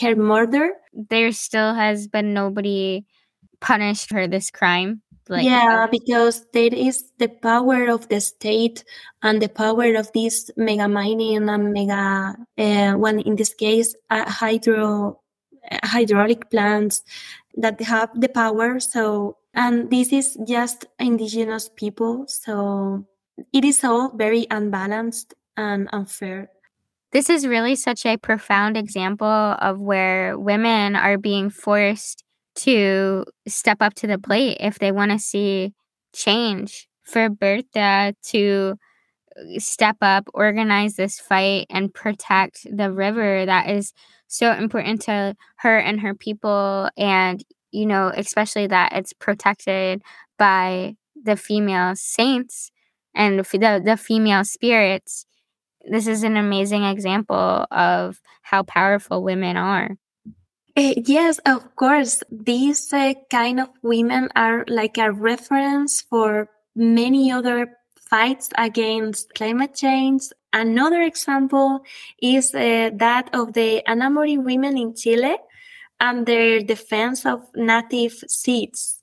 Her 0.00 0.16
murder. 0.16 0.72
There 0.92 1.32
still 1.32 1.74
has 1.74 2.08
been 2.08 2.34
nobody 2.34 3.04
punished 3.60 4.08
for 4.08 4.26
this 4.26 4.50
crime. 4.50 5.02
Like, 5.28 5.44
yeah, 5.44 5.84
uh, 5.84 5.88
because 5.90 6.46
there 6.52 6.72
is 6.72 7.10
the 7.18 7.28
power 7.28 7.88
of 7.88 8.08
the 8.08 8.20
state 8.20 8.84
and 9.22 9.42
the 9.42 9.48
power 9.48 9.96
of 9.96 10.12
this 10.12 10.50
mega 10.56 10.86
mining 10.86 11.48
and 11.48 11.72
mega, 11.72 12.36
uh, 12.56 12.92
when 12.92 13.18
in 13.20 13.34
this 13.34 13.52
case, 13.52 13.96
uh, 14.10 14.30
hydro, 14.30 15.20
hydraulic 15.82 16.48
plants 16.48 17.02
that 17.56 17.80
have 17.80 18.10
the 18.14 18.28
power. 18.28 18.78
So, 18.78 19.38
and 19.52 19.90
this 19.90 20.12
is 20.12 20.38
just 20.46 20.86
indigenous 21.00 21.70
people. 21.74 22.26
So 22.28 23.04
it 23.52 23.64
is 23.64 23.82
all 23.82 24.10
very 24.10 24.46
unbalanced 24.48 25.34
and 25.56 25.88
unfair. 25.92 26.50
This 27.16 27.30
is 27.30 27.46
really 27.46 27.76
such 27.76 28.04
a 28.04 28.18
profound 28.18 28.76
example 28.76 29.26
of 29.26 29.80
where 29.80 30.38
women 30.38 30.94
are 30.94 31.16
being 31.16 31.48
forced 31.48 32.22
to 32.56 33.24
step 33.48 33.78
up 33.80 33.94
to 33.94 34.06
the 34.06 34.18
plate 34.18 34.58
if 34.60 34.78
they 34.78 34.92
want 34.92 35.12
to 35.12 35.18
see 35.18 35.72
change. 36.14 36.86
For 37.04 37.30
Bertha 37.30 38.14
to 38.32 38.74
uh, 39.34 39.58
step 39.58 39.96
up, 40.02 40.28
organize 40.34 40.96
this 40.96 41.18
fight, 41.18 41.68
and 41.70 41.94
protect 41.94 42.66
the 42.70 42.92
river 42.92 43.46
that 43.46 43.70
is 43.70 43.94
so 44.26 44.52
important 44.52 45.00
to 45.04 45.36
her 45.60 45.78
and 45.78 45.98
her 46.02 46.14
people. 46.14 46.90
And, 46.98 47.42
you 47.70 47.86
know, 47.86 48.12
especially 48.14 48.66
that 48.66 48.92
it's 48.92 49.14
protected 49.14 50.02
by 50.38 50.96
the 51.14 51.36
female 51.36 51.94
saints 51.96 52.70
and 53.14 53.38
the, 53.38 53.82
the 53.82 53.96
female 53.96 54.44
spirits. 54.44 55.24
This 55.88 56.06
is 56.06 56.22
an 56.22 56.36
amazing 56.36 56.84
example 56.84 57.66
of 57.70 58.20
how 58.42 58.62
powerful 58.62 59.22
women 59.22 59.56
are. 59.56 59.96
Uh, 60.76 60.94
yes, 60.96 61.38
of 61.46 61.74
course. 61.76 62.22
These 62.30 62.92
uh, 62.92 63.14
kind 63.30 63.60
of 63.60 63.68
women 63.82 64.28
are 64.36 64.64
like 64.68 64.98
a 64.98 65.10
reference 65.10 66.02
for 66.02 66.50
many 66.74 67.32
other 67.32 67.78
fights 68.10 68.50
against 68.58 69.34
climate 69.34 69.74
change. 69.74 70.22
Another 70.52 71.02
example 71.02 71.80
is 72.20 72.54
uh, 72.54 72.90
that 72.94 73.30
of 73.32 73.54
the 73.54 73.82
Anamuri 73.88 74.42
women 74.42 74.76
in 74.76 74.94
Chile 74.94 75.36
and 76.00 76.26
their 76.26 76.60
defense 76.60 77.24
of 77.24 77.40
native 77.54 78.22
seeds. 78.28 78.95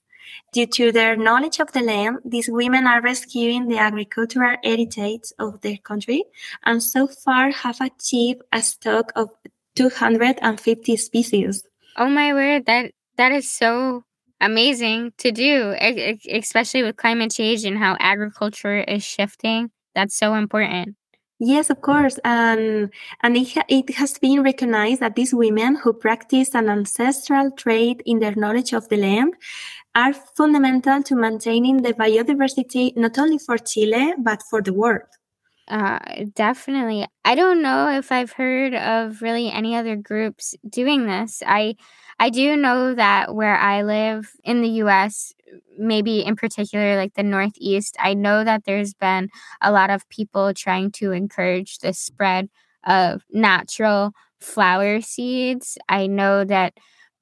Due 0.54 0.68
to 0.68 0.92
their 0.92 1.16
knowledge 1.16 1.60
of 1.60 1.72
the 1.72 1.82
land, 1.82 2.20
these 2.24 2.48
women 2.48 2.86
are 2.86 3.02
rescuing 3.02 3.68
the 3.68 3.78
agricultural 3.80 4.56
heritage 4.64 5.34
of 5.40 5.60
their 5.62 5.78
country 5.78 6.24
and 6.64 6.82
so 6.82 7.08
far 7.08 7.50
have 7.50 7.82
achieved 7.82 8.44
a 8.52 8.62
stock 8.62 9.12
of 9.16 9.30
250 9.76 10.96
species. 10.98 11.64
Oh 11.98 12.08
my 12.08 12.34
word, 12.34 12.68
that 12.68 12.92
that 13.18 13.32
is 13.32 13.52
so 13.52 14.04
amazing 14.40 15.14
to 15.18 15.32
do, 15.32 15.76
especially 16.30 16.84
with 16.84 16.98
climate 16.98 17.32
change 17.32 17.66
and 17.66 17.78
how 17.78 17.98
agriculture 18.00 18.78
is 18.78 19.04
shifting. 19.04 19.72
That's 19.96 20.16
so 20.16 20.36
important. 20.36 20.96
Yes, 21.40 21.70
of 21.70 21.82
course. 21.82 22.20
Um, 22.24 22.90
and 23.22 23.36
it, 23.36 23.54
ha- 23.54 23.66
it 23.68 23.96
has 23.96 24.18
been 24.18 24.44
recognized 24.44 25.02
that 25.02 25.16
these 25.16 25.34
women 25.34 25.76
who 25.76 25.92
practice 25.92 26.56
an 26.56 26.70
ancestral 26.70 27.52
trade 27.52 28.02
in 28.06 28.20
their 28.20 28.36
knowledge 28.36 28.72
of 28.72 28.88
the 28.88 28.98
land 28.98 29.34
are 29.96 30.14
fundamental 30.14 31.04
to 31.04 31.16
maintaining 31.16 31.82
the 31.84 31.94
biodiversity 31.94 32.96
not 32.98 33.18
only 33.18 33.38
for 33.38 33.58
Chile, 33.58 34.14
but 34.18 34.42
for 34.50 34.62
the 34.62 34.74
world. 34.74 35.04
Uh, 35.68 36.00
definitely. 36.36 37.08
I 37.24 37.36
don't 37.36 37.62
know 37.62 37.90
if 37.90 38.12
I've 38.12 38.34
heard 38.34 38.74
of 38.74 39.22
really 39.22 39.50
any 39.50 39.76
other 39.76 39.96
groups 39.96 40.56
doing 40.70 41.08
this. 41.08 41.42
I 41.46 41.76
I 42.20 42.30
do 42.30 42.56
know 42.58 42.94
that 42.96 43.34
where 43.34 43.56
I 43.56 43.82
live 43.84 44.32
in 44.44 44.62
the 44.62 44.68
US, 44.70 45.34
maybe 45.78 46.20
in 46.24 46.36
particular 46.36 46.98
like 46.98 47.14
the 47.14 47.24
Northeast, 47.24 47.96
I 48.00 48.14
know 48.14 48.44
that 48.44 48.66
there's 48.66 48.94
been 48.94 49.30
a 49.62 49.72
lot 49.72 49.90
of 49.90 50.08
people 50.10 50.54
trying 50.54 50.92
to 50.94 51.12
encourage 51.12 51.80
the 51.80 51.94
spread 51.94 52.50
of 52.86 53.24
natural 53.32 54.12
flower 54.40 55.00
seeds. 55.02 55.78
I 55.88 56.08
know 56.08 56.44
that 56.44 56.74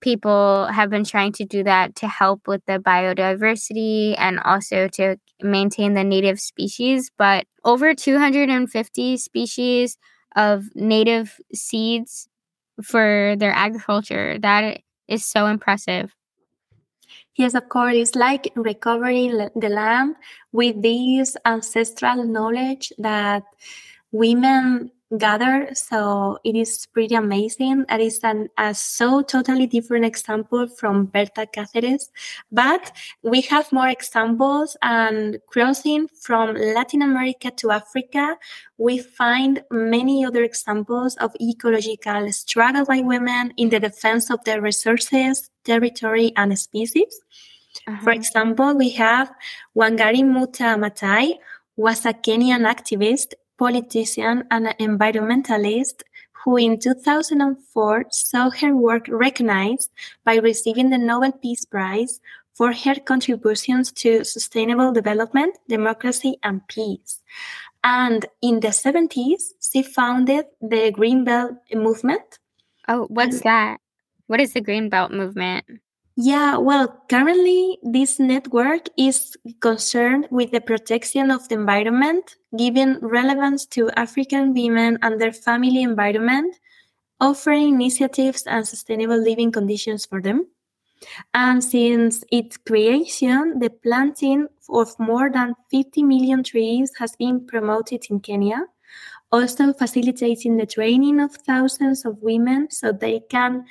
people 0.02 0.66
have 0.68 0.90
been 0.90 1.06
trying 1.06 1.32
to 1.34 1.46
do 1.46 1.64
that 1.64 1.96
to 1.96 2.08
help 2.08 2.48
with 2.48 2.62
the 2.66 2.80
biodiversity 2.80 4.16
and 4.18 4.40
also 4.40 4.88
to 4.90 5.18
maintain 5.42 5.94
the 5.94 6.04
native 6.04 6.40
species. 6.40 7.12
But 7.18 7.46
over 7.64 7.94
250 7.94 9.18
species 9.18 9.98
of 10.36 10.66
native 10.76 11.40
seeds 11.54 12.28
for 12.84 13.36
their 13.38 13.52
agriculture, 13.52 14.38
that 14.40 14.82
is 15.08 15.26
so 15.26 15.48
impressive. 15.48 16.14
Yes, 17.36 17.54
of 17.54 17.70
course. 17.70 17.96
It's 17.96 18.16
like 18.16 18.52
recovering 18.56 19.50
the 19.56 19.70
land 19.70 20.16
with 20.52 20.82
this 20.82 21.38
ancestral 21.46 22.26
knowledge 22.26 22.92
that 22.98 23.44
women 24.12 24.92
gather. 25.18 25.70
So 25.74 26.40
it 26.44 26.56
is 26.56 26.86
pretty 26.88 27.16
amazing. 27.16 27.86
That 27.90 28.00
is 28.00 28.20
an, 28.24 28.50
a 28.58 28.74
so 28.74 29.22
totally 29.22 29.68
different 29.68 30.06
example 30.06 30.68
from 30.68 31.06
Berta 31.06 31.46
Cáceres, 31.46 32.10
but 32.52 32.92
we 33.24 33.42
have 33.42 33.72
more 33.72 33.88
examples 33.88 34.78
and 34.82 35.40
crossing 35.48 36.08
from 36.08 36.56
Latin 36.56 37.02
America 37.02 37.52
to 37.58 37.72
Africa, 37.72 38.38
we 38.78 39.00
find 39.00 39.64
many 39.70 40.26
other 40.26 40.44
examples 40.44 41.16
of 41.18 41.36
ecological 41.42 42.32
struggle 42.32 42.86
by 42.86 43.02
women 43.02 43.54
in 43.58 43.70
the 43.70 43.80
defense 43.80 44.30
of 44.30 44.44
their 44.44 44.62
resources, 44.62 45.50
territory, 45.64 46.32
and 46.36 46.58
species. 46.58 47.20
Uh-huh. 47.88 48.02
For 48.04 48.12
example, 48.12 48.76
we 48.76 48.90
have 48.92 49.32
Wangari 49.76 50.24
Muta 50.24 50.76
Maathai, 50.78 51.38
was 51.78 52.06
a 52.06 52.14
Kenyan 52.14 52.68
activist 52.68 53.34
politician 53.62 54.44
and 54.50 54.66
environmentalist 54.80 56.02
who 56.44 56.58
in 56.58 56.80
2004 56.80 58.06
saw 58.10 58.50
her 58.50 58.76
work 58.76 59.06
recognized 59.08 59.92
by 60.26 60.38
receiving 60.38 60.90
the 60.90 60.98
Nobel 60.98 61.32
Peace 61.32 61.64
Prize 61.64 62.20
for 62.56 62.74
her 62.74 62.96
contributions 62.96 63.92
to 63.92 64.24
sustainable 64.24 64.92
development, 64.92 65.60
democracy, 65.70 66.38
and 66.42 66.68
peace. 66.70 67.22
And 67.84 68.26
in 68.42 68.62
the 68.62 68.70
70s, 68.70 69.54
she 69.62 69.84
founded 69.84 70.46
the 70.60 70.92
Green 70.92 71.24
Belt 71.24 71.52
movement. 71.72 72.40
Oh, 72.88 73.06
what's 73.10 73.36
and, 73.36 73.44
that? 73.44 73.78
What 74.26 74.42
is 74.42 74.54
the 74.54 74.62
Green 74.62 74.90
Belt 74.90 75.12
movement? 75.12 75.66
Yeah, 76.24 76.58
well, 76.58 77.04
currently 77.10 77.80
this 77.82 78.20
network 78.20 78.90
is 78.98 79.36
concerned 79.60 80.28
with 80.30 80.52
the 80.52 80.62
protection 80.62 81.32
of 81.32 81.48
the 81.50 81.56
environment, 81.56 82.36
giving 82.56 83.00
relevance 83.00 83.66
to 83.68 83.90
African 83.98 84.54
women 84.54 85.00
and 85.02 85.20
their 85.20 85.32
family 85.32 85.82
environment, 85.82 86.56
offering 87.20 87.76
initiatives 87.76 88.44
and 88.48 88.68
sustainable 88.68 89.18
living 89.18 89.52
conditions 89.52 90.06
for 90.06 90.22
them. 90.22 90.48
And 91.34 91.64
since 91.64 92.24
its 92.32 92.58
creation, 92.58 93.60
the 93.60 93.70
planting 93.70 94.48
of 94.70 95.00
more 95.00 95.32
than 95.32 95.56
50 95.72 96.04
million 96.04 96.44
trees 96.44 96.92
has 97.00 97.16
been 97.18 97.48
promoted 97.48 98.06
in 98.10 98.20
Kenya, 98.20 98.66
also 99.32 99.74
facilitating 99.74 100.58
the 100.58 100.66
training 100.66 101.20
of 101.20 101.36
thousands 101.36 102.06
of 102.06 102.18
women 102.22 102.70
so 102.72 102.92
they 102.92 103.22
can 103.30 103.66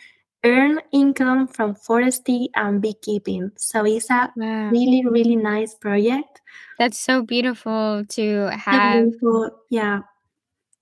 earn 0.44 0.80
income 0.92 1.46
from 1.46 1.74
forestry 1.74 2.48
and 2.54 2.80
beekeeping. 2.80 3.50
So 3.56 3.84
it's 3.84 4.10
a 4.10 4.32
wow. 4.36 4.70
really, 4.70 5.04
really 5.06 5.36
nice 5.36 5.74
project. 5.74 6.40
That's 6.78 6.98
so 6.98 7.22
beautiful 7.22 8.04
to 8.10 8.46
have. 8.46 9.04
Beautiful. 9.04 9.50
Yeah. 9.68 10.00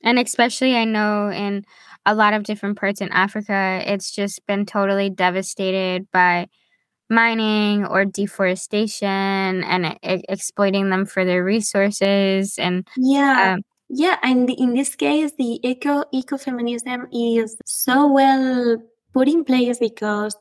And 0.02 0.18
especially, 0.18 0.76
I 0.76 0.84
know 0.84 1.30
in 1.30 1.64
a 2.06 2.14
lot 2.14 2.34
of 2.34 2.44
different 2.44 2.78
parts 2.78 3.00
in 3.00 3.10
Africa, 3.10 3.82
it's 3.84 4.12
just 4.12 4.46
been 4.46 4.64
totally 4.64 5.10
devastated 5.10 6.06
by 6.12 6.46
mining 7.10 7.84
or 7.84 8.04
deforestation 8.04 9.08
and 9.64 9.98
exploiting 10.02 10.90
them 10.90 11.04
for 11.04 11.24
their 11.24 11.42
resources. 11.42 12.58
And 12.58 12.86
yeah. 12.96 13.54
Um, 13.54 13.62
yeah, 13.90 14.18
and 14.22 14.50
in 14.50 14.74
this 14.74 14.94
case, 14.94 15.32
the 15.38 15.66
eco 15.66 16.04
ecofeminism 16.14 17.08
is 17.10 17.56
so 17.64 18.06
well 18.06 18.76
put 19.18 19.28
in 19.28 19.44
place 19.44 19.78
because 19.80 20.36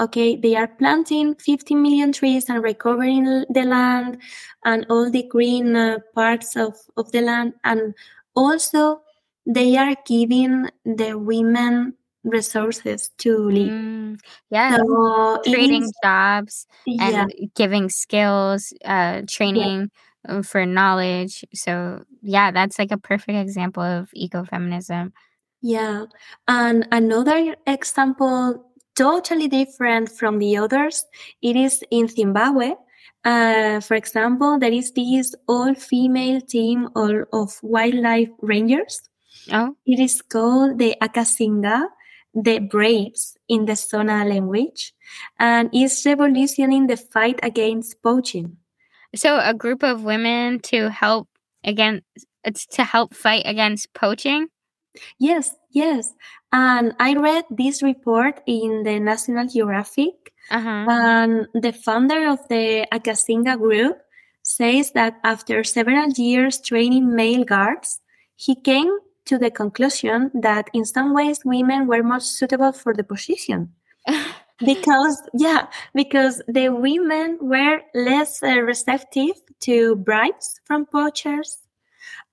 okay 0.00 0.36
they 0.36 0.54
are 0.56 0.68
planting 0.68 1.34
50 1.34 1.74
million 1.74 2.12
trees 2.12 2.48
and 2.48 2.62
recovering 2.62 3.44
the 3.50 3.64
land 3.64 4.16
and 4.64 4.86
all 4.88 5.10
the 5.10 5.24
green 5.24 5.76
uh, 5.76 5.98
parts 6.14 6.56
of, 6.56 6.74
of 6.96 7.12
the 7.12 7.20
land 7.20 7.52
and 7.64 7.94
also 8.34 9.02
they 9.44 9.76
are 9.76 9.94
giving 10.06 10.68
the 10.84 11.12
women 11.18 11.92
resources 12.24 13.10
to 13.18 13.36
live 13.50 13.70
mm, 13.70 14.18
yeah 14.50 14.76
so 14.76 15.40
creating 15.44 15.84
is, 15.84 15.92
jobs 16.02 16.66
yeah. 16.86 17.20
and 17.20 17.32
giving 17.54 17.88
skills 17.90 18.72
uh, 18.84 19.22
training 19.28 19.80
yeah. 19.80 19.86
Uh, 20.28 20.42
for 20.42 20.66
knowledge 20.66 21.44
so 21.54 22.02
yeah 22.20 22.50
that's 22.50 22.80
like 22.80 22.90
a 22.90 22.98
perfect 22.98 23.38
example 23.38 23.82
of 23.84 24.10
ecofeminism 24.10 25.12
Yeah. 25.62 26.06
And 26.46 26.86
another 26.92 27.56
example, 27.66 28.64
totally 28.94 29.48
different 29.48 30.10
from 30.10 30.38
the 30.38 30.56
others, 30.56 31.04
it 31.42 31.56
is 31.56 31.82
in 31.90 32.08
Zimbabwe. 32.08 32.74
Uh, 33.24 33.80
for 33.80 33.94
example, 33.94 34.58
there 34.58 34.72
is 34.72 34.92
this 34.92 35.34
all 35.48 35.74
female 35.74 36.40
team 36.40 36.88
of, 36.94 37.24
of 37.32 37.58
wildlife 37.62 38.28
rangers. 38.40 39.02
Oh, 39.52 39.76
It 39.84 39.98
is 39.98 40.22
called 40.22 40.78
the 40.78 40.96
Akasinga, 41.02 41.86
the 42.34 42.58
Braves 42.60 43.36
in 43.48 43.64
the 43.64 43.72
Shona 43.72 44.28
language, 44.28 44.92
and 45.38 45.70
is 45.72 46.02
revolutioning 46.06 46.86
the 46.86 46.96
fight 46.96 47.40
against 47.42 48.02
poaching. 48.02 48.58
so 49.14 49.38
a 49.38 49.54
group 49.54 49.82
of 49.82 50.04
women 50.04 50.60
to 50.60 50.90
help 50.90 51.28
against 51.64 52.04
it's 52.44 52.66
to 52.66 52.84
help 52.84 53.14
fight 53.14 53.42
against 53.44 53.92
poaching. 53.94 54.48
Yes, 55.18 55.54
yes. 55.70 56.14
And 56.52 56.94
I 57.00 57.14
read 57.14 57.44
this 57.50 57.82
report 57.82 58.40
in 58.46 58.82
the 58.84 58.98
National 59.00 59.46
Geographic, 59.46 60.32
Uh 60.50 60.60
huh. 60.60 60.86
and 60.88 61.48
the 61.54 61.72
founder 61.72 62.28
of 62.28 62.38
the 62.48 62.86
Akasinga 62.92 63.58
group 63.58 63.98
says 64.42 64.92
that 64.92 65.18
after 65.24 65.64
several 65.64 66.08
years 66.10 66.60
training 66.60 67.14
male 67.14 67.44
guards, 67.44 68.00
he 68.36 68.54
came 68.54 68.90
to 69.24 69.38
the 69.38 69.50
conclusion 69.50 70.30
that 70.34 70.70
in 70.72 70.84
some 70.84 71.12
ways 71.12 71.44
women 71.44 71.88
were 71.88 72.02
more 72.02 72.20
suitable 72.20 72.72
for 72.72 72.94
the 72.94 73.02
position. 73.04 73.72
because 74.64 75.20
yeah 75.34 75.66
because 75.94 76.40
the 76.48 76.70
women 76.70 77.36
were 77.42 77.80
less 77.94 78.42
uh, 78.42 78.56
receptive 78.62 79.34
to 79.60 79.96
bribes 79.96 80.60
from 80.64 80.86
poachers 80.86 81.58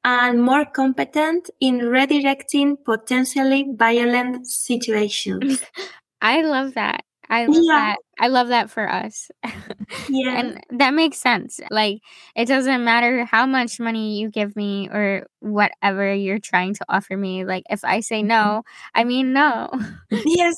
and 0.06 0.42
more 0.44 0.66
competent 0.66 1.50
in 1.60 1.80
redirecting 1.80 2.78
potentially 2.86 3.66
violent 3.76 4.46
situations 4.48 5.62
I 6.22 6.42
love 6.42 6.76
that. 6.76 7.04
I 7.30 7.46
love 7.48 7.64
Yeah. 7.64 7.74
that. 7.74 7.98
I 8.20 8.28
love 8.28 8.48
that 8.50 8.70
for 8.70 8.88
us. 8.90 9.30
yeah 10.08 10.38
and 10.38 10.62
that 10.80 10.94
makes 10.94 11.18
sense. 11.18 11.60
Like 11.72 12.02
it 12.36 12.48
doesn't 12.48 12.84
matter 12.84 13.26
how 13.26 13.46
much 13.46 13.80
money 13.80 14.20
you 14.20 14.30
give 14.30 14.56
me 14.56 14.88
or 14.90 15.28
whatever 15.40 16.14
you're 16.14 16.40
trying 16.40 16.74
to 16.76 16.86
offer 16.90 17.18
me. 17.18 17.44
Like 17.46 17.64
if 17.70 17.84
I 17.84 18.00
say 18.02 18.24
no, 18.24 18.64
mm-hmm. 18.64 19.00
I 19.00 19.04
mean 19.04 19.34
no. 19.34 19.70
yes 20.26 20.56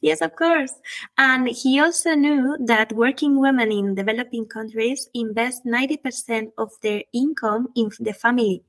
yes 0.00 0.20
of 0.20 0.34
course 0.36 0.74
and 1.18 1.48
he 1.48 1.78
also 1.80 2.14
knew 2.14 2.56
that 2.66 2.92
working 2.92 3.40
women 3.40 3.70
in 3.72 3.94
developing 3.94 4.46
countries 4.46 5.08
invest 5.14 5.64
90% 5.64 6.52
of 6.58 6.72
their 6.82 7.02
income 7.12 7.68
in 7.76 7.90
the 8.00 8.12
family 8.12 8.62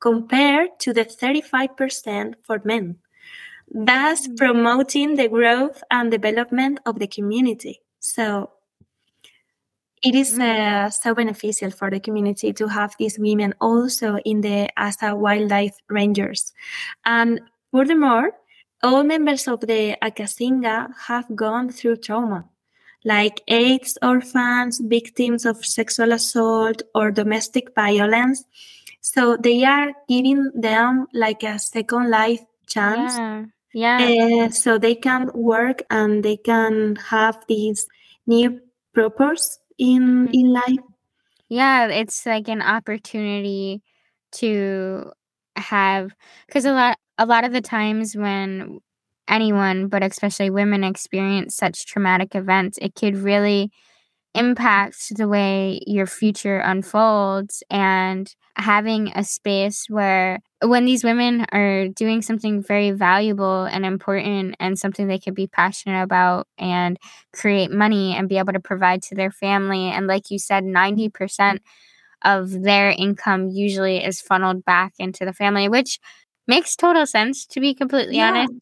compared 0.00 0.78
to 0.78 0.92
the 0.92 1.04
35% 1.04 2.34
for 2.42 2.60
men 2.64 2.96
thus 3.72 4.26
Mm. 4.26 4.36
promoting 4.36 5.16
the 5.16 5.28
growth 5.28 5.82
and 5.90 6.10
development 6.10 6.80
of 6.86 6.98
the 6.98 7.06
community 7.06 7.80
so 8.00 8.50
it 10.02 10.14
is 10.14 10.38
uh, 10.38 10.88
so 10.88 11.14
beneficial 11.14 11.70
for 11.70 11.90
the 11.90 12.00
community 12.00 12.52
to 12.52 12.66
have 12.66 12.94
these 12.98 13.18
women 13.18 13.54
also 13.60 14.16
in 14.24 14.40
the 14.40 14.68
as 14.76 14.96
a 15.02 15.14
wildlife 15.14 15.76
rangers 15.88 16.52
and 17.04 17.40
furthermore 17.70 18.32
all 18.82 19.04
members 19.04 19.46
of 19.46 19.60
the 19.60 19.96
akasinga 20.02 20.88
have 21.06 21.26
gone 21.36 21.68
through 21.70 21.96
trauma 21.96 22.44
like 23.04 23.42
AIDS 23.48 23.96
orphans, 24.02 24.80
victims 24.80 25.46
of 25.46 25.64
sexual 25.64 26.12
assault 26.12 26.82
or 26.94 27.10
domestic 27.10 27.74
violence. 27.74 28.44
So 29.00 29.36
they 29.36 29.64
are 29.64 29.92
giving 30.08 30.50
them 30.54 31.06
like 31.14 31.42
a 31.42 31.58
second 31.58 32.10
life 32.10 32.40
chance 32.66 33.16
Yeah. 33.16 33.44
Yeah. 33.72 34.46
uh, 34.46 34.48
so 34.50 34.78
they 34.78 34.94
can 34.94 35.30
work 35.34 35.82
and 35.90 36.22
they 36.24 36.36
can 36.36 36.96
have 36.96 37.38
these 37.48 37.86
new 38.26 38.60
purpose 38.94 39.58
in 39.78 40.28
Mhm. 40.28 40.34
in 40.34 40.52
life. 40.52 40.84
Yeah, 41.48 41.86
it's 41.88 42.26
like 42.26 42.48
an 42.48 42.62
opportunity 42.62 43.82
to 44.32 45.12
have 45.56 46.14
because 46.46 46.64
a 46.64 46.72
lot 46.72 46.98
a 47.18 47.26
lot 47.26 47.44
of 47.44 47.52
the 47.52 47.60
times 47.60 48.16
when 48.16 48.78
anyone, 49.28 49.88
but 49.88 50.02
especially 50.02 50.50
women, 50.50 50.84
experience 50.84 51.54
such 51.56 51.86
traumatic 51.86 52.34
events, 52.34 52.78
it 52.80 52.94
could 52.94 53.16
really 53.16 53.70
impact 54.34 55.16
the 55.16 55.28
way 55.28 55.80
your 55.86 56.06
future 56.06 56.58
unfolds 56.58 57.62
and 57.70 58.34
having 58.56 59.08
a 59.14 59.24
space 59.24 59.86
where 59.88 60.40
when 60.62 60.84
these 60.84 61.04
women 61.04 61.46
are 61.52 61.88
doing 61.88 62.20
something 62.22 62.62
very 62.62 62.90
valuable 62.90 63.64
and 63.64 63.86
important 63.86 64.56
and 64.60 64.78
something 64.78 65.06
they 65.08 65.18
could 65.18 65.34
be 65.34 65.46
passionate 65.46 66.02
about 66.02 66.46
and 66.58 66.98
create 67.32 67.70
money 67.70 68.14
and 68.14 68.28
be 68.28 68.38
able 68.38 68.52
to 68.52 68.60
provide 68.60 69.02
to 69.02 69.14
their 69.14 69.30
family 69.30 69.84
and 69.88 70.06
like 70.06 70.30
you 70.30 70.38
said 70.38 70.64
90% 70.64 71.62
of 72.24 72.50
their 72.62 72.90
income 72.90 73.48
usually 73.48 74.04
is 74.04 74.20
funneled 74.20 74.64
back 74.64 74.92
into 74.98 75.24
the 75.24 75.32
family 75.32 75.68
which 75.68 75.98
makes 76.46 76.76
total 76.76 77.06
sense 77.06 77.46
to 77.46 77.60
be 77.60 77.74
completely 77.74 78.16
Yeah. 78.16 78.30
honest 78.30 78.52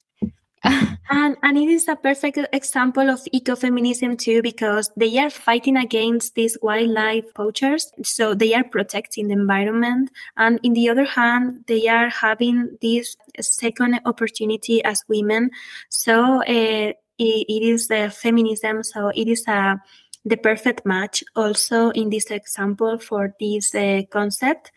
And 1.11 1.37
and 1.43 1.57
it 1.57 1.69
is 1.69 1.89
a 1.89 1.97
perfect 1.97 2.39
example 2.53 3.09
of 3.09 3.21
ecofeminism 3.35 4.19
too, 4.19 4.43
because 4.43 4.91
they 4.97 5.19
are 5.19 5.31
fighting 5.31 5.77
against 5.77 6.35
these 6.35 6.59
wildlife 6.61 7.25
poachers. 7.35 7.91
So 8.03 8.35
they 8.35 8.53
are 8.55 8.65
protecting 8.65 9.29
the 9.29 9.35
environment. 9.35 10.11
And 10.37 10.61
in 10.63 10.75
the 10.75 10.89
other 10.91 11.07
hand, 11.07 11.65
they 11.67 11.89
are 11.89 12.11
having 12.11 12.77
this 12.83 13.17
second 13.41 14.01
opportunity 14.05 14.85
as 14.85 15.03
women. 15.09 15.51
So 15.89 16.43
uh, 16.43 16.93
it, 17.19 17.47
it 17.49 17.63
is 17.63 17.89
the 17.89 18.11
feminism. 18.11 18.83
So 18.83 19.09
it 19.09 19.29
is 19.29 19.49
a 19.49 19.81
the 20.29 20.37
perfect 20.37 20.85
match 20.85 21.24
also 21.35 21.91
in 21.91 22.11
this 22.11 22.31
example 22.31 22.99
for 22.99 23.35
this 23.41 23.74
uh, 23.74 24.03
concept. 24.11 24.70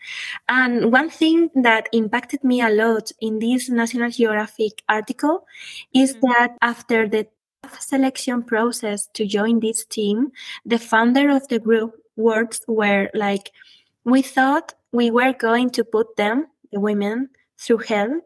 And 0.48 0.90
one 0.92 1.10
thing 1.10 1.50
that 1.54 1.88
impacted 1.92 2.42
me 2.42 2.60
a 2.62 2.70
lot 2.70 3.12
in 3.20 3.38
this 3.38 3.68
National 3.68 4.10
Geographic 4.10 4.82
article 4.88 5.46
is 5.92 6.16
Mhm. 6.16 6.20
that 6.22 6.56
after 6.62 7.08
the 7.08 7.26
selection 7.78 8.42
process 8.42 9.08
to 9.14 9.26
join 9.26 9.60
this 9.60 9.84
team, 9.84 10.32
the 10.64 10.78
founder 10.78 11.30
of 11.30 11.46
the 11.48 11.58
group 11.58 11.94
words 12.16 12.60
were 12.66 13.10
like, 13.14 13.50
we 14.04 14.22
thought 14.22 14.74
we 14.92 15.10
were 15.10 15.32
going 15.32 15.70
to 15.70 15.84
put 15.84 16.16
them, 16.16 16.46
the 16.72 16.80
women, 16.80 17.28
through 17.58 17.78
hell. 17.78 18.20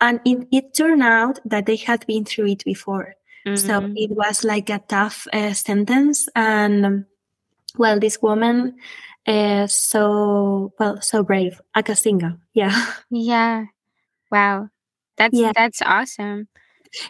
And 0.00 0.20
it, 0.24 0.48
it 0.50 0.74
turned 0.74 1.02
out 1.02 1.38
that 1.44 1.66
they 1.66 1.76
had 1.76 2.06
been 2.06 2.24
through 2.24 2.48
it 2.48 2.64
before. 2.64 3.14
So 3.54 3.80
Mhm. 3.80 3.92
it 3.96 4.10
was 4.10 4.44
like 4.44 4.70
a 4.70 4.78
tough 4.88 5.26
uh, 5.32 5.52
sentence. 5.54 6.28
And 6.34 6.86
um, 6.86 7.06
well, 7.76 7.98
this 8.00 8.20
woman 8.22 8.76
is 9.26 9.72
so, 9.74 10.72
well, 10.78 11.00
so 11.00 11.22
brave. 11.22 11.60
A 11.74 11.82
Akasinga. 11.82 12.38
Yeah. 12.54 12.74
yeah 13.10 13.64
wow 14.30 14.68
that's 15.16 15.38
Yeah. 15.38 15.52
that's 15.54 15.82
awesome 15.82 16.48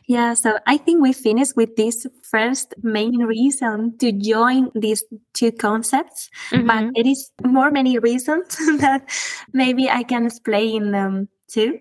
Yeah, 0.07 0.35
so 0.35 0.59
I 0.67 0.77
think 0.79 1.03
we 1.03 1.13
finished 1.13 1.55
with 1.57 1.77
this 1.77 2.07
first 2.23 2.75
main 2.83 3.19
reason 3.25 3.97
to 3.99 4.13
join 4.13 4.71
these 4.75 5.05
two 5.35 5.53
concepts, 5.53 6.31
but 6.51 6.87
Mhm. 6.87 6.95
there 6.95 7.07
is 7.07 7.31
more 7.45 7.71
many 7.71 7.99
reasons 7.99 8.57
that 8.81 9.07
maybe 9.53 9.89
I 9.89 10.03
can 10.03 10.27
explain 10.27 10.91
them 10.93 11.29
too. 11.49 11.81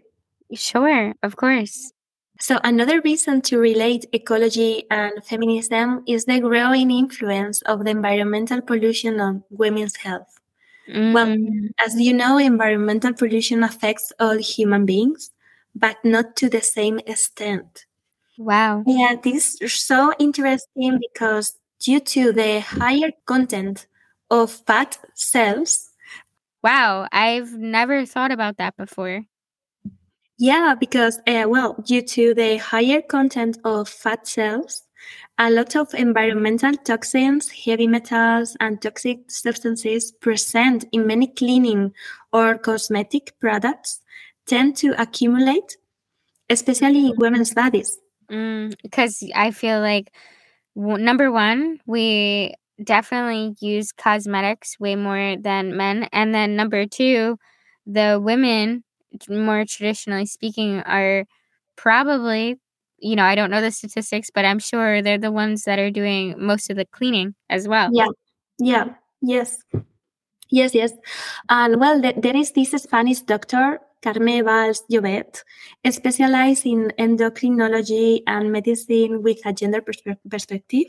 Sure, 0.54 1.14
of 1.24 1.36
course. 1.36 1.92
So 2.40 2.60
another 2.64 3.02
reason 3.02 3.42
to 3.44 3.58
relate 3.60 4.06
ecology 4.14 4.86
and 4.92 5.24
feminism 5.24 6.04
is 6.08 6.26
the 6.26 6.40
growing 6.40 6.92
influence 6.92 7.62
of 7.64 7.84
the 7.84 7.92
environmental 7.92 8.62
pollution 8.62 9.20
on 9.20 9.44
women's 9.50 9.96
health. 9.98 10.40
Well, 11.12 11.28
Mm, 11.28 11.72
as 11.86 12.00
you 12.00 12.14
know, 12.14 12.38
environmental 12.38 13.14
pollution 13.14 13.64
affects 13.64 14.14
all 14.20 14.38
human 14.38 14.86
beings, 14.86 15.32
but 15.76 15.98
not 16.04 16.36
to 16.38 16.50
the 16.50 16.62
same 16.62 17.00
extent. 17.08 17.86
wow. 18.38 18.84
Yeah, 18.86 19.16
this 19.22 19.60
is 19.62 19.74
so 19.74 20.14
interesting 20.20 21.00
because 21.00 21.58
due 21.80 22.00
to 22.02 22.32
the 22.34 22.62
higher 22.62 23.12
content 23.26 23.88
of 24.30 24.52
fat 24.52 25.00
cells, 25.16 25.92
Wow, 26.64 27.08
I've 27.12 27.54
never 27.54 28.06
thought 28.06 28.32
about 28.32 28.58
that 28.58 28.76
before. 28.78 29.24
Yeah, 30.38 30.76
because, 30.80 31.20
uh, 31.28 31.46
well, 31.48 31.74
due 31.86 32.02
to 32.02 32.34
the 32.34 32.58
higher 32.58 33.02
content 33.02 33.58
of 33.64 33.90
fat 33.90 34.28
cells, 34.28 34.84
a 35.40 35.50
lot 35.50 35.76
of 35.76 35.94
environmental 35.94 36.74
toxins, 36.74 37.50
heavy 37.66 37.88
metals, 37.88 38.56
and 38.60 38.82
toxic 38.82 39.30
substances 39.30 40.12
present 40.12 40.86
in 40.92 41.08
many 41.08 41.28
cleaning 41.28 41.94
or 42.34 42.58
cosmetic 42.58 43.34
products 43.40 44.02
tend 44.46 44.76
to 44.78 45.00
accumulate, 45.02 45.78
especially 46.50 47.08
in 47.08 47.16
women's 47.18 47.54
bodies. 47.54 48.00
Because 48.28 49.20
Mm, 49.22 49.32
I 49.36 49.52
feel 49.52 49.80
like 49.80 50.12
w- 50.76 51.04
number 51.04 51.32
one, 51.32 51.80
we 51.86 52.54
definitely 52.84 53.56
use 53.60 53.92
cosmetics 53.92 54.80
way 54.80 54.96
more 54.96 55.38
than 55.38 55.78
men, 55.78 56.10
and 56.12 56.34
then 56.34 56.56
number 56.56 56.86
two, 56.86 57.38
the 57.86 58.20
women, 58.22 58.84
more 59.30 59.66
traditionally 59.66 60.26
speaking, 60.26 60.80
are 60.82 61.26
probably, 61.76 62.60
you 63.00 63.16
know, 63.16 63.24
I 63.24 63.36
don't 63.36 63.52
know 63.52 63.62
the 63.62 63.72
statistics, 63.72 64.30
but 64.34 64.46
I'm 64.46 64.60
sure 64.60 65.02
they're 65.02 65.18
the 65.18 65.32
ones 65.32 65.64
that 65.64 65.80
are 65.80 65.92
doing 65.92 66.36
most 66.38 66.70
of 66.70 66.78
the 66.78 66.86
cleaning 66.86 67.36
as 67.50 67.68
well. 67.68 67.90
Yeah. 67.92 68.08
Yeah. 68.60 68.86
Yes. 69.22 69.58
Yes, 70.50 70.74
yes. 70.74 70.94
And 71.50 71.80
well, 71.80 72.02
there 72.02 72.36
is 72.36 72.52
this 72.52 72.72
Spanish 72.72 73.22
doctor, 73.22 73.80
Carme 74.02 74.44
Valls 74.44 74.82
Llobet, 74.92 75.44
specialized 75.90 76.66
in 76.66 76.92
endocrinology 76.98 78.22
and 78.28 78.52
medicine 78.52 79.24
with 79.24 79.40
a 79.46 79.52
gender 79.52 79.82
perspe- 79.82 80.18
perspective, 80.30 80.88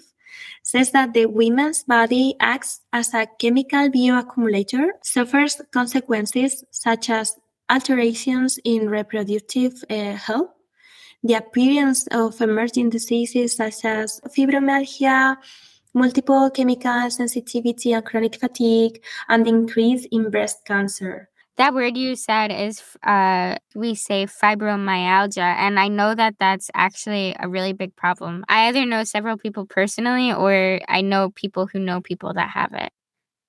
says 0.62 0.92
that 0.92 1.14
the 1.14 1.26
women's 1.26 1.82
body 1.84 2.36
acts 2.38 2.80
as 2.92 3.14
a 3.14 3.26
chemical 3.40 3.88
bioaccumulator, 3.88 4.90
suffers 5.02 5.60
consequences 5.72 6.64
such 6.70 7.10
as 7.10 7.36
alterations 7.70 8.58
in 8.64 8.88
reproductive 8.88 9.72
uh, 9.90 10.12
health, 10.12 10.50
the 11.22 11.34
appearance 11.34 12.06
of 12.08 12.40
emerging 12.40 12.90
diseases 12.90 13.56
such 13.56 13.84
as 13.84 14.20
fibromyalgia, 14.28 15.36
multiple 15.94 16.50
chemical 16.50 17.10
sensitivity 17.10 17.92
and 17.92 18.04
chronic 18.04 18.38
fatigue, 18.38 19.02
and 19.28 19.46
increase 19.46 20.06
in 20.10 20.30
breast 20.30 20.64
cancer. 20.64 21.28
That 21.56 21.74
word 21.74 21.96
you 21.96 22.14
said 22.14 22.52
is, 22.52 22.80
uh, 23.02 23.56
we 23.74 23.96
say 23.96 24.26
fibromyalgia, 24.26 25.38
and 25.38 25.80
I 25.80 25.88
know 25.88 26.14
that 26.14 26.36
that's 26.38 26.70
actually 26.72 27.34
a 27.40 27.48
really 27.48 27.72
big 27.72 27.96
problem. 27.96 28.44
I 28.48 28.68
either 28.68 28.86
know 28.86 29.02
several 29.02 29.36
people 29.36 29.66
personally, 29.66 30.32
or 30.32 30.80
I 30.88 31.00
know 31.00 31.30
people 31.30 31.66
who 31.66 31.80
know 31.80 32.00
people 32.00 32.32
that 32.34 32.50
have 32.50 32.74
it. 32.74 32.92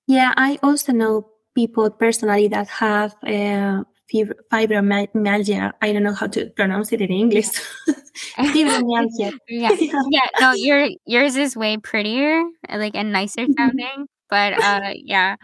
Yeah, 0.08 0.34
I 0.36 0.58
also 0.60 0.92
know 0.92 1.28
people 1.54 1.88
personally 1.88 2.48
that 2.48 2.66
have 2.66 3.14
uh, 3.22 3.84
fibromyalgia. 4.12 5.72
I 5.80 5.92
don't 5.92 6.02
know 6.02 6.14
how 6.14 6.26
to 6.28 6.50
pronounce 6.50 6.92
it 6.92 7.00
in 7.00 7.10
English. 7.10 7.48
fibromyalgia. 8.36 9.38
yeah. 9.48 9.76
yeah. 9.78 10.28
No, 10.40 10.52
your 10.52 10.88
yours 11.06 11.36
is 11.36 11.56
way 11.56 11.76
prettier, 11.76 12.42
like 12.68 12.94
and 12.94 13.12
nicer 13.12 13.42
mm-hmm. 13.42 13.52
sounding. 13.56 14.06
But 14.28 14.62
uh, 14.62 14.92
yeah, 14.94 15.36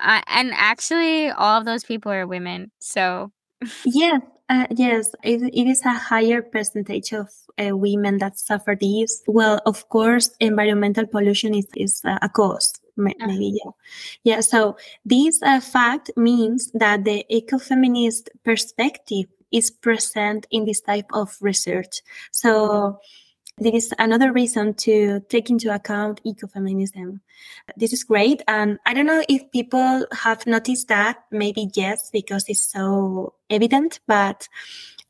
uh, 0.00 0.22
and 0.28 0.52
actually, 0.54 1.30
all 1.30 1.58
of 1.58 1.64
those 1.64 1.84
people 1.84 2.12
are 2.12 2.26
women. 2.26 2.70
So 2.78 3.32
yes, 3.84 4.22
uh, 4.48 4.66
yes, 4.70 5.14
it, 5.22 5.42
it 5.42 5.66
is 5.66 5.84
a 5.84 5.92
higher 5.92 6.40
percentage 6.40 7.12
of 7.12 7.28
uh, 7.58 7.76
women 7.76 8.18
that 8.18 8.38
suffer 8.38 8.76
these. 8.78 9.22
Well, 9.26 9.60
of 9.66 9.88
course, 9.88 10.30
environmental 10.40 11.06
pollution 11.06 11.54
is, 11.54 11.66
is 11.76 12.00
uh, 12.04 12.18
a 12.22 12.28
cause. 12.28 12.72
Maybe 12.98 13.58
yeah 13.64 13.70
yeah 14.24 14.40
so 14.40 14.76
this 15.04 15.42
uh, 15.42 15.60
fact 15.60 16.10
means 16.16 16.70
that 16.72 17.04
the 17.04 17.24
ecofeminist 17.32 18.28
perspective 18.44 19.26
is 19.50 19.70
present 19.70 20.46
in 20.50 20.66
this 20.66 20.80
type 20.80 21.06
of 21.12 21.36
research 21.40 22.02
so 22.32 22.98
there 23.60 23.74
is 23.74 23.92
another 23.98 24.32
reason 24.32 24.74
to 24.74 25.20
take 25.28 25.50
into 25.50 25.74
account 25.74 26.20
ecofeminism. 26.24 27.20
This 27.76 27.92
is 27.92 28.04
great. 28.04 28.42
And 28.46 28.78
I 28.86 28.94
don't 28.94 29.06
know 29.06 29.24
if 29.28 29.50
people 29.50 30.06
have 30.12 30.46
noticed 30.46 30.88
that. 30.88 31.24
Maybe 31.30 31.68
yes, 31.74 32.10
because 32.10 32.44
it's 32.48 32.62
so 32.62 33.34
evident, 33.50 34.00
but 34.06 34.48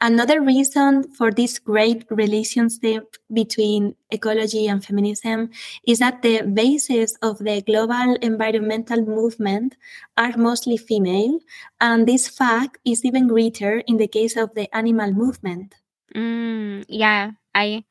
Another 0.00 0.40
reason 0.40 1.02
for 1.14 1.32
this 1.32 1.58
great 1.58 2.04
relationship 2.10 3.16
between 3.32 3.96
ecology 4.10 4.68
and 4.68 4.84
feminism 4.84 5.50
is 5.86 5.98
that 5.98 6.22
the 6.22 6.42
bases 6.42 7.16
of 7.20 7.38
the 7.38 7.62
global 7.62 8.14
environmental 8.22 9.02
movement 9.02 9.74
are 10.16 10.36
mostly 10.36 10.76
female, 10.76 11.40
and 11.80 12.06
this 12.06 12.28
fact 12.28 12.78
is 12.84 13.04
even 13.04 13.26
greater 13.26 13.78
in 13.88 13.96
the 13.96 14.06
case 14.06 14.36
of 14.36 14.54
the 14.54 14.72
animal 14.74 15.10
movement. 15.12 15.74
Mm, 16.14 16.84
yeah, 16.88 17.32
I 17.54 17.84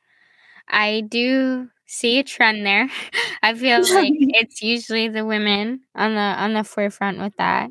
I 0.68 1.02
do 1.08 1.70
see 1.86 2.20
a 2.20 2.24
trend 2.24 2.66
there. 2.66 2.90
I 3.44 3.54
feel 3.54 3.82
like 3.96 4.14
it's 4.20 4.62
usually 4.62 5.10
the 5.10 5.26
women 5.26 5.82
on 5.96 6.16
the 6.16 6.22
on 6.22 6.54
the 6.54 6.64
forefront 6.64 7.20
with 7.20 7.36
that. 7.38 7.70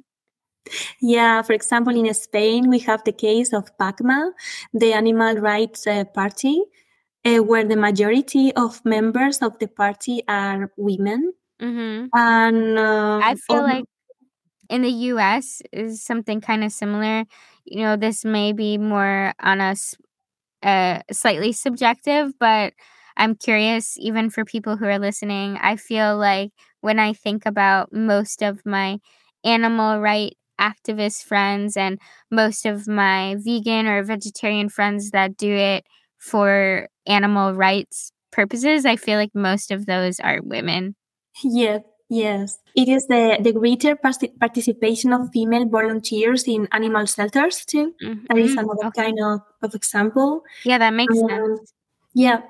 Yeah, 1.01 1.43
for 1.43 1.53
example, 1.53 1.95
in 1.95 2.12
Spain, 2.14 2.69
we 2.69 2.79
have 2.81 3.05
the 3.05 3.12
case 3.12 3.53
of 3.53 3.77
PACMA, 3.79 4.33
the 4.73 4.93
Animal 4.93 5.37
Rights 5.37 5.87
uh, 5.87 6.05
Party, 6.05 6.62
uh, 7.25 7.39
where 7.39 7.64
the 7.64 7.77
majority 7.77 8.53
of 8.55 8.85
members 8.85 9.39
of 9.43 9.59
the 9.59 9.69
party 9.69 10.23
are 10.29 10.71
women. 10.77 11.33
Mm-hmm. 11.61 12.07
And 12.14 12.79
uh, 12.79 13.21
I 13.23 13.35
feel 13.35 13.62
like 13.62 13.85
in 14.69 14.83
the 14.83 14.91
US 14.91 15.62
is 15.73 16.03
something 16.03 16.41
kind 16.41 16.64
of 16.64 16.73
similar. 16.73 17.25
You 17.64 17.83
know, 17.83 17.97
this 17.97 18.25
may 18.25 18.53
be 18.53 18.79
more 18.79 19.33
on 19.41 19.61
a 19.61 19.75
uh, 20.62 21.01
slightly 21.12 21.53
subjective, 21.53 22.33
but 22.39 22.73
I'm 23.17 23.35
curious, 23.35 23.97
even 23.99 24.31
for 24.31 24.45
people 24.45 24.77
who 24.77 24.87
are 24.87 24.99
listening, 24.99 25.59
I 25.61 25.77
feel 25.77 26.19
like 26.19 26.53
when 26.81 26.99
I 26.99 27.12
think 27.12 27.47
about 27.47 27.93
most 27.93 28.43
of 28.43 28.64
my 28.67 28.99
animal 29.45 30.01
right 30.01 30.37
activist 30.61 31.25
friends 31.25 31.77
and 31.77 31.99
most 32.31 32.67
of 32.67 32.89
my 32.89 33.37
vegan 33.39 33.87
or 33.87 34.03
vegetarian 34.03 34.69
friends 34.69 35.11
that 35.11 35.37
do 35.37 35.53
it 35.53 35.85
for 36.19 36.89
animal 37.07 37.55
rights 37.55 38.13
purposes, 38.33 38.85
I 38.85 38.97
feel 38.97 39.19
like 39.19 39.35
most 39.35 39.71
of 39.71 39.87
those 39.87 40.21
are 40.21 40.41
women. 40.43 40.95
Yes, 41.43 41.83
yes. 42.09 42.59
It 42.75 42.89
is 42.89 43.07
the, 43.07 43.39
the 43.41 43.53
greater 43.53 43.97
participation 43.97 45.13
of 45.13 45.31
female 45.33 45.69
volunteers 45.69 46.45
in 46.45 46.69
animal 46.73 47.07
shelters 47.07 47.65
too. 47.65 47.95
Mm-hmm. 48.03 48.27
That 48.29 48.39
is 48.39 48.53
another 48.53 48.87
okay. 48.87 49.05
kind 49.05 49.19
of, 49.23 49.41
of 49.63 49.75
example. 49.75 50.43
Yeah, 50.65 50.79
that 50.79 50.95
makes 50.95 51.19
um, 51.19 51.29
sense. 51.29 51.73
Yeah. 52.15 52.41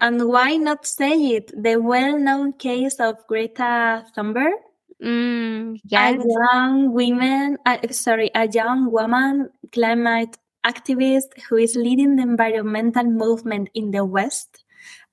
And 0.00 0.28
why 0.28 0.56
not 0.56 0.86
say 0.86 1.12
it? 1.36 1.50
The 1.60 1.76
well 1.80 2.18
known 2.18 2.52
case 2.52 3.00
of 3.00 3.26
Greta 3.26 4.04
Thunberg 4.16 4.54
Mm, 5.02 5.78
yes. 5.84 6.12
A 6.12 6.14
young 6.16 6.92
woman, 6.92 7.58
uh, 7.66 7.78
sorry, 7.90 8.30
a 8.34 8.48
young 8.48 8.90
woman 8.90 9.50
climate 9.72 10.36
activist 10.66 11.38
who 11.48 11.56
is 11.56 11.76
leading 11.76 12.16
the 12.16 12.22
environmental 12.22 13.04
movement 13.04 13.68
in 13.74 13.90
the 13.90 14.04
West 14.04 14.64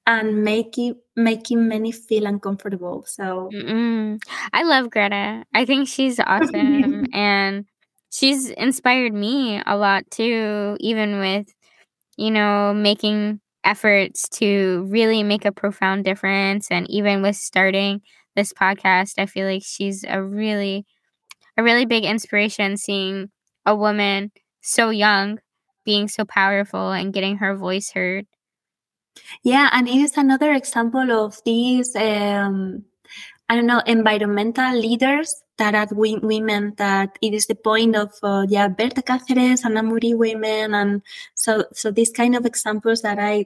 and 0.05 0.43
making 0.43 0.95
making 1.15 1.67
many 1.67 1.91
feel 1.91 2.25
uncomfortable. 2.25 3.03
So 3.07 3.53
Mm-mm. 3.53 4.19
I 4.53 4.63
love 4.63 4.89
Greta. 4.89 5.43
I 5.53 5.65
think 5.65 5.87
she's 5.87 6.19
awesome 6.19 7.05
and 7.13 7.65
she's 8.11 8.49
inspired 8.51 9.13
me 9.13 9.61
a 9.65 9.77
lot 9.77 10.09
too, 10.11 10.77
even 10.79 11.19
with 11.19 11.47
you 12.17 12.31
know 12.31 12.73
making 12.73 13.39
efforts 13.63 14.27
to 14.29 14.85
really 14.89 15.23
make 15.23 15.45
a 15.45 15.51
profound 15.51 16.05
difference 16.05 16.69
and 16.71 16.89
even 16.89 17.21
with 17.21 17.35
starting 17.35 18.01
this 18.35 18.53
podcast. 18.53 19.13
I 19.17 19.25
feel 19.25 19.47
like 19.47 19.63
she's 19.65 20.03
a 20.07 20.21
really 20.21 20.85
a 21.57 21.63
really 21.63 21.85
big 21.85 22.05
inspiration 22.05 22.77
seeing 22.77 23.29
a 23.65 23.75
woman 23.75 24.31
so 24.61 24.89
young 24.89 25.39
being 25.85 26.07
so 26.07 26.25
powerful 26.25 26.91
and 26.91 27.13
getting 27.13 27.37
her 27.37 27.55
voice 27.55 27.91
heard. 27.91 28.27
Yeah, 29.43 29.69
and 29.71 29.87
it 29.87 29.95
is 29.95 30.17
another 30.17 30.53
example 30.53 31.11
of 31.11 31.39
these 31.45 31.95
um 31.95 32.83
I 33.49 33.55
don't 33.55 33.67
know 33.67 33.81
environmental 33.85 34.73
leaders 34.79 35.35
that 35.57 35.75
are 35.75 35.87
women 35.91 36.73
that 36.77 37.17
it 37.21 37.33
is 37.33 37.47
the 37.47 37.55
point 37.55 37.95
of 37.95 38.11
uh, 38.23 38.45
yeah 38.49 38.67
Berta 38.67 39.01
Cáceres 39.01 39.63
and 39.65 39.77
Amuri 39.77 40.17
women 40.17 40.73
and 40.73 41.01
so 41.35 41.65
so 41.73 41.91
these 41.91 42.11
kind 42.11 42.35
of 42.35 42.45
examples 42.45 43.01
that 43.03 43.19
I 43.19 43.45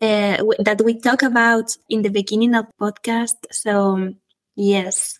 uh, 0.00 0.38
w- 0.38 0.62
that 0.64 0.82
we 0.82 1.00
talk 1.00 1.22
about 1.22 1.76
in 1.88 2.02
the 2.02 2.10
beginning 2.10 2.54
of 2.54 2.66
podcast 2.80 3.36
so 3.50 4.14
Yes, 4.54 5.18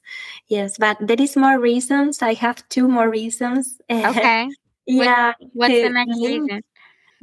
yes, 0.49 0.77
but 0.79 0.99
there 1.01 1.21
is 1.21 1.37
more 1.37 1.59
reasons. 1.59 2.21
I 2.21 2.35
have 2.35 2.69
two 2.69 2.89
more 2.89 3.09
reasons. 3.09 3.79
Okay. 3.91 4.49
yeah. 4.87 5.33
What, 5.39 5.51
what's 5.55 5.75
the 5.75 5.89
next 5.89 6.19
link, 6.19 6.51
reason? 6.51 6.63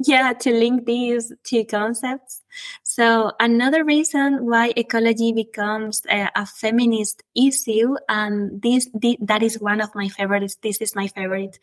Yeah, 0.02 0.32
to 0.32 0.50
link 0.50 0.86
these 0.86 1.32
two 1.44 1.64
concepts. 1.66 2.42
So 2.82 3.32
another 3.38 3.84
reason 3.84 4.46
why 4.46 4.72
ecology 4.76 5.32
becomes 5.32 6.02
a, 6.10 6.30
a 6.34 6.46
feminist 6.46 7.22
issue, 7.36 7.96
and 8.08 8.62
this, 8.62 8.88
this, 8.94 9.16
that 9.20 9.42
is 9.42 9.60
one 9.60 9.80
of 9.80 9.94
my 9.94 10.08
favorites. 10.08 10.56
This 10.62 10.78
is 10.78 10.96
my 10.96 11.06
favorite. 11.08 11.58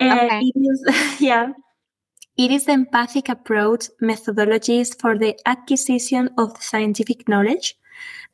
Uh, 0.00 0.18
okay. 0.24 0.40
Is, 0.40 1.20
yeah. 1.20 1.52
It 2.36 2.50
is 2.50 2.66
the 2.66 2.72
empathic 2.72 3.30
approach 3.30 3.88
methodologies 4.02 5.00
for 5.00 5.16
the 5.16 5.38
acquisition 5.46 6.28
of 6.36 6.60
scientific 6.62 7.28
knowledge 7.28 7.76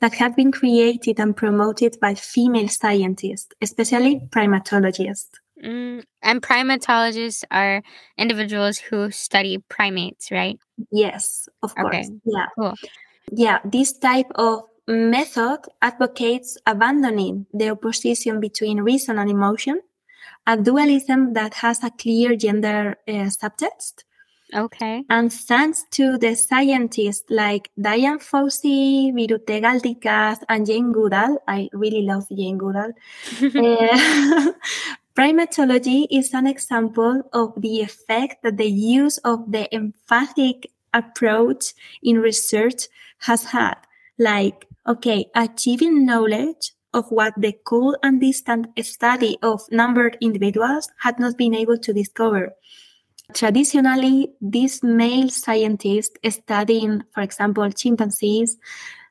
that 0.01 0.15
have 0.15 0.37
been 0.37 0.53
created 0.53 1.21
and 1.21 1.37
promoted 1.37 1.99
by 2.01 2.15
female 2.15 2.69
scientists, 2.69 3.49
especially 3.61 4.21
primatologists. 4.31 5.31
Mm, 5.63 6.03
and 6.23 6.43
primatologists 6.43 7.45
are 7.51 7.83
individuals 8.19 8.79
who 8.79 9.11
study 9.11 9.59
primates, 9.69 10.31
right? 10.31 10.59
Yes, 10.91 11.49
of 11.63 11.75
course. 11.75 11.95
Okay. 11.95 12.09
Yeah. 12.25 12.47
Cool. 12.59 12.75
Yeah, 13.31 13.59
this 13.65 13.97
type 13.97 14.27
of 14.35 14.63
method 14.89 15.61
advocates 15.81 16.59
abandoning 16.67 17.47
the 17.55 17.71
opposition 17.71 18.41
between 18.41 18.81
reason 18.81 19.19
and 19.19 19.31
emotion, 19.31 19.81
a 20.47 20.57
dualism 20.57 21.35
that 21.35 21.55
has 21.55 21.83
a 21.85 21.91
clear 21.91 22.35
gender 22.35 22.97
uh, 23.07 23.31
subtext, 23.31 24.03
Okay. 24.55 25.05
And 25.09 25.32
thanks 25.32 25.86
to 25.92 26.18
the 26.18 26.34
scientists 26.34 27.24
like 27.30 27.70
Dian 27.80 28.18
Fossey, 28.18 29.12
Biruté 29.12 29.62
Galdikas, 29.62 30.38
and 30.48 30.66
Jane 30.66 30.92
Goodall, 30.92 31.38
I 31.48 31.70
really 31.72 32.03
love 32.03 32.26
Jane 32.28 32.59
Goodall. 32.59 32.92
uh, 33.42 34.53
primatology 35.16 36.07
is 36.11 36.34
an 36.34 36.46
example 36.46 37.22
of 37.32 37.55
the 37.57 37.80
effect 37.80 38.42
that 38.42 38.59
the 38.59 38.70
use 38.70 39.18
of 39.18 39.50
the 39.50 39.74
empathic 39.74 40.70
approach 40.92 41.72
in 42.03 42.18
research 42.18 42.88
has 43.20 43.44
had. 43.44 43.76
Like, 44.18 44.66
okay, 44.86 45.30
achieving 45.34 46.05
knowledge 46.05 46.72
of 46.92 47.11
what 47.11 47.32
the 47.38 47.53
cold 47.64 47.96
and 48.03 48.20
distant 48.20 48.68
study 48.84 49.38
of 49.42 49.62
numbered 49.70 50.18
individuals 50.20 50.90
had 50.98 51.18
not 51.18 51.38
been 51.38 51.55
able 51.55 51.78
to 51.78 51.92
discover. 51.92 52.53
Traditionally, 53.35 54.31
these 54.41 54.83
male 54.83 55.29
scientists 55.29 56.16
studying, 56.29 57.03
for 57.14 57.23
example, 57.23 57.70
chimpanzees, 57.70 58.59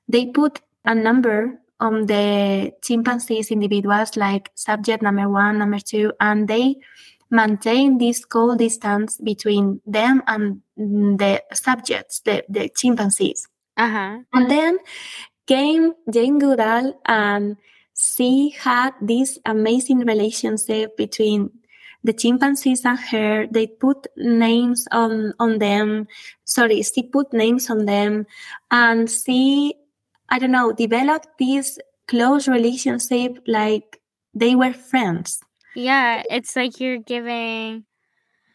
they 0.07 0.27
put 0.27 0.61
a 0.85 0.93
number 0.93 1.59
on 1.79 2.05
the 2.05 2.71
chimpanzees 2.83 3.49
individuals 3.49 4.15
like 4.15 4.51
subject 4.53 5.01
number 5.01 5.27
one, 5.27 5.57
number 5.57 5.79
two, 5.79 6.13
and 6.19 6.47
they 6.47 6.75
maintain 7.31 7.97
this 7.97 8.25
cold 8.25 8.59
distance 8.59 9.17
between 9.17 9.81
them 9.85 10.21
and 10.27 10.61
the 10.77 11.41
subjects, 11.53 12.19
the, 12.21 12.43
the 12.49 12.69
chimpanzees. 12.69 13.47
Uh-huh. 13.77 14.19
And 14.33 14.51
then 14.51 14.77
came 15.47 15.93
Jane 16.11 16.37
Goodall 16.37 16.99
and 17.05 17.57
she 17.97 18.49
had 18.49 18.91
this 19.01 19.39
amazing 19.45 19.99
relationship 19.99 20.97
between 20.97 21.49
the 22.03 22.13
chimpanzees 22.13 22.85
and 22.85 22.99
her. 22.99 23.47
They 23.47 23.67
put 23.67 24.07
names 24.17 24.87
on, 24.91 25.33
on 25.39 25.59
them. 25.59 26.07
Sorry, 26.45 26.81
she 26.81 27.03
put 27.03 27.33
names 27.33 27.69
on 27.69 27.85
them 27.85 28.25
and 28.69 29.09
she, 29.09 29.75
I 30.29 30.39
don't 30.39 30.51
know, 30.51 30.71
developed 30.73 31.27
this 31.39 31.77
close 32.07 32.47
relationship 32.47 33.39
like 33.47 34.01
they 34.33 34.55
were 34.55 34.73
friends. 34.73 35.39
Yeah, 35.75 36.23
it's 36.29 36.55
like 36.55 36.79
you're 36.79 36.99
giving. 36.99 37.85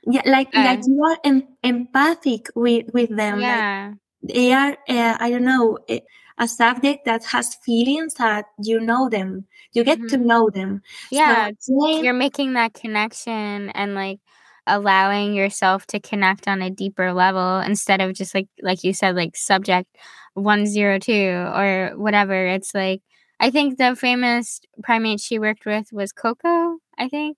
Yeah, 0.07 0.23
like 0.27 0.55
Uh, 0.55 0.63
like 0.65 0.81
you 0.87 1.03
are 1.03 1.19
em- 1.25 1.57
empathic 1.63 2.49
with 2.55 2.87
with 2.93 3.11
them. 3.11 3.41
Like 3.41 3.49
yeah. 3.49 3.93
They 4.29 4.53
are, 4.53 4.77
uh, 4.89 5.17
I 5.21 5.31
don't 5.31 5.45
know, 5.45 5.79
a, 5.89 6.03
a 6.39 6.49
subject 6.49 7.05
that 7.07 7.25
has 7.27 7.55
feelings 7.65 8.15
that 8.15 8.47
you 8.63 8.81
know 8.81 9.09
them. 9.09 9.47
You 9.73 9.85
get 9.85 9.99
to 10.09 10.17
Mhm. 10.17 10.27
know 10.27 10.51
them. 10.51 10.83
Yeah. 11.11 11.51
So 11.59 12.03
You're 12.03 12.13
making 12.15 12.55
that 12.55 12.75
connection 12.75 13.71
and 13.71 13.95
like 13.95 14.21
allowing 14.67 15.35
yourself 15.35 15.87
to 15.87 16.01
connect 16.01 16.49
on 16.49 16.61
a 16.63 16.71
deeper 16.71 17.13
level 17.13 17.61
instead 17.61 18.01
of 18.01 18.15
just 18.15 18.35
like 18.35 18.49
like 18.63 18.83
you 18.83 18.93
said 18.93 19.15
like 19.15 19.37
subject 19.37 19.89
102 20.35 21.13
or 21.13 21.93
whatever 21.97 22.47
it's 22.49 22.75
like 22.75 23.01
i 23.39 23.49
think 23.51 23.79
the 23.79 23.95
famous 23.95 24.61
primate 24.83 25.21
she 25.21 25.39
worked 25.39 25.67
with 25.67 25.87
was 25.93 26.11
coco 26.13 26.79
i 26.99 27.09
think 27.09 27.37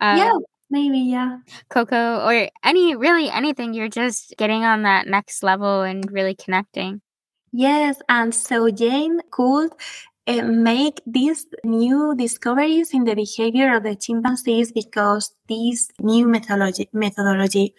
uh, 0.00 0.16
yeah, 0.16 0.30
maybe 0.70 0.98
yeah. 0.98 1.38
coco 1.68 2.24
or 2.24 2.48
any 2.64 2.94
really 2.96 3.28
anything 3.28 3.74
you're 3.74 3.88
just 3.88 4.34
getting 4.38 4.64
on 4.64 4.82
that 4.82 5.06
next 5.06 5.42
level 5.42 5.82
and 5.82 6.10
really 6.10 6.34
connecting 6.34 7.00
Yes, 7.52 8.00
and 8.08 8.34
so 8.34 8.70
Jane 8.70 9.20
could 9.30 9.72
uh, 10.26 10.42
make 10.42 11.00
these 11.06 11.46
new 11.64 12.14
discoveries 12.16 12.94
in 12.94 13.04
the 13.04 13.14
behavior 13.14 13.74
of 13.74 13.82
the 13.82 13.96
chimpanzees 13.96 14.70
because 14.70 15.34
this 15.48 15.90
new 15.98 16.28
methodology. 16.28 16.88
Methodology. 16.92 17.74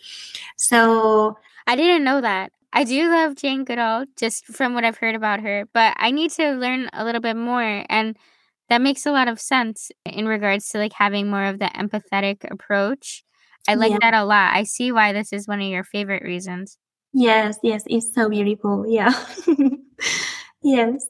So 0.58 1.38
I 1.68 1.76
didn't 1.76 2.04
know 2.04 2.20
that. 2.22 2.52
I 2.74 2.84
do 2.84 3.10
love 3.10 3.36
Jane 3.36 3.64
Goodall 3.64 4.06
just 4.18 4.46
from 4.46 4.74
what 4.74 4.84
I've 4.84 4.98
heard 4.98 5.16
about 5.16 5.42
her, 5.42 5.66
but 5.74 5.94
I 5.98 6.12
need 6.12 6.32
to 6.32 6.54
learn 6.54 6.90
a 6.94 7.04
little 7.04 7.22
bit 7.22 7.36
more 7.36 7.86
and 7.90 8.18
that 8.72 8.82
makes 8.82 9.06
a 9.06 9.12
lot 9.12 9.28
of 9.28 9.38
sense 9.38 9.92
in 10.06 10.26
regards 10.26 10.70
to 10.70 10.78
like 10.78 10.94
having 10.94 11.30
more 11.30 11.44
of 11.44 11.60
the 11.60 11.66
empathetic 11.66 12.50
approach. 12.50 13.22
I 13.68 13.76
like 13.76 13.92
Yeah. 13.92 13.98
that 14.00 14.14
a 14.14 14.24
lot. 14.24 14.56
I 14.56 14.64
see 14.64 14.94
why 14.94 15.12
this 15.12 15.34
is 15.34 15.46
one 15.46 15.60
of 15.60 15.68
your 15.68 15.84
favorite 15.84 16.24
reasons. 16.24 16.78
yes, 17.14 17.60
yes, 17.64 17.84
it's 17.88 18.14
so 18.16 18.30
beautiful. 18.30 18.86
Yeah. 18.88 19.12
yes. 20.64 21.06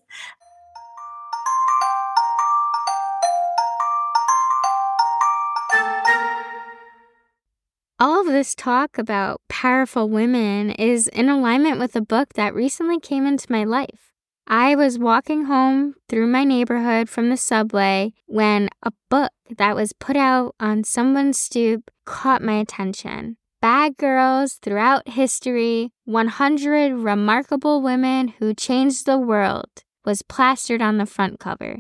All 8.00 8.22
of 8.22 8.26
this 8.26 8.56
talk 8.56 8.98
about 8.98 9.40
powerful 9.48 10.10
women 10.10 10.72
is 10.72 11.08
in 11.08 11.30
alignment 11.30 11.78
with 11.78 11.96
a 11.96 12.02
book 12.02 12.34
that 12.34 12.56
recently 12.56 13.00
came 13.00 13.28
into 13.28 13.52
my 13.52 13.64
life. 13.64 14.11
I 14.52 14.76
was 14.76 15.00
walking 15.00 15.46
home 15.46 15.96
through 16.10 16.28
my 16.28 16.44
neighborhood 16.44 17.08
from 17.08 17.30
the 17.30 17.38
subway 17.38 18.12
when 18.26 18.68
a 18.84 18.92
book 19.10 19.32
that 19.58 19.78
was 19.78 19.94
put 19.94 20.18
out 20.18 20.56
on 20.60 20.84
someone's 20.84 21.40
stoop 21.40 21.90
caught 22.06 22.42
my 22.42 22.56
attention. 22.56 23.38
Bad 23.62 23.96
Girls 23.96 24.56
Throughout 24.62 25.08
History 25.08 25.94
100 26.04 26.96
Remarkable 26.96 27.82
Women 27.82 28.34
Who 28.40 28.54
Changed 28.54 29.06
the 29.06 29.18
World 29.18 29.70
was 30.04 30.22
plastered 30.22 30.82
on 30.82 30.98
the 30.98 31.06
front 31.06 31.40
cover. 31.40 31.78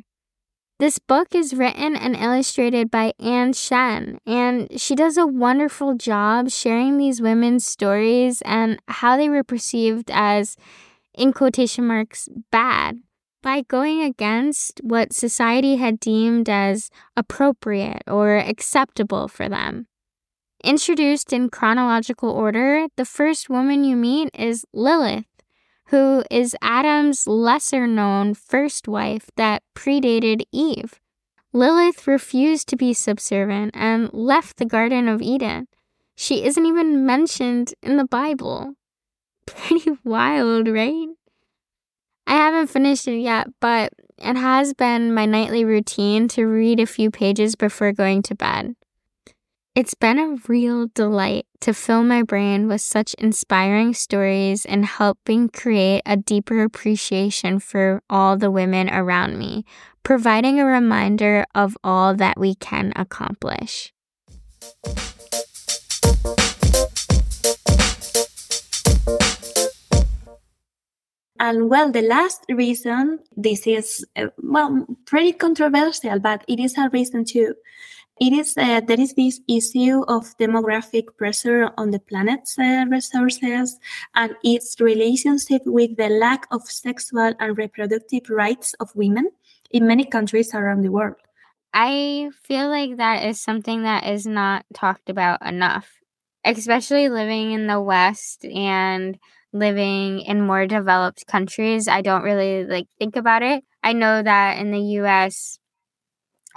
This 0.79 0.97
book 0.97 1.35
is 1.35 1.53
written 1.53 1.97
and 1.97 2.15
illustrated 2.15 2.89
by 2.89 3.11
Ann 3.19 3.51
Shen, 3.51 4.17
and 4.25 4.79
she 4.79 4.95
does 4.95 5.17
a 5.17 5.27
wonderful 5.27 5.95
job 5.95 6.49
sharing 6.49 6.97
these 6.97 7.21
women's 7.21 7.65
stories 7.65 8.41
and 8.43 8.79
how 8.87 9.17
they 9.17 9.27
were 9.27 9.43
perceived 9.43 10.09
as, 10.09 10.55
in 11.13 11.33
quotation 11.33 11.85
marks, 11.87 12.29
bad 12.51 13.01
by 13.41 13.61
going 13.61 14.01
against 14.01 14.79
what 14.83 15.13
society 15.13 15.77
had 15.77 15.99
deemed 15.99 16.47
as 16.47 16.89
appropriate 17.17 18.03
or 18.07 18.37
acceptable 18.37 19.27
for 19.27 19.49
them. 19.49 19.87
Introduced 20.63 21.33
in 21.33 21.49
chronological 21.49 22.29
order, 22.29 22.85
the 22.95 23.05
first 23.05 23.49
woman 23.49 23.83
you 23.83 23.95
meet 23.95 24.29
is 24.37 24.65
Lilith, 24.73 25.25
who 25.87 26.23
is 26.29 26.55
Adam's 26.61 27.27
lesser 27.27 27.87
known 27.87 28.35
first 28.35 28.87
wife 28.87 29.31
that 29.37 29.63
predated 29.75 30.43
Eve. 30.51 30.99
Lilith 31.51 32.07
refused 32.07 32.69
to 32.69 32.77
be 32.77 32.93
subservient 32.93 33.71
and 33.75 34.13
left 34.13 34.57
the 34.57 34.65
Garden 34.65 35.09
of 35.09 35.21
Eden. 35.21 35.67
She 36.15 36.45
isn't 36.45 36.65
even 36.65 37.05
mentioned 37.05 37.73
in 37.81 37.97
the 37.97 38.05
Bible. 38.05 38.75
Pretty 39.45 39.91
wild, 40.03 40.67
right? 40.67 41.07
I 42.27 42.33
haven't 42.33 42.67
finished 42.67 43.07
it 43.07 43.19
yet, 43.19 43.47
but 43.59 43.93
it 44.17 44.35
has 44.35 44.73
been 44.73 45.13
my 45.13 45.25
nightly 45.25 45.65
routine 45.65 46.27
to 46.29 46.45
read 46.45 46.79
a 46.79 46.85
few 46.85 47.11
pages 47.11 47.55
before 47.55 47.91
going 47.91 48.21
to 48.23 48.35
bed. 48.35 48.75
It's 49.73 49.93
been 49.93 50.19
a 50.19 50.35
real 50.49 50.87
delight 50.93 51.45
to 51.61 51.73
fill 51.73 52.03
my 52.03 52.23
brain 52.23 52.67
with 52.67 52.81
such 52.81 53.13
inspiring 53.13 53.93
stories 53.93 54.65
and 54.65 54.85
helping 54.85 55.47
create 55.47 56.01
a 56.05 56.17
deeper 56.17 56.61
appreciation 56.61 57.59
for 57.59 58.03
all 58.09 58.37
the 58.37 58.51
women 58.51 58.89
around 58.89 59.39
me, 59.39 59.63
providing 60.03 60.59
a 60.59 60.65
reminder 60.65 61.45
of 61.55 61.77
all 61.85 62.13
that 62.15 62.37
we 62.37 62.53
can 62.55 62.91
accomplish. 62.97 63.93
And 71.41 71.71
well, 71.71 71.91
the 71.91 72.03
last 72.03 72.45
reason, 72.49 73.17
this 73.35 73.65
is, 73.65 74.05
uh, 74.15 74.27
well, 74.43 74.85
pretty 75.07 75.33
controversial, 75.33 76.19
but 76.19 76.45
it 76.47 76.59
is 76.59 76.77
a 76.77 76.87
reason 76.93 77.25
too. 77.25 77.55
It 78.19 78.31
is, 78.31 78.55
uh, 78.55 78.81
there 78.81 78.99
is 78.99 79.15
this 79.15 79.41
issue 79.47 80.03
of 80.07 80.37
demographic 80.37 81.17
pressure 81.17 81.71
on 81.79 81.89
the 81.89 81.99
planet's 81.99 82.59
uh, 82.59 82.85
resources 82.87 83.79
and 84.13 84.35
its 84.43 84.79
relationship 84.79 85.63
with 85.65 85.97
the 85.97 86.09
lack 86.09 86.45
of 86.51 86.61
sexual 86.65 87.33
and 87.39 87.57
reproductive 87.57 88.29
rights 88.29 88.75
of 88.79 88.95
women 88.95 89.31
in 89.71 89.87
many 89.87 90.05
countries 90.05 90.53
around 90.53 90.83
the 90.83 90.91
world. 90.91 91.15
I 91.73 92.29
feel 92.43 92.69
like 92.69 92.97
that 92.97 93.25
is 93.25 93.41
something 93.41 93.81
that 93.81 94.05
is 94.05 94.27
not 94.27 94.63
talked 94.75 95.09
about 95.09 95.43
enough, 95.43 95.89
especially 96.45 97.09
living 97.09 97.53
in 97.53 97.65
the 97.65 97.81
West 97.81 98.45
and 98.45 99.17
living 99.53 100.21
in 100.21 100.45
more 100.45 100.65
developed 100.65 101.27
countries. 101.27 101.87
I 101.87 102.01
don't 102.01 102.23
really 102.23 102.65
like 102.65 102.87
think 102.99 103.15
about 103.15 103.43
it. 103.43 103.63
I 103.83 103.93
know 103.93 104.21
that 104.23 104.57
in 104.59 104.71
the 104.71 104.79
US, 104.99 105.59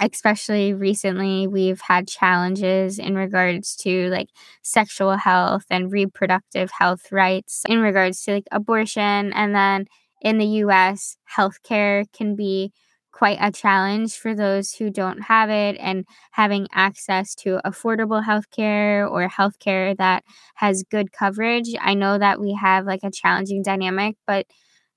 especially 0.00 0.74
recently, 0.74 1.46
we've 1.46 1.80
had 1.80 2.08
challenges 2.08 2.98
in 2.98 3.14
regards 3.14 3.76
to 3.76 4.08
like 4.10 4.28
sexual 4.62 5.16
health 5.16 5.64
and 5.70 5.92
reproductive 5.92 6.70
health 6.78 7.12
rights 7.12 7.62
in 7.68 7.80
regards 7.80 8.22
to 8.24 8.32
like 8.34 8.46
abortion. 8.50 9.32
And 9.32 9.54
then 9.54 9.86
in 10.20 10.38
the 10.38 10.46
US, 10.64 11.16
healthcare 11.36 12.04
can 12.12 12.34
be 12.34 12.72
quite 13.14 13.38
a 13.40 13.52
challenge 13.52 14.16
for 14.16 14.34
those 14.34 14.74
who 14.74 14.90
don't 14.90 15.22
have 15.22 15.50
it 15.50 15.76
and 15.80 16.04
having 16.32 16.66
access 16.72 17.34
to 17.36 17.60
affordable 17.64 18.24
healthcare 18.24 19.08
or 19.10 19.28
healthcare 19.28 19.96
that 19.98 20.24
has 20.56 20.84
good 20.90 21.12
coverage. 21.12 21.70
I 21.80 21.94
know 21.94 22.18
that 22.18 22.40
we 22.40 22.54
have 22.54 22.86
like 22.86 23.02
a 23.04 23.12
challenging 23.12 23.62
dynamic, 23.62 24.16
but 24.26 24.46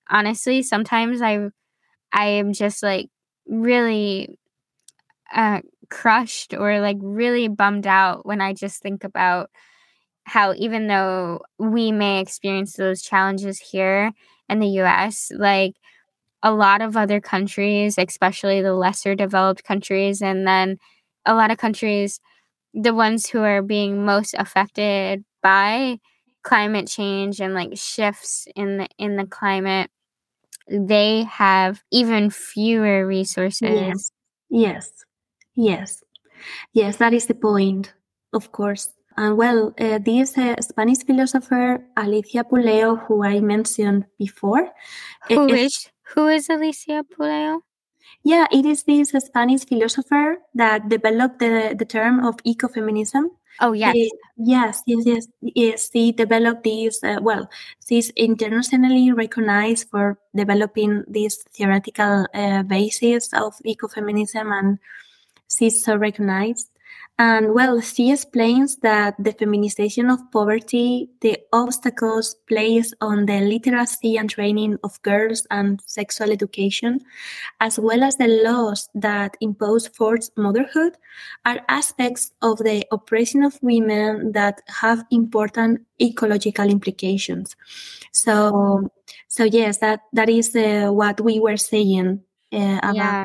honestly, 0.09 0.63
sometimes 0.63 1.21
I 1.21 1.49
I 2.13 2.27
am 2.27 2.53
just 2.53 2.83
like 2.83 3.09
really 3.47 4.37
uh 5.33 5.61
crushed 5.89 6.53
or 6.53 6.79
like 6.81 6.97
really 7.01 7.47
bummed 7.47 7.87
out 7.87 8.25
when 8.25 8.41
I 8.41 8.53
just 8.53 8.81
think 8.81 9.03
about 9.03 9.49
how 10.25 10.53
even 10.55 10.87
though 10.87 11.41
we 11.59 11.91
may 11.91 12.21
experience 12.21 12.73
those 12.75 13.01
challenges 13.01 13.59
here 13.59 14.11
in 14.49 14.59
the 14.59 14.67
US, 14.69 15.31
like 15.35 15.73
a 16.43 16.53
lot 16.53 16.81
of 16.81 16.95
other 16.95 17.19
countries, 17.19 17.97
especially 17.97 18.61
the 18.61 18.73
lesser 18.73 19.15
developed 19.15 19.63
countries, 19.63 20.21
and 20.21 20.47
then 20.47 20.77
a 21.25 21.33
lot 21.33 21.51
of 21.51 21.57
countries, 21.57 22.19
the 22.73 22.93
ones 22.93 23.27
who 23.27 23.41
are 23.41 23.61
being 23.61 24.05
most 24.05 24.35
affected 24.37 25.23
by 25.41 25.97
climate 26.43 26.87
change 26.87 27.41
and 27.41 27.53
like 27.53 27.71
shifts 27.75 28.47
in 28.55 28.77
the 28.77 28.87
in 28.97 29.17
the 29.17 29.25
climate, 29.25 29.89
they 30.69 31.23
have 31.23 31.81
even 31.91 32.29
fewer 32.29 33.05
resources. 33.05 33.69
Yes. 33.69 34.11
Yes. 34.49 34.91
Yes. 35.55 36.03
Yes, 36.73 36.97
that 36.97 37.13
is 37.13 37.25
the 37.25 37.33
point, 37.33 37.93
of 38.33 38.51
course. 38.51 38.89
And 39.17 39.35
well, 39.35 39.73
uh, 39.79 39.97
this 39.97 40.37
uh, 40.37 40.55
Spanish 40.61 40.99
philosopher 40.99 41.83
Alicia 41.97 42.43
Puleo, 42.43 42.97
who 43.07 43.23
I 43.23 43.39
mentioned 43.39 44.05
before, 44.19 44.69
Who 45.29 45.47
is 45.47 45.89
who 46.13 46.27
is 46.27 46.49
Alicia 46.49 47.03
Puleo? 47.03 47.61
Yeah, 48.23 48.45
it 48.51 48.65
is 48.65 48.83
this 48.83 49.11
Spanish 49.11 49.65
philosopher 49.65 50.37
that 50.55 50.89
developed 50.89 51.39
the, 51.39 51.75
the 51.77 51.85
term 51.85 52.25
of 52.25 52.37
ecofeminism. 52.43 53.29
Oh 53.59 53.73
yes, 53.73 53.95
Eh, 53.95 54.09
yes, 54.37 54.83
yes, 54.85 55.03
yes, 55.05 55.27
yes. 55.41 55.89
She 55.91 56.11
developed 56.11 56.63
this. 56.63 57.03
Uh, 57.03 57.17
well, 57.21 57.49
she's 57.87 58.11
internationally 58.11 59.11
recognized 59.11 59.89
for 59.89 60.19
developing 60.35 61.03
this 61.07 61.43
theoretical 61.53 62.27
uh, 62.33 62.63
basis 62.63 63.33
of 63.33 63.55
ecofeminism, 63.65 64.53
and 64.53 64.77
she's 65.49 65.83
so 65.83 65.95
recognized. 65.95 66.69
And 67.19 67.55
well, 67.55 67.81
she 67.81 68.11
explains 68.11 68.75
that 68.77 69.15
the 69.17 69.31
feminization 69.33 70.11
of 70.11 70.19
poverty, 70.31 71.09
the 71.21 71.39
obstacles 71.51 72.35
placed 72.47 72.93
on 73.01 73.25
the 73.25 73.41
literacy 73.41 74.17
and 74.17 74.29
training 74.29 74.77
of 74.83 75.01
girls 75.01 75.47
and 75.49 75.81
sexual 75.87 76.31
education, 76.31 76.99
as 77.59 77.79
well 77.79 78.03
as 78.03 78.17
the 78.17 78.27
laws 78.27 78.87
that 78.93 79.35
impose 79.41 79.87
forced 79.87 80.37
motherhood, 80.37 80.95
are 81.43 81.59
aspects 81.69 82.31
of 82.43 82.59
the 82.59 82.85
oppression 82.91 83.41
of 83.43 83.57
women 83.63 84.31
that 84.33 84.61
have 84.67 85.03
important 85.09 85.81
ecological 85.99 86.69
implications. 86.69 87.55
So, 88.11 88.91
so 89.27 89.43
yes, 89.43 89.79
that 89.79 90.01
that 90.13 90.29
is 90.29 90.55
uh, 90.55 90.89
what 90.91 91.19
we 91.19 91.39
were 91.39 91.57
saying 91.57 92.21
uh, 92.53 92.79
about 92.83 92.95
yeah, 92.95 93.23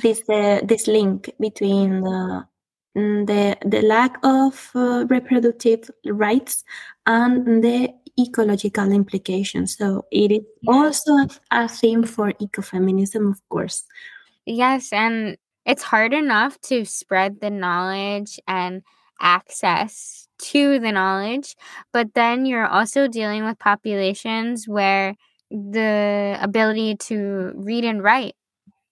this 0.00 0.22
uh, 0.30 0.60
this 0.64 0.86
link 0.86 1.30
between 1.38 2.00
the 2.00 2.46
the 2.94 3.56
the 3.64 3.82
lack 3.82 4.18
of 4.22 4.70
uh, 4.74 5.06
reproductive 5.08 5.90
rights 6.06 6.64
and 7.06 7.64
the 7.64 7.92
ecological 8.18 8.92
implications. 8.92 9.76
So 9.76 10.04
it 10.10 10.30
is 10.32 10.44
also 10.68 11.12
a 11.50 11.68
theme 11.68 12.04
for 12.04 12.32
ecofeminism, 12.34 13.30
of 13.30 13.40
course. 13.48 13.84
yes, 14.46 14.92
and 14.92 15.36
it's 15.64 15.82
hard 15.82 16.12
enough 16.12 16.60
to 16.62 16.84
spread 16.84 17.40
the 17.40 17.50
knowledge 17.50 18.38
and 18.48 18.82
access 19.20 20.28
to 20.38 20.80
the 20.80 20.90
knowledge, 20.92 21.54
but 21.92 22.14
then 22.14 22.46
you're 22.46 22.66
also 22.66 23.06
dealing 23.06 23.44
with 23.44 23.58
populations 23.58 24.66
where 24.66 25.14
the 25.50 26.36
ability 26.40 26.96
to 26.96 27.52
read 27.54 27.84
and 27.84 28.02
write 28.02 28.34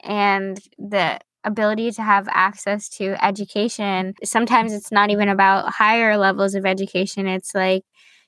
and 0.03 0.61
the 0.79 1.19
ability 1.45 1.91
to 1.93 2.03
have 2.03 2.29
access 2.31 2.89
to 2.91 3.17
education. 3.25 4.15
Sometimes 4.25 4.73
it's 4.73 4.93
not 4.93 5.11
even 5.11 5.29
about 5.29 5.73
higher 5.73 6.17
levels 6.17 6.55
of 6.55 6.67
education. 6.67 7.27
It's 7.27 7.55
like 7.55 7.85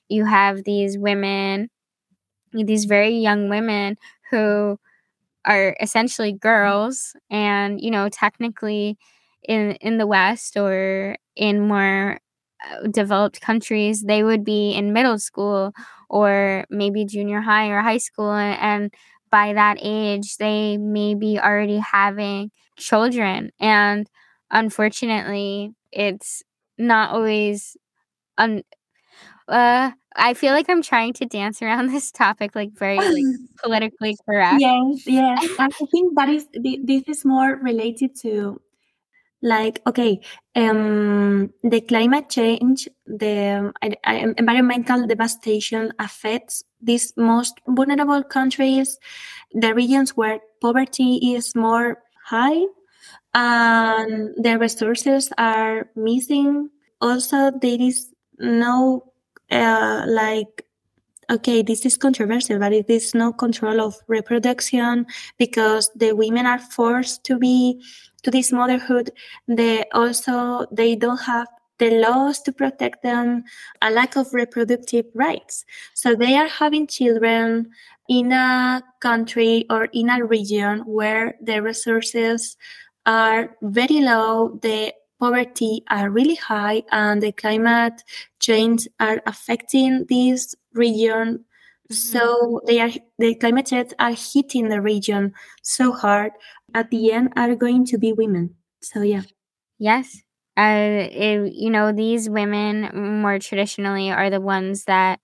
you 0.09 0.25
have 0.25 0.63
these 0.63 0.97
women 0.97 1.69
these 2.53 2.85
very 2.85 3.15
young 3.17 3.49
women 3.49 3.97
who 4.29 4.77
are 5.45 5.75
essentially 5.81 6.33
girls 6.33 7.15
and 7.29 7.81
you 7.81 7.91
know 7.91 8.09
technically 8.09 8.97
in 9.43 9.73
in 9.81 9.97
the 9.97 10.07
west 10.07 10.57
or 10.57 11.17
in 11.35 11.67
more 11.67 12.19
uh, 12.69 12.87
developed 12.89 13.41
countries 13.41 14.03
they 14.03 14.23
would 14.23 14.43
be 14.45 14.71
in 14.73 14.93
middle 14.93 15.19
school 15.19 15.73
or 16.09 16.65
maybe 16.69 17.05
junior 17.05 17.41
high 17.41 17.69
or 17.69 17.81
high 17.81 17.97
school. 17.97 18.31
And, 18.31 18.59
and 18.61 18.93
by 19.31 19.53
that 19.53 19.77
age 19.81 20.37
they 20.37 20.77
may 20.77 21.15
be 21.15 21.39
already 21.39 21.79
having 21.79 22.51
children 22.77 23.51
and 23.59 24.09
unfortunately 24.51 25.71
it's 25.91 26.43
not 26.77 27.11
always 27.11 27.77
un- 28.37 28.63
uh 29.47 29.91
i 30.15 30.33
feel 30.33 30.53
like 30.53 30.69
i'm 30.69 30.81
trying 30.81 31.13
to 31.13 31.25
dance 31.25 31.61
around 31.61 31.87
this 31.91 32.11
topic 32.11 32.55
like 32.55 32.71
very 32.73 32.99
like 32.99 33.25
politically 33.63 34.17
correct 34.25 34.61
Yes, 34.61 35.03
yes. 35.07 35.39
I 35.59 35.69
think 35.91 36.15
that 36.15 36.29
is 36.29 36.45
thi- 36.53 36.81
this 36.83 37.03
is 37.07 37.25
more 37.25 37.55
related 37.61 38.15
to 38.21 38.61
like 39.41 39.81
okay, 39.87 40.21
um, 40.55 41.51
the 41.63 41.81
climate 41.81 42.29
change, 42.29 42.87
the 43.05 43.71
um, 43.81 44.35
environmental 44.37 45.05
devastation 45.05 45.91
affects 45.99 46.63
these 46.81 47.13
most 47.17 47.59
vulnerable 47.67 48.23
countries, 48.23 48.97
the 49.51 49.73
regions 49.73 50.11
where 50.15 50.39
poverty 50.61 51.35
is 51.35 51.55
more 51.55 51.97
high 52.25 52.65
and 53.33 54.33
the 54.37 54.57
resources 54.57 55.29
are 55.37 55.89
missing. 55.95 56.69
Also, 57.01 57.51
there 57.61 57.81
is 57.81 58.11
no 58.39 59.11
uh, 59.51 60.05
like 60.07 60.65
okay, 61.29 61.61
this 61.61 61.85
is 61.85 61.97
controversial, 61.97 62.59
but 62.59 62.73
it 62.73 62.89
is 62.89 63.15
no 63.15 63.31
control 63.31 63.81
of 63.81 63.95
reproduction 64.07 65.05
because 65.37 65.89
the 65.95 66.13
women 66.13 66.45
are 66.45 66.59
forced 66.59 67.23
to 67.23 67.37
be 67.37 67.81
to 68.23 68.31
this 68.31 68.51
motherhood. 68.51 69.11
They 69.47 69.85
also 69.93 70.65
they 70.71 70.95
don't 70.95 71.21
have 71.21 71.47
the 71.79 71.91
laws 71.91 72.41
to 72.41 72.51
protect 72.51 73.03
them, 73.03 73.43
a 73.81 73.89
lack 73.89 74.15
of 74.15 74.33
reproductive 74.33 75.05
rights. 75.13 75.65
So 75.93 76.15
they 76.15 76.35
are 76.35 76.47
having 76.47 76.87
children 76.87 77.71
in 78.09 78.31
a 78.31 78.83
country 78.99 79.65
or 79.69 79.85
in 79.85 80.09
a 80.09 80.23
region 80.25 80.79
where 80.79 81.35
the 81.41 81.61
resources 81.61 82.57
are 83.05 83.55
very 83.61 84.01
low, 84.01 84.59
the 84.61 84.93
poverty 85.19 85.83
are 85.89 86.09
really 86.09 86.35
high, 86.35 86.83
and 86.91 87.21
the 87.21 87.31
climate 87.31 88.03
change 88.39 88.87
are 88.99 89.21
affecting 89.25 90.05
this 90.09 90.55
region. 90.73 91.45
Mm-hmm. 91.91 91.93
So 91.93 92.61
they 92.65 92.79
are 92.79 92.91
the 93.19 93.35
climate 93.35 93.67
change 93.67 93.93
are 93.99 94.13
hitting 94.13 94.69
the 94.69 94.81
region 94.81 95.33
so 95.61 95.91
hard. 95.91 96.31
At 96.75 96.89
the 96.89 97.11
end, 97.11 97.33
are 97.35 97.55
going 97.55 97.85
to 97.87 97.99
be 97.99 98.13
women. 98.13 98.55
So 98.81 99.01
yeah, 99.01 99.21
Yes. 99.83 100.22
Uh, 100.57 101.07
it, 101.11 101.53
you 101.53 101.69
know, 101.69 101.91
these 101.91 102.29
women 102.29 103.21
more 103.21 103.39
traditionally 103.39 104.11
are 104.11 104.29
the 104.29 104.41
ones 104.41 104.85
that 104.85 105.19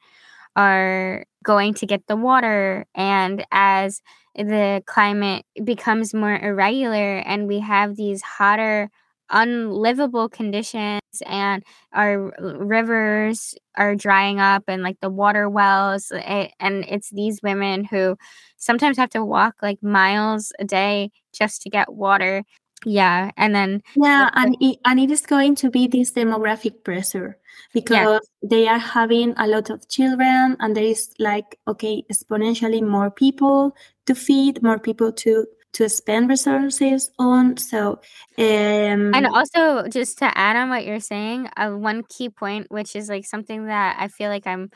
are 0.56 1.26
going 1.44 1.74
to 1.76 1.86
get 1.86 2.08
the 2.08 2.16
water. 2.16 2.86
And 2.96 3.46
as 3.52 4.02
the 4.36 4.84
climate 4.88 5.46
becomes 5.64 6.14
more 6.14 6.38
irregular 6.38 7.18
and 7.20 7.48
we 7.48 7.60
have 7.60 7.96
these 7.96 8.22
hotter, 8.22 8.90
unlivable 9.32 10.30
conditions, 10.30 11.02
and 11.26 11.64
our 11.94 12.32
rivers 12.42 13.56
are 13.78 13.96
drying 13.96 14.40
up 14.40 14.64
and 14.68 14.84
like 14.84 15.00
the 15.02 15.10
water 15.10 15.50
wells, 15.50 16.12
it, 16.14 16.54
and 16.60 16.86
it's 16.88 17.10
these 17.12 17.42
women 17.44 17.86
who 17.86 18.18
sometimes 18.58 18.98
have 18.98 19.10
to 19.12 19.24
walk 19.26 19.56
like 19.62 19.82
miles 19.84 20.52
a 20.60 20.66
day 20.66 21.12
just 21.34 21.62
to 21.64 21.70
get 21.70 21.94
water. 21.94 22.44
Yeah. 22.86 23.32
And 23.36 23.54
then 23.54 23.84
yeah, 23.96 24.30
and 24.34 24.56
it, 24.62 24.80
and 24.86 25.00
it 25.00 25.12
is 25.12 25.26
going 25.26 25.56
to 25.56 25.70
be 25.70 25.88
this 25.88 26.14
demographic 26.14 26.84
pressure 26.84 27.38
because 27.74 28.22
they 28.42 28.68
are 28.68 28.80
having 28.80 29.34
a 29.38 29.48
lot 29.48 29.70
of 29.70 29.88
children, 29.90 30.56
and 30.60 30.76
there 30.76 30.84
is 30.84 31.14
like 31.20 31.60
okay, 31.68 32.04
exponentially 32.12 32.82
more 32.82 33.12
people 33.12 33.76
to 34.06 34.16
feed, 34.16 34.64
more 34.64 34.80
people 34.80 35.12
to 35.12 35.46
to 35.74 35.90
spend 35.90 36.30
resources 36.30 37.12
on. 37.20 37.58
So 37.58 38.00
um, 38.38 39.14
And 39.14 39.28
also, 39.28 39.88
just 39.88 40.18
to 40.20 40.38
add 40.38 40.56
on 40.56 40.70
what 40.70 40.86
you're 40.86 41.00
saying, 41.00 41.50
uh, 41.58 41.72
one 41.72 42.04
key 42.10 42.30
point, 42.30 42.68
which 42.72 42.96
is 42.96 43.10
like 43.10 43.26
something 43.26 43.66
that 43.66 43.98
I 44.00 44.08
feel 44.08 44.30
like 44.30 44.48
I'm 44.48 44.72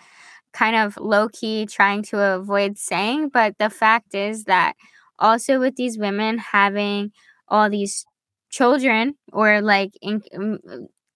kind 0.54 0.76
of 0.76 0.98
low 0.98 1.30
key 1.30 1.66
trying 1.66 2.04
to 2.04 2.20
avoid 2.20 2.78
saying, 2.78 3.30
but 3.30 3.58
the 3.58 3.70
fact 3.70 4.14
is 4.14 4.44
that 4.44 4.76
also 5.20 5.60
with 5.60 5.76
these 5.76 5.98
women 5.98 6.38
having 6.38 7.12
all 7.54 7.70
these 7.72 8.06
children 8.52 9.16
or 9.34 9.62
like 9.62 9.92
in, 10.02 10.24
um, 10.36 10.60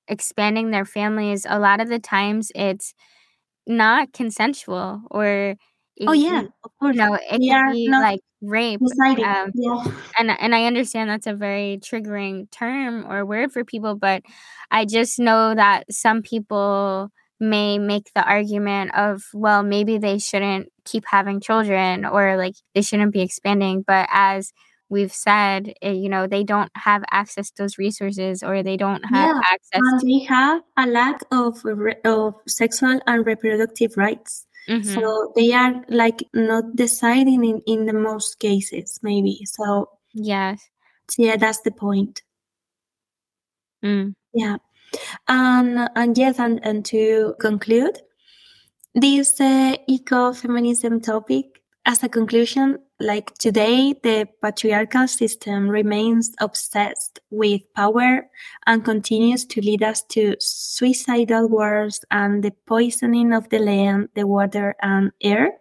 expanding 0.07 0.71
their 0.71 0.85
families, 0.85 1.45
a 1.49 1.59
lot 1.59 1.81
of 1.81 1.89
the 1.89 1.99
times 1.99 2.51
it's 2.55 2.93
not 3.67 4.13
consensual 4.13 5.01
or 5.11 5.55
Oh 6.07 6.13
yeah, 6.13 6.43
of 6.63 6.71
course. 6.79 6.97
know, 6.97 7.13
it 7.15 7.41
We 7.41 7.51
are 7.51 7.73
be 7.73 7.89
like 7.97 8.21
rape. 8.41 8.81
Um, 9.23 9.51
Yeah. 9.53 9.83
and 10.17 10.31
and 10.31 10.55
I 10.55 10.65
understand 10.65 11.09
that's 11.09 11.27
a 11.27 11.33
very 11.35 11.79
triggering 11.83 12.49
term 12.51 13.05
or 13.11 13.25
word 13.25 13.51
for 13.51 13.63
people, 13.65 13.95
but 13.95 14.23
I 14.71 14.85
just 14.85 15.19
know 15.19 15.55
that 15.55 15.91
some 15.91 16.21
people 16.21 17.09
may 17.39 17.77
make 17.79 18.11
the 18.15 18.23
argument 18.27 18.95
of, 18.95 19.23
well, 19.33 19.63
maybe 19.63 19.97
they 19.99 20.19
shouldn't 20.19 20.69
keep 20.85 21.03
having 21.07 21.39
children 21.41 22.05
or 22.05 22.38
like 22.38 22.55
they 22.75 22.81
shouldn't 22.81 23.13
be 23.13 23.21
expanding. 23.21 23.83
But 23.88 24.09
as 24.11 24.51
we've 24.89 25.13
said, 25.13 25.73
eh, 25.81 25.91
you 25.91 26.09
know, 26.09 26.27
they 26.27 26.43
don't 26.43 26.71
have 26.75 27.03
access 27.11 27.51
to 27.51 27.63
those 27.63 27.77
resources 27.77 28.43
or 28.43 28.63
they 28.63 28.77
don't 28.77 29.03
have 29.03 29.27
Yeah, 29.35 29.41
access 29.51 29.81
and 29.81 29.99
to. 29.99 30.05
they 30.05 30.19
have 30.25 30.61
a 30.77 30.88
lack 30.88 31.21
of 31.31 31.59
re- 31.63 32.01
of 32.05 32.35
sexual 32.47 32.99
and 33.05 33.25
reproductive 33.25 33.97
rights. 33.97 34.45
Mhm. 34.69 34.85
So 34.85 35.31
they 35.35 35.53
are 35.53 35.83
like 35.89 36.23
not 36.33 36.75
deciding 36.75 37.43
in, 37.45 37.61
in 37.65 37.85
the 37.85 37.93
most 37.93 38.39
cases, 38.39 38.99
maybe. 39.01 39.39
So 39.45 39.89
Yes. 40.13 40.69
yeah, 41.17 41.38
that's 41.38 41.61
the 41.61 41.71
point. 41.71 42.21
Mm. 43.83 44.13
Yeah. 44.33 44.57
And 45.27 45.89
and 45.95 46.17
yes, 46.17 46.39
and, 46.39 46.59
and 46.65 46.83
to 46.85 47.35
conclude 47.39 47.99
this 48.95 49.39
uh, 49.39 49.75
ecofeminism 49.89 51.03
topic, 51.03 51.61
as 51.85 52.03
a 52.03 52.09
conclusion, 52.09 52.79
like 52.99 53.33
today, 53.37 53.93
the 54.03 54.27
patriarchal 54.41 55.07
system 55.07 55.69
remains 55.69 56.31
obsessed 56.39 57.19
with 57.29 57.61
power 57.75 58.27
and 58.65 58.83
continues 58.83 59.45
to 59.45 59.61
lead 59.61 59.83
us 59.83 60.01
to 60.09 60.35
suicidal 60.39 61.47
wars 61.47 62.03
and 62.11 62.43
the 62.43 62.51
poisoning 62.65 63.33
of 63.33 63.49
the 63.49 63.59
land, 63.59 64.09
the 64.15 64.25
water, 64.25 64.75
and 64.81 65.11
air. 65.21 65.51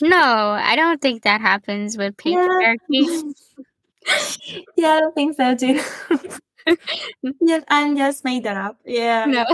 No, 0.00 0.18
I 0.18 0.76
don't 0.76 1.00
think 1.00 1.22
that 1.22 1.40
happens 1.40 1.96
with 1.96 2.14
Yeah. 2.24 2.46
patriarchy. 2.46 3.34
yeah, 4.76 4.88
I 4.94 5.00
don't 5.00 5.14
think 5.14 5.36
so 5.36 5.54
too. 5.54 5.80
yeah, 7.40 7.60
I 7.68 7.94
just 7.94 8.24
made 8.24 8.44
that 8.44 8.56
up. 8.56 8.78
Yeah. 8.84 9.26
No. 9.26 9.44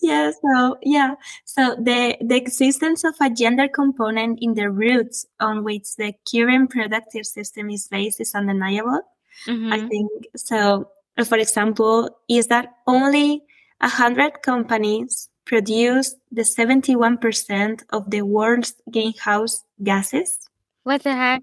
Yeah, 0.00 0.30
so 0.30 0.76
yeah. 0.82 1.14
So 1.44 1.74
the 1.76 2.16
the 2.20 2.36
existence 2.36 3.04
of 3.04 3.14
a 3.20 3.30
gender 3.30 3.68
component 3.68 4.38
in 4.42 4.54
the 4.54 4.70
roots 4.70 5.26
on 5.40 5.64
which 5.64 5.96
the 5.96 6.14
current 6.30 6.70
productive 6.70 7.26
system 7.26 7.70
is 7.70 7.88
based 7.88 8.20
is 8.20 8.34
undeniable. 8.34 9.02
I 9.46 9.78
Mhm. 9.78 9.88
think 9.88 10.10
so. 10.36 10.90
uh, 11.18 11.24
For 11.24 11.38
example, 11.38 12.10
is 12.28 12.46
that 12.48 12.74
only 12.86 13.42
a 13.80 13.88
hundred 13.88 14.42
companies 14.42 15.28
produce 15.44 16.14
the 16.32 16.44
seventy-one 16.44 17.18
percent 17.18 17.84
of 17.90 18.10
the 18.10 18.22
world's 18.22 18.74
greenhouse 18.90 19.64
gases? 19.82 20.48
What 20.84 21.02
the 21.02 21.14
heck? 21.14 21.42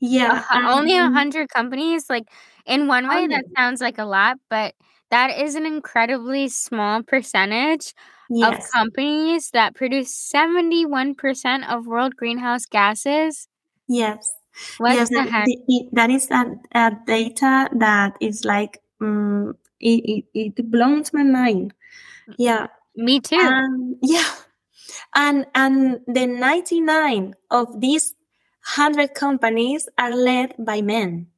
Yeah, 0.00 0.40
hu- 0.42 0.68
only 0.68 0.96
a 0.96 1.10
hundred 1.10 1.48
companies? 1.50 2.08
Like 2.08 2.28
in 2.66 2.86
one 2.88 3.08
way, 3.08 3.26
that 3.28 3.44
sounds 3.56 3.80
like 3.80 3.98
a 3.98 4.04
lot, 4.04 4.38
but 4.48 4.74
that 5.10 5.36
is 5.38 5.54
an 5.54 5.66
incredibly 5.66 6.48
small 6.48 7.02
percentage 7.02 7.94
of 8.42 8.54
companies 8.72 9.50
that 9.52 9.74
produce 9.74 10.14
seventy-one 10.14 11.14
percent 11.14 11.68
of 11.70 11.86
world 11.86 12.16
greenhouse 12.16 12.66
gases. 12.66 13.48
yes. 13.88 14.32
What 14.78 14.94
Yes, 14.94 15.08
that, 15.10 15.28
heck? 15.28 15.46
that 15.92 16.10
is 16.10 16.28
a, 16.30 16.44
a 16.74 16.92
data 17.06 17.68
that 17.78 18.16
is 18.20 18.44
like 18.44 18.80
um, 19.00 19.54
it, 19.80 20.24
it, 20.34 20.56
it 20.58 20.70
blows 20.70 21.12
my 21.12 21.22
mind. 21.22 21.72
Yeah, 22.38 22.66
Me 22.96 23.20
too. 23.20 23.36
and 23.40 23.96
yeah, 24.02 24.28
and 25.14 25.46
and 25.54 26.00
the 26.06 26.26
ninety 26.26 26.80
nine 26.80 27.34
of 27.50 27.80
these 27.80 28.14
hundred 28.62 29.14
companies 29.14 29.88
are 29.98 30.14
led 30.14 30.54
by 30.58 30.82
men. 30.82 31.28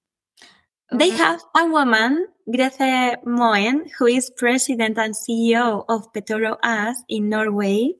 They 0.94 1.10
have 1.10 1.40
a 1.56 1.66
woman, 1.66 2.26
Grethe 2.50 3.16
Moen, 3.24 3.86
who 3.98 4.06
is 4.06 4.30
president 4.30 4.98
and 4.98 5.14
CEO 5.14 5.84
of 5.88 6.12
Petoro 6.12 6.56
AS 6.62 7.02
in 7.08 7.28
Norway. 7.28 7.92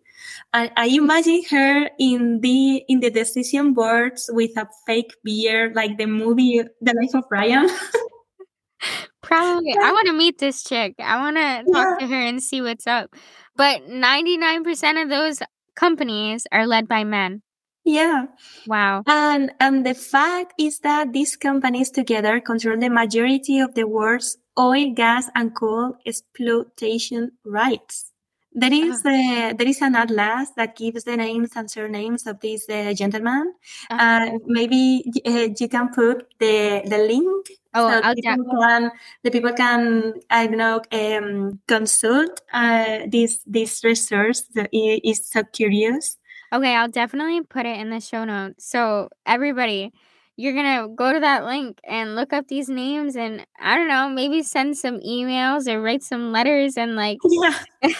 And 0.53 0.71
I 0.77 0.87
imagine 0.87 1.43
her 1.51 1.91
in 1.99 2.41
the 2.41 2.85
in 2.89 3.01
the 3.01 3.11
decision 3.11 3.75
boards 3.75 4.31
with 4.33 4.57
a 4.57 4.69
fake 4.87 5.15
beard, 5.25 5.75
like 5.75 5.99
the 5.99 6.07
movie 6.07 6.63
The 6.81 6.95
Life 6.95 7.15
of 7.15 7.29
Brian. 7.29 7.69
Probably. 9.23 9.73
I 9.81 9.93
want 9.97 10.07
to 10.07 10.13
meet 10.13 10.39
this 10.39 10.63
chick. 10.63 10.95
I 10.99 11.17
want 11.21 11.37
to 11.37 11.73
talk 11.73 12.01
Yeah. 12.01 12.07
to 12.07 12.13
her 12.13 12.21
and 12.23 12.43
see 12.43 12.61
what's 12.61 12.87
up. 12.87 13.15
But 13.57 13.87
99% 13.89 15.03
of 15.03 15.09
those 15.09 15.41
companies 15.77 16.47
are 16.53 16.67
led 16.67 16.89
by 16.89 17.05
men. 17.05 17.43
Yeah. 17.85 18.27
Wow. 18.67 19.03
And 19.07 19.53
and 19.61 19.85
the 19.85 19.95
fact 19.95 20.55
is 20.59 20.81
that 20.81 21.13
these 21.13 21.37
companies 21.37 21.91
together 21.91 22.41
control 22.41 22.79
the 22.79 22.91
majority 22.91 23.59
of 23.59 23.75
the 23.75 23.87
world's 23.87 24.39
oil, 24.59 24.93
gas, 24.95 25.31
and 25.35 25.55
coal 25.55 25.97
exploitation 26.07 27.33
rights. 27.45 28.13
There 28.55 28.73
is 28.73 29.01
uh, 29.05 29.55
there 29.57 29.67
is 29.67 29.81
an 29.81 29.97
atlas 29.97 30.51
that 30.57 30.77
gives 30.77 31.05
the 31.05 31.17
names 31.17 31.53
and 31.57 31.71
surnames 31.71 32.27
of 32.27 32.39
these 32.41 32.69
uh, 32.69 32.93
gentlemen. 32.93 33.55
Uh, 33.91 33.97
Uh, 33.99 34.39
maybe 34.47 35.03
uh, 35.27 35.49
you 35.59 35.69
can 35.69 35.89
put 35.89 36.29
the 36.39 36.83
the 36.85 36.99
link 36.99 37.47
oh, 37.75 37.89
so 37.89 38.01
I'll 38.05 38.15
people 38.15 38.45
can 38.61 38.91
the 39.25 39.31
people 39.31 39.53
can 39.55 40.15
I 40.29 40.47
don't 40.47 40.59
know 40.59 40.83
um, 40.93 41.61
consult 41.67 42.43
uh, 42.53 43.07
this 43.09 43.41
this 43.47 43.83
resource. 43.85 44.43
that 44.55 44.69
is 44.73 45.25
so 45.27 45.43
curious. 45.45 46.19
Okay, 46.53 46.75
I'll 46.77 46.89
definitely 46.89 47.43
put 47.43 47.67
it 47.67 47.79
in 47.81 47.91
the 47.91 48.01
show 48.01 48.25
notes. 48.25 48.65
So, 48.69 49.09
everybody, 49.27 49.93
you're 50.37 50.55
going 50.55 50.89
to 50.89 50.95
go 50.95 51.13
to 51.13 51.21
that 51.21 51.45
link 51.45 51.79
and 51.85 52.17
look 52.17 52.33
up 52.33 52.49
these 52.49 52.69
names 52.69 53.17
and 53.17 53.47
I 53.61 53.77
don't 53.77 53.89
know, 53.89 54.09
maybe 54.09 54.43
send 54.43 54.77
some 54.77 55.01
emails 55.01 55.69
or 55.69 55.81
write 55.81 56.03
some 56.03 56.33
letters 56.33 56.77
and 56.77 56.97
like 56.97 57.19
Yeah. 57.29 57.55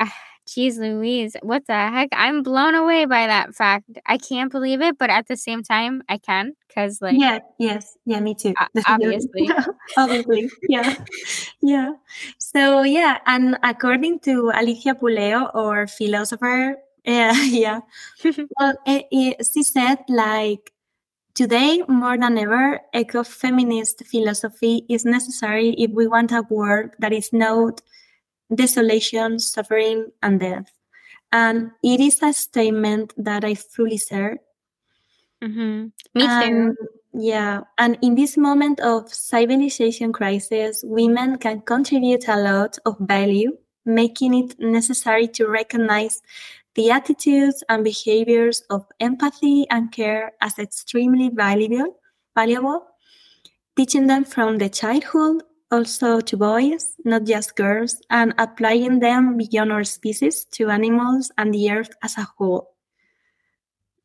Ah, 0.00 0.12
Jeez 0.46 0.78
Louise, 0.78 1.36
what 1.42 1.66
the 1.66 1.72
heck? 1.72 2.08
I'm 2.12 2.42
blown 2.42 2.74
away 2.74 3.06
by 3.06 3.26
that 3.26 3.54
fact. 3.54 3.84
I 4.06 4.18
can't 4.18 4.50
believe 4.52 4.82
it, 4.82 4.98
but 4.98 5.08
at 5.08 5.26
the 5.28 5.36
same 5.36 5.62
time, 5.62 6.02
I 6.08 6.18
can 6.18 6.52
because, 6.68 7.00
like, 7.00 7.16
Yeah, 7.18 7.38
yes, 7.58 7.96
yeah, 8.04 8.20
me 8.20 8.34
too. 8.34 8.54
obviously. 8.86 9.48
Obviously, 9.96 10.50
yeah, 10.68 10.94
yeah. 11.62 11.92
So 12.38 12.82
yeah, 12.82 13.18
and 13.26 13.56
according 13.62 14.18
to 14.20 14.50
Alicia 14.54 14.94
Puleo, 14.96 15.54
or 15.54 15.86
philosopher, 15.86 16.76
uh, 17.08 17.34
yeah, 17.46 17.80
well, 18.58 18.74
eh, 18.86 19.02
eh, 19.12 19.34
she 19.42 19.62
said 19.62 19.98
like 20.08 20.72
today 21.34 21.82
more 21.88 22.18
than 22.18 22.38
ever, 22.38 22.80
ecofeminist 22.94 24.06
philosophy 24.06 24.84
is 24.88 25.04
necessary 25.04 25.70
if 25.78 25.90
we 25.92 26.06
want 26.06 26.32
a 26.32 26.42
world 26.50 26.90
that 27.00 27.12
is 27.12 27.32
not 27.32 27.82
desolation, 28.54 29.38
suffering, 29.38 30.12
and 30.22 30.40
death. 30.40 30.72
And 31.32 31.72
it 31.82 32.00
is 32.00 32.22
a 32.22 32.32
statement 32.32 33.14
that 33.18 33.44
I 33.44 33.54
fully 33.54 33.98
share. 33.98 34.38
hmm 35.42 35.88
Me 36.14 36.28
too. 36.28 36.50
And 36.50 36.76
yeah, 37.12 37.60
and 37.78 37.98
in 38.02 38.14
this 38.14 38.36
moment 38.36 38.80
of 38.80 39.12
civilization 39.12 40.12
crisis, 40.12 40.82
women 40.86 41.38
can 41.38 41.60
contribute 41.62 42.26
a 42.28 42.36
lot 42.36 42.78
of 42.84 42.96
value, 43.00 43.56
making 43.84 44.34
it 44.34 44.58
necessary 44.58 45.28
to 45.28 45.46
recognize 45.46 46.22
the 46.74 46.90
attitudes 46.90 47.62
and 47.68 47.84
behaviors 47.84 48.62
of 48.70 48.84
empathy 49.00 49.66
and 49.70 49.92
care 49.92 50.32
as 50.40 50.58
extremely 50.58 51.28
valuable, 51.28 51.96
valuable, 52.34 52.86
teaching 53.76 54.06
them 54.06 54.24
from 54.24 54.58
the 54.58 54.68
childhood 54.68 55.42
also 55.70 56.20
to 56.20 56.36
boys, 56.36 56.94
not 57.04 57.24
just 57.24 57.56
girls, 57.56 58.00
and 58.10 58.34
applying 58.38 59.00
them 59.00 59.36
beyond 59.36 59.72
our 59.72 59.84
species 59.84 60.44
to 60.52 60.70
animals 60.70 61.32
and 61.38 61.52
the 61.52 61.70
earth 61.70 61.90
as 62.02 62.16
a 62.16 62.26
whole. 62.36 62.74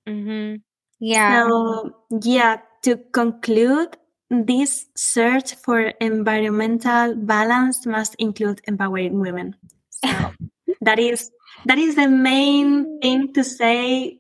hmm 0.07 0.55
Yeah. 0.99 1.45
So, 1.47 1.93
yeah, 2.23 2.57
to 2.83 2.97
conclude, 3.11 3.97
this 4.29 4.85
search 4.95 5.55
for 5.55 5.93
environmental 6.01 7.15
balance 7.15 7.85
must 7.85 8.15
include 8.19 8.61
empowering 8.65 9.19
women. 9.19 9.55
So 9.89 10.33
that 10.81 10.99
is 10.99 11.31
that 11.65 11.77
is 11.77 11.95
the 11.95 12.07
main 12.07 12.87
thing 13.01 13.33
to 13.33 13.43
say. 13.43 14.19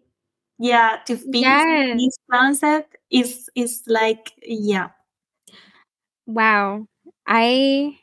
Yeah, 0.59 0.97
to 1.07 1.17
fix 1.17 1.65
Yes. 1.65 1.67
this 1.91 2.17
concept 2.31 2.97
is 3.11 3.49
is 3.55 3.83
like 3.87 4.33
yeah, 4.43 4.89
Wow. 6.27 6.85
I 7.27 7.97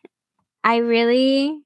I 0.64 0.77
really 0.78 1.59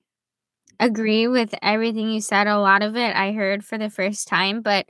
agree 0.80 1.28
with 1.28 1.54
everything 1.62 2.10
you 2.10 2.20
said. 2.20 2.46
A 2.46 2.58
lot 2.58 2.82
of 2.82 2.96
it 2.96 3.14
I 3.16 3.32
heard 3.32 3.64
for 3.64 3.78
the 3.78 3.90
first 3.90 4.28
time, 4.28 4.62
but 4.62 4.86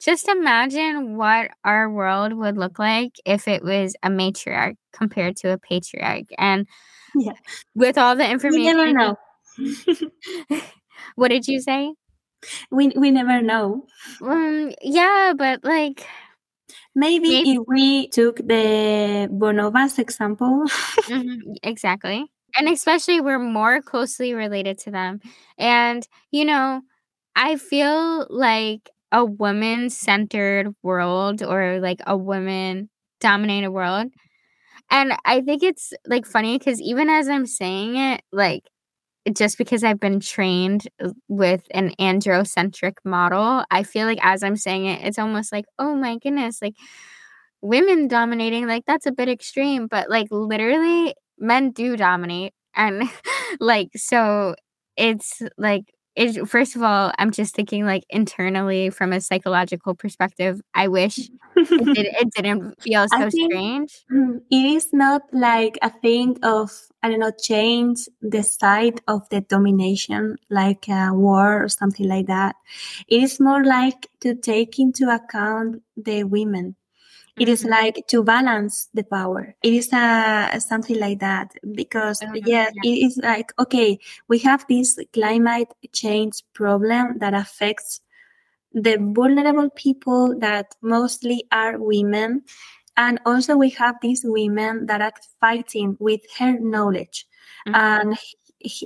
just 0.00 0.28
imagine 0.28 1.16
what 1.16 1.50
our 1.64 1.90
world 1.90 2.32
would 2.34 2.56
look 2.58 2.78
like 2.78 3.12
if 3.26 3.48
it 3.48 3.62
was 3.64 3.96
a 4.02 4.08
matriarch 4.10 4.76
compared 4.92 5.36
to 5.38 5.52
a 5.52 5.58
patriarch. 5.58 6.26
And 6.38 6.66
Yeah. 7.14 7.34
with 7.74 7.98
all 7.98 8.16
the 8.16 8.28
information, 8.28 8.72
never 8.76 8.92
know. 8.92 9.16
what 11.14 11.28
did 11.28 11.46
you 11.46 11.60
say? 11.60 11.92
We 12.70 12.92
we 12.96 13.10
never 13.10 13.40
know. 13.42 13.86
Um, 14.22 14.72
yeah, 14.82 15.32
but 15.36 15.64
like 15.64 16.06
Maybe, 16.94 17.28
Maybe- 17.28 17.52
if 17.52 17.58
we 17.66 18.08
took 18.08 18.36
the 18.38 19.28
bonobos 19.30 19.98
example, 19.98 20.64
Mhm, 21.08 21.56
exactly. 21.62 22.26
And 22.56 22.68
especially 22.68 23.20
we're 23.20 23.38
more 23.38 23.80
closely 23.82 24.34
related 24.34 24.78
to 24.80 24.90
them. 24.90 25.20
And, 25.58 26.06
you 26.30 26.44
know, 26.44 26.82
I 27.36 27.56
feel 27.56 28.26
like 28.30 28.90
a 29.12 29.24
woman 29.24 29.90
centered 29.90 30.74
world 30.82 31.42
or 31.42 31.80
like 31.80 32.00
a 32.06 32.16
woman 32.16 32.88
dominated 33.20 33.70
world. 33.70 34.08
And 34.90 35.14
I 35.24 35.40
think 35.40 35.62
it's 35.62 35.92
like 36.06 36.26
funny 36.26 36.58
because 36.58 36.80
even 36.80 37.08
as 37.10 37.28
I'm 37.28 37.46
saying 37.46 37.96
it, 37.96 38.22
like 38.32 38.64
just 39.34 39.58
because 39.58 39.84
I've 39.84 40.00
been 40.00 40.20
trained 40.20 40.88
uh, 41.02 41.10
with 41.28 41.66
an 41.72 41.92
androcentric 42.00 42.94
model, 43.04 43.64
I 43.70 43.82
feel 43.82 44.06
like 44.06 44.18
as 44.22 44.42
I'm 44.42 44.56
saying 44.56 44.86
it, 44.86 45.02
it's 45.04 45.18
almost 45.18 45.52
like, 45.52 45.64
oh 45.78 45.94
my 45.94 46.18
goodness, 46.18 46.60
like 46.62 46.74
women 47.62 48.08
dominating, 48.08 48.66
like 48.66 48.84
that's 48.86 49.06
a 49.06 49.12
bit 49.12 49.28
extreme, 49.28 49.86
but 49.88 50.10
like 50.10 50.28
literally 50.30 51.14
men 51.38 51.70
do 51.72 51.96
dominate. 51.96 52.54
And 52.74 53.04
like, 53.60 53.90
so 53.96 54.54
it's 54.96 55.42
like, 55.58 55.84
it, 56.16 56.48
first 56.48 56.76
of 56.76 56.82
all, 56.82 57.12
I'm 57.18 57.30
just 57.30 57.54
thinking 57.54 57.84
like 57.84 58.04
internally 58.08 58.88
from 58.90 59.12
a 59.12 59.20
psychological 59.20 59.94
perspective, 59.94 60.60
I 60.74 60.88
wish 60.88 61.18
it, 61.18 61.30
did, 61.94 62.06
it 62.06 62.30
didn't 62.34 62.80
feel 62.80 63.06
so 63.08 63.28
strange. 63.28 64.04
Mm, 64.10 64.40
it 64.50 64.64
is 64.76 64.88
not 64.94 65.22
like 65.32 65.78
a 65.82 65.90
thing 65.90 66.38
of 66.42 66.70
I 67.02 67.10
don't 67.10 67.20
know 67.20 67.32
change 67.38 68.08
the 68.22 68.42
side 68.42 69.02
of 69.06 69.28
the 69.28 69.42
domination 69.42 70.36
like 70.48 70.88
a 70.88 71.12
war 71.12 71.62
or 71.62 71.68
something 71.68 72.08
like 72.08 72.26
that. 72.28 72.56
It 73.08 73.22
is 73.22 73.38
more 73.38 73.62
like 73.62 74.08
to 74.20 74.34
take 74.34 74.78
into 74.78 75.14
account 75.14 75.82
the 75.96 76.24
women. 76.24 76.76
It 77.38 77.48
is 77.48 77.64
Mhm. 77.64 77.70
like 77.70 78.06
to 78.08 78.22
balance 78.22 78.88
the 78.94 79.04
power. 79.04 79.54
It 79.62 79.72
is 79.74 79.92
uh, 79.92 80.58
something 80.60 80.98
like 80.98 81.20
that 81.20 81.52
because 81.74 82.22
yeah, 82.34 82.70
yeah. 82.72 82.90
it 82.90 82.98
is 83.06 83.18
like 83.22 83.52
okay, 83.58 83.98
we 84.28 84.38
have 84.40 84.64
this 84.68 84.98
climate 85.12 85.68
change 85.92 86.42
problem 86.54 87.18
that 87.18 87.34
affects 87.34 88.00
the 88.72 88.96
vulnerable 89.00 89.70
people 89.70 90.38
that 90.40 90.74
mostly 90.82 91.44
are 91.52 91.78
women 91.78 92.42
and 92.96 93.18
also 93.24 93.56
we 93.56 93.70
have 93.70 93.96
these 94.02 94.22
women 94.24 94.86
that 94.86 95.00
are 95.00 95.12
fighting 95.40 95.96
with 96.00 96.20
her 96.38 96.58
knowledge 96.60 97.26
Mhm. 97.66 97.74
and 97.74 98.18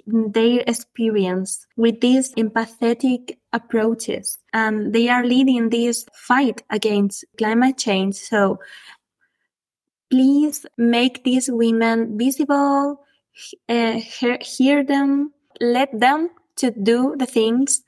their 0.07 0.63
experience 0.67 1.67
with 1.77 2.01
these 2.01 2.35
empathetic 2.35 3.39
approaches. 3.53 4.39
And 4.53 4.93
they 4.93 5.09
are 5.09 5.25
leading 5.25 5.71
this 5.71 6.07
fight 6.13 6.63
against 6.71 7.25
climate 7.39 7.79
change. 7.79 8.17
So 8.17 8.59
please 10.11 10.67
make 10.77 11.25
these 11.25 11.51
women 11.51 12.19
visible 12.19 13.01
uh, 13.69 13.93
hear, 13.93 14.39
hear 14.41 14.85
them 14.85 15.33
let 15.61 15.89
them 15.99 16.31
to 16.57 16.71
do 16.71 17.15
the 17.17 17.27
things 17.27 17.83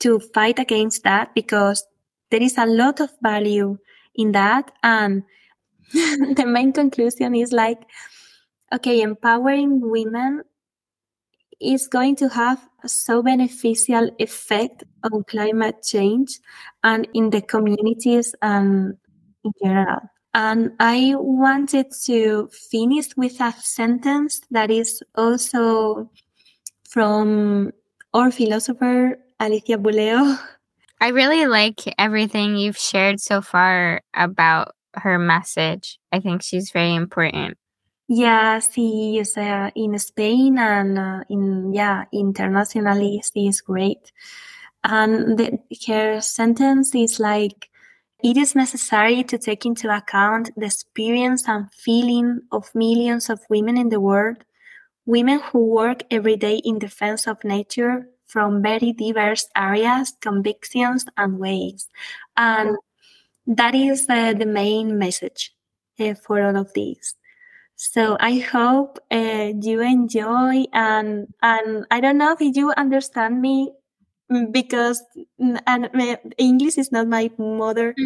to 0.00 0.18
fight 0.18 0.58
against 0.58 1.02
that 1.02 1.34
because 1.34 1.84
there 2.30 2.42
is 2.42 2.56
a 2.56 2.66
lot 2.66 3.00
of 3.00 3.10
value 3.22 3.78
in 4.14 4.32
that. 4.32 4.70
And 4.82 5.24
the 5.92 6.44
main 6.46 6.72
conclusion 6.72 7.34
is 7.34 7.52
like 7.52 7.80
okay 8.72 9.00
empowering 9.00 9.80
women 9.80 10.42
is 11.60 11.86
going 11.88 12.16
to 12.16 12.28
have 12.28 12.68
a 12.84 12.88
so 12.88 13.22
beneficial 13.22 14.10
effect 14.18 14.84
on 15.04 15.24
climate 15.24 15.82
change 15.82 16.38
and 16.84 17.08
in 17.14 17.30
the 17.30 17.40
communities 17.40 18.34
and 18.42 18.96
in 19.44 19.52
general 19.62 20.00
and 20.34 20.72
i 20.78 21.14
wanted 21.16 21.86
to 21.90 22.48
finish 22.52 23.16
with 23.16 23.40
a 23.40 23.52
sentence 23.60 24.40
that 24.50 24.70
is 24.70 25.02
also 25.14 26.08
from 26.88 27.72
our 28.14 28.30
philosopher 28.30 29.18
Alicia 29.40 29.78
Puleo 29.78 30.38
I 31.00 31.08
really 31.08 31.46
like 31.46 31.82
everything 31.96 32.56
you've 32.56 32.76
shared 32.76 33.20
so 33.20 33.40
far 33.40 34.02
about 34.14 34.74
her 34.94 35.18
message. 35.18 35.98
I 36.10 36.18
think 36.18 36.42
she's 36.42 36.72
very 36.72 36.94
important. 36.94 37.56
Yeah, 38.08 38.60
she 38.60 39.18
is 39.18 39.36
uh, 39.36 39.70
in 39.74 39.98
Spain 39.98 40.58
and 40.58 40.98
uh, 40.98 41.24
in 41.28 41.74
yeah 41.74 42.04
internationally 42.12 43.22
she 43.22 43.48
is 43.48 43.60
great. 43.60 44.12
And 44.84 45.38
the, 45.38 45.58
her 45.88 46.20
sentence 46.22 46.94
is 46.94 47.20
like, 47.20 47.68
it 48.24 48.36
is 48.38 48.54
necessary 48.54 49.24
to 49.24 49.38
take 49.38 49.66
into 49.66 49.94
account 49.94 50.50
the 50.56 50.66
experience 50.66 51.48
and 51.48 51.72
feeling 51.72 52.40
of 52.52 52.70
millions 52.74 53.28
of 53.28 53.40
women 53.50 53.76
in 53.76 53.90
the 53.90 54.00
world, 54.00 54.38
women 55.06 55.40
who 55.40 55.66
work 55.66 56.04
every 56.10 56.36
day 56.36 56.58
in 56.64 56.78
defense 56.78 57.26
of 57.26 57.44
nature 57.44 58.08
from 58.26 58.62
very 58.62 58.92
diverse 58.94 59.48
areas, 59.56 60.14
convictions, 60.22 61.04
and 61.18 61.38
ways. 61.38 61.88
And 62.36 62.76
that 63.46 63.74
is 63.74 64.06
uh, 64.08 64.34
the 64.34 64.46
main 64.46 64.98
message 64.98 65.52
uh, 66.00 66.14
for 66.14 66.42
all 66.42 66.56
of 66.56 66.72
these. 66.74 67.17
So 67.78 68.16
I 68.20 68.40
hope 68.40 68.98
uh, 69.10 69.52
you 69.62 69.80
enjoy 69.82 70.64
and 70.74 71.28
and 71.42 71.86
I 71.90 72.00
don't 72.00 72.18
know 72.18 72.36
if 72.38 72.56
you 72.56 72.72
understand 72.76 73.40
me 73.40 73.72
mm, 74.32 74.52
because 74.52 75.04
mm, 75.40 75.60
and 75.66 75.90
English 76.38 76.78
is 76.78 76.92
not 76.92 77.08
my 77.08 77.30
mother 77.38 77.96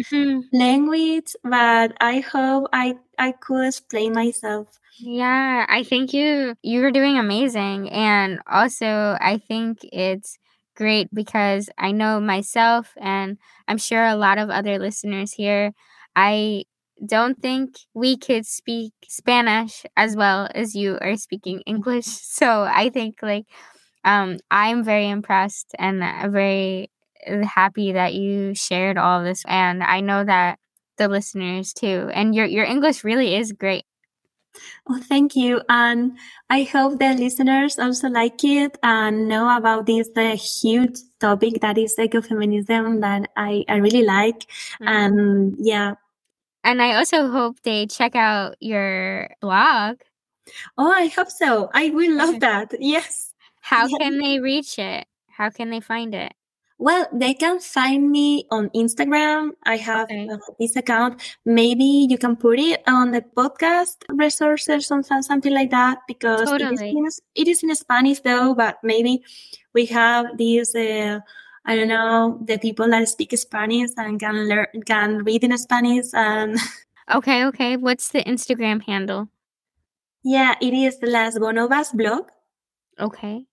language, 0.53 1.35
but 1.43 1.93
I 2.01 2.19
hope 2.21 2.69
I 2.73 2.97
I 3.17 3.33
could 3.33 3.67
explain 3.67 4.13
myself. 4.13 4.79
Yeah, 4.99 5.65
I 5.69 5.83
think 5.83 6.13
you 6.13 6.55
you're 6.61 6.91
doing 6.91 7.17
amazing 7.17 7.89
and 7.89 8.39
also 8.47 9.17
I 9.19 9.39
think 9.47 9.79
it's 9.91 10.37
great 10.75 11.09
because 11.13 11.69
I 11.77 11.91
know 11.91 12.19
myself 12.19 12.93
and 12.97 13.37
I'm 13.67 13.77
sure 13.77 14.05
a 14.05 14.15
lot 14.15 14.37
of 14.37 14.49
other 14.49 14.79
listeners 14.79 15.33
here 15.33 15.73
I 16.15 16.65
don't 17.05 17.41
think 17.41 17.75
we 17.93 18.17
could 18.17 18.45
speak 18.45 18.93
Spanish 19.07 19.85
as 19.97 20.15
well 20.15 20.47
as 20.53 20.75
you 20.75 20.97
are 21.01 21.15
speaking 21.17 21.61
English. 21.65 22.05
So 22.33 22.63
I 22.63 22.89
think 22.89 23.19
like 23.21 23.45
um 24.05 24.39
I'm 24.51 24.83
very 24.83 25.09
impressed 25.09 25.75
and 25.79 26.03
uh, 26.03 26.29
very 26.29 26.91
happy 27.43 27.93
that 27.93 28.13
you 28.13 28.53
shared 28.55 28.97
all 28.97 29.23
this 29.23 29.43
and 29.47 29.83
I 29.83 30.01
know 30.01 30.23
that 30.23 30.59
the 30.97 31.07
listeners 31.07 31.73
too 31.73 32.09
and 32.13 32.35
your 32.35 32.45
your 32.45 32.65
English 32.65 33.03
really 33.03 33.35
is 33.35 33.51
great. 33.53 33.85
Oh, 34.89 34.99
thank 35.01 35.35
you, 35.35 35.61
and 35.69 36.17
I 36.49 36.63
hope 36.63 36.99
the 36.99 37.13
listeners 37.13 37.79
also 37.79 38.09
like 38.09 38.43
it 38.43 38.77
and 38.83 39.27
know 39.27 39.55
about 39.55 39.85
this 39.85 40.09
uh, 40.15 40.35
huge 40.35 40.99
topic 41.19 41.61
that 41.61 41.77
is 41.77 41.95
ecofeminism 41.97 43.01
that 43.01 43.29
I 43.37 43.63
I 43.69 43.77
really 43.77 44.03
like. 44.03 44.45
And 44.85 45.55
yeah, 45.59 45.95
And 46.63 46.81
I 46.81 46.95
also 46.95 47.29
hope 47.29 47.57
they 47.63 47.85
check 47.87 48.15
out 48.15 48.55
your 48.59 49.29
blog. 49.41 49.99
oh, 50.77 50.91
I 50.91 51.07
hope 51.07 51.29
so. 51.31 51.69
I 51.73 51.89
will 51.91 52.15
love 52.15 52.39
that. 52.41 52.73
Yes. 52.79 53.33
How 53.61 53.87
Yeah. 53.87 53.97
can 53.97 54.17
they 54.19 54.39
reach 54.39 54.77
it? 54.79 55.07
How 55.29 55.49
can 55.49 55.69
they 55.69 55.79
find 55.79 56.13
it? 56.13 56.33
Well, 56.79 57.07
they 57.13 57.33
can 57.33 57.59
find 57.59 58.11
me 58.11 58.45
on 58.51 58.69
Instagram. 58.75 59.51
I 59.63 59.77
have 59.77 60.05
Okay. 60.11 60.27
uh, 60.27 60.37
this 60.59 60.75
account. 60.75 61.21
Maybe 61.45 62.07
you 62.09 62.17
can 62.17 62.35
put 62.35 62.59
it 62.59 62.83
on 62.87 63.11
the 63.11 63.21
podcast 63.21 64.03
resources 64.09 64.91
or 64.91 65.01
something 65.03 65.53
like 65.53 65.71
that 65.71 65.99
because 66.07 66.41
it 66.51 66.61
is, 66.61 66.79
Totally. 66.79 66.89
in, 66.89 67.07
it 67.35 67.47
is 67.47 67.63
in 67.63 67.73
Spanish 67.75 68.19
though, 68.19 68.53
but 68.53 68.77
maybe 68.83 69.23
we 69.73 69.85
have 69.85 70.35
these, 70.37 70.75
uh, 70.75 71.19
I 71.65 71.75
don't 71.75 71.87
know, 71.87 72.39
the 72.43 72.57
people 72.57 72.89
that 72.89 73.07
speak 73.07 73.31
Spanish 73.37 73.91
and 73.97 74.19
can 74.19 74.47
learn, 74.49 74.67
can 74.85 75.23
read 75.23 75.43
in 75.43 75.57
Spanish. 75.57 76.07
And 76.13 76.57
Okay, 77.13 77.45
okay. 77.45 77.77
What's 77.77 78.09
the 78.09 78.23
Instagram 78.23 78.81
handle? 78.83 79.29
yeah, 80.23 80.55
it 80.61 80.73
is 80.73 80.97
Las 81.03 81.37
Bonobas 81.37 81.93
blog. 81.93 82.29
Okay. 82.99 83.45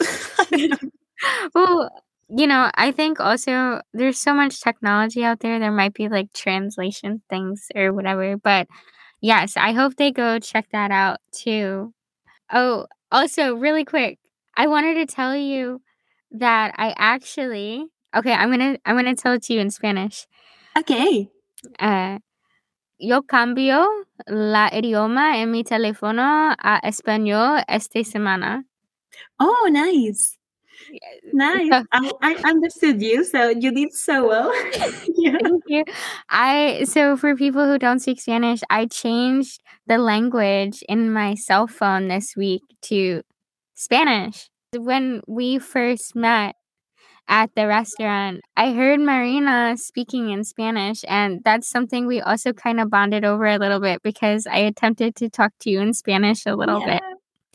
well, 1.56 1.90
you 2.30 2.48
know, 2.48 2.70
I 2.76 2.92
think 2.92 3.20
also 3.20 3.82
there's 3.94 4.20
so 4.20 4.34
much 4.34 4.62
technology 4.62 5.24
out 5.24 5.40
there. 5.40 5.60
There 5.60 5.72
might 5.72 5.94
be 5.94 6.10
like 6.10 6.34
translation 6.34 7.22
things 7.30 7.68
or 7.76 7.94
whatever. 7.94 8.38
But 8.38 8.68
yes, 9.22 9.58
I 9.58 9.72
hope 9.72 9.96
they 9.96 10.12
go 10.12 10.40
check 10.40 10.68
that 10.72 10.92
out 10.92 11.20
too. 11.32 11.94
Oh, 12.52 12.86
also, 13.12 13.56
really 13.56 13.86
quick, 13.86 14.20
I 14.56 14.68
wanted 14.68 14.96
to 14.96 15.06
tell 15.06 15.36
you 15.36 15.82
that 16.32 16.74
I 16.78 16.94
actually 16.98 17.86
okay. 18.16 18.34
I'm 18.34 18.50
gonna 18.52 18.78
I'm 18.86 18.96
gonna 18.96 19.16
tell 19.16 19.34
it 19.34 19.44
to 19.44 19.54
you 19.54 19.60
in 19.60 19.70
Spanish. 19.70 20.28
Okay. 20.78 21.30
Uh, 21.80 22.20
yo 23.00 23.22
cambio 23.22 23.88
la 24.28 24.70
idioma 24.72 25.38
en 25.38 25.52
mi 25.52 25.64
teléfono 25.64 26.56
a 26.58 26.80
español 26.84 27.64
esta 27.68 28.04
semana. 28.04 28.64
Oh, 29.40 29.70
nice. 29.72 30.37
Nice. 31.34 31.86
I, 31.92 32.12
I 32.22 32.36
understood 32.46 33.02
you, 33.02 33.24
so 33.24 33.50
you 33.50 33.72
did 33.72 33.94
so 33.94 34.28
well. 34.28 34.52
yeah. 35.16 35.38
Thank 35.42 35.64
you. 35.68 35.84
I 36.30 36.86
so 36.86 37.18
for 37.18 37.36
people 37.36 37.66
who 37.66 37.78
don't 37.78 38.00
speak 38.00 38.22
Spanish, 38.22 38.62
I 38.70 38.86
changed 38.86 39.62
the 39.86 39.98
language 39.98 40.84
in 40.90 41.12
my 41.12 41.36
cell 41.36 41.68
phone 41.68 42.08
this 42.08 42.36
week 42.36 42.62
to 42.84 43.22
Spanish. 43.76 44.50
When 44.76 45.22
we 45.28 45.60
first 45.60 46.16
met 46.16 46.56
at 47.28 47.52
the 47.56 47.68
restaurant, 47.68 48.42
I 48.56 48.74
heard 48.74 49.00
Marina 49.00 49.76
speaking 49.78 50.30
in 50.30 50.44
Spanish, 50.44 51.04
and 51.08 51.42
that's 51.44 51.70
something 51.70 52.08
we 52.08 52.22
also 52.22 52.54
kind 52.54 52.80
of 52.80 52.90
bonded 52.90 53.26
over 53.26 53.46
a 53.46 53.58
little 53.58 53.80
bit 53.80 54.02
because 54.04 54.48
I 54.48 54.60
attempted 54.60 55.16
to 55.18 55.30
talk 55.30 55.52
to 55.62 55.70
you 55.70 55.82
in 55.82 55.94
Spanish 55.94 56.46
a 56.46 56.56
little 56.56 56.82
bit. 56.84 57.02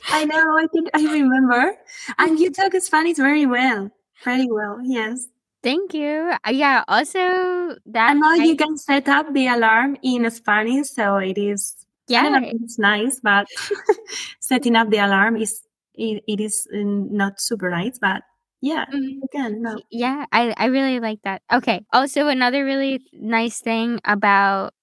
I 0.08 0.24
know. 0.24 0.58
I 0.58 0.66
think 0.72 0.88
I 0.94 1.02
remember. 1.02 1.76
And 2.18 2.38
you 2.38 2.50
talk 2.50 2.72
Spanish 2.80 3.16
very 3.16 3.46
well. 3.46 3.90
Very 4.24 4.48
well. 4.50 4.78
Yes. 4.82 5.26
Thank 5.62 5.94
you. 5.94 6.32
Uh, 6.44 6.50
Yeah, 6.50 6.82
also 6.88 7.76
that 7.86 8.10
And 8.10 8.20
now 8.20 8.34
you 8.34 8.56
can 8.56 8.76
set 8.76 9.08
up 9.08 9.32
the 9.32 9.46
alarm 9.46 9.96
in 10.02 10.28
Spanish, 10.30 10.88
so 10.90 11.16
it 11.16 11.38
is. 11.38 11.76
I 12.10 12.28
yeah, 12.28 12.40
it's 12.42 12.78
nice, 12.78 13.20
but 13.22 13.46
setting 14.40 14.76
up 14.76 14.90
the 14.90 14.98
alarm 14.98 15.36
is 15.36 15.62
it, 15.94 16.22
it 16.26 16.40
is 16.40 16.66
mm, 16.74 17.10
not 17.10 17.40
super 17.40 17.70
nice, 17.70 17.98
but 17.98 18.22
yeah, 18.60 18.84
you 18.92 19.22
can. 19.32 19.62
No. 19.62 19.80
Yeah, 19.90 20.26
I 20.32 20.52
I 20.56 20.66
really 20.66 21.00
like 21.00 21.20
that. 21.24 21.42
Okay. 21.52 21.84
Also, 21.92 22.26
another 22.26 22.64
really 22.64 23.00
nice 23.12 23.60
thing 23.60 24.00
about 24.04 24.74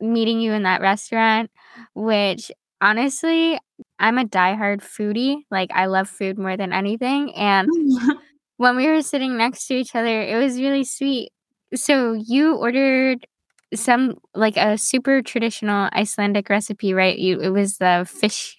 meeting 0.00 0.40
you 0.40 0.52
in 0.52 0.64
that 0.64 0.80
restaurant, 0.80 1.50
which 1.94 2.50
honestly, 2.80 3.58
I'm 3.98 4.18
a 4.18 4.24
diehard 4.24 4.80
foodie. 4.82 5.42
Like 5.50 5.70
I 5.74 5.86
love 5.86 6.08
food 6.08 6.38
more 6.38 6.56
than 6.56 6.72
anything, 6.72 7.34
and 7.34 7.68
when 8.56 8.76
we 8.76 8.86
were 8.88 9.02
sitting 9.02 9.36
next 9.36 9.66
to 9.68 9.74
each 9.74 9.94
other, 9.94 10.22
it 10.22 10.36
was 10.36 10.58
really 10.58 10.84
sweet. 10.84 11.30
So 11.74 12.12
you 12.14 12.56
ordered 12.56 13.26
some 13.74 14.14
like 14.34 14.56
a 14.56 14.78
super 14.78 15.22
traditional 15.22 15.88
Icelandic 15.92 16.48
recipe, 16.48 16.94
right? 16.94 17.18
You 17.18 17.40
it 17.40 17.50
was 17.50 17.78
the 17.78 18.06
fish 18.08 18.56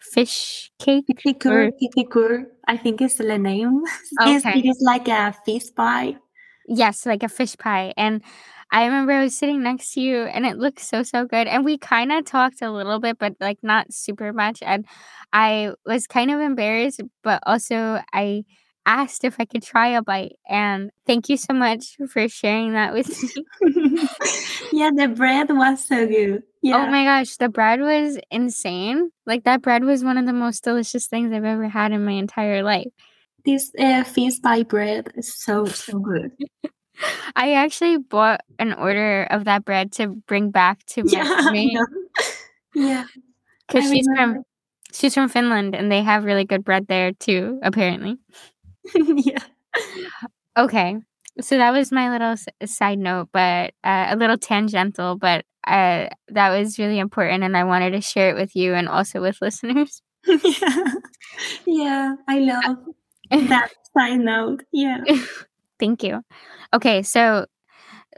fish 0.00 0.70
cake. 0.78 1.04
Kitikur, 1.10 1.70
kitikur, 1.80 2.44
I 2.66 2.76
think 2.76 3.00
is 3.02 3.16
the 3.16 3.38
name. 3.38 3.82
It's- 4.26 4.44
Okay. 4.44 4.58
It 4.60 4.66
is 4.66 4.80
like 4.82 5.08
a 5.08 5.34
fish 5.44 5.68
pie. 5.76 6.16
Yes, 6.66 7.04
like 7.06 7.22
a 7.22 7.28
fish 7.28 7.56
pie. 7.56 7.92
And 7.96 8.22
I 8.72 8.84
remember 8.84 9.12
I 9.12 9.24
was 9.24 9.36
sitting 9.36 9.62
next 9.62 9.92
to 9.94 10.00
you 10.00 10.22
and 10.22 10.46
it 10.46 10.58
looked 10.58 10.80
so, 10.80 11.02
so 11.02 11.24
good. 11.24 11.48
And 11.48 11.64
we 11.64 11.76
kind 11.76 12.12
of 12.12 12.24
talked 12.24 12.62
a 12.62 12.70
little 12.70 13.00
bit, 13.00 13.18
but 13.18 13.34
like 13.40 13.58
not 13.62 13.92
super 13.92 14.32
much. 14.32 14.62
And 14.62 14.86
I 15.32 15.72
was 15.84 16.06
kind 16.06 16.30
of 16.30 16.40
embarrassed, 16.40 17.00
but 17.22 17.42
also 17.46 18.00
I 18.12 18.44
asked 18.86 19.24
if 19.24 19.36
I 19.40 19.44
could 19.44 19.62
try 19.62 19.88
a 19.88 20.02
bite. 20.02 20.36
And 20.48 20.90
thank 21.06 21.28
you 21.28 21.36
so 21.36 21.52
much 21.52 21.96
for 22.08 22.28
sharing 22.28 22.74
that 22.74 22.92
with 22.92 23.08
me. 23.22 23.44
yeah, 24.72 24.90
the 24.94 25.08
bread 25.08 25.48
was 25.50 25.86
so 25.86 26.06
good. 26.06 26.42
Yeah. 26.62 26.86
Oh 26.86 26.90
my 26.90 27.04
gosh, 27.04 27.36
the 27.36 27.48
bread 27.48 27.80
was 27.80 28.18
insane. 28.30 29.10
Like 29.26 29.44
that 29.44 29.62
bread 29.62 29.82
was 29.82 30.04
one 30.04 30.18
of 30.18 30.26
the 30.26 30.32
most 30.32 30.62
delicious 30.62 31.06
things 31.06 31.32
I've 31.32 31.44
ever 31.44 31.68
had 31.68 31.92
in 31.92 32.04
my 32.04 32.12
entire 32.12 32.62
life. 32.62 32.88
this 33.44 33.72
uh, 33.78 34.04
fish 34.04 34.40
pie 34.42 34.62
bread 34.62 35.10
is 35.16 35.34
so 35.34 35.64
so 35.64 35.98
good. 35.98 36.32
I 37.36 37.54
actually 37.54 37.98
bought 37.98 38.40
an 38.58 38.72
order 38.74 39.24
of 39.30 39.44
that 39.44 39.64
bread 39.64 39.92
to 39.92 40.08
bring 40.26 40.50
back 40.50 40.84
to 40.86 41.04
my 41.04 41.10
Yeah, 41.12 41.84
yeah. 42.74 43.04
because 43.66 43.84
I 43.86 43.94
she's 43.94 44.06
from 44.14 44.42
she's 44.92 45.14
from 45.14 45.28
Finland 45.28 45.74
and 45.74 45.90
they 45.90 46.02
have 46.02 46.24
really 46.24 46.44
good 46.44 46.64
bread 46.64 46.86
there 46.88 47.12
too. 47.12 47.58
Apparently. 47.62 48.18
yeah. 48.94 49.38
Okay, 50.56 50.96
so 51.40 51.56
that 51.56 51.70
was 51.72 51.92
my 51.92 52.10
little 52.10 52.32
s- 52.32 52.46
side 52.64 52.98
note, 52.98 53.28
but 53.32 53.72
uh, 53.84 54.06
a 54.10 54.16
little 54.16 54.36
tangential, 54.38 55.16
but 55.16 55.44
uh, 55.66 56.08
that 56.28 56.50
was 56.50 56.78
really 56.78 56.98
important, 56.98 57.44
and 57.44 57.56
I 57.56 57.64
wanted 57.64 57.92
to 57.92 58.00
share 58.00 58.30
it 58.30 58.34
with 58.36 58.56
you 58.56 58.74
and 58.74 58.88
also 58.88 59.20
with 59.20 59.38
listeners. 59.42 60.02
yeah. 60.26 60.84
Yeah. 61.66 62.14
I 62.28 62.38
love 62.40 62.76
that 63.48 63.70
side 63.96 64.20
note. 64.20 64.62
Yeah. 64.72 65.04
Thank 65.80 66.02
you. 66.04 66.22
Okay, 66.74 67.02
so 67.02 67.46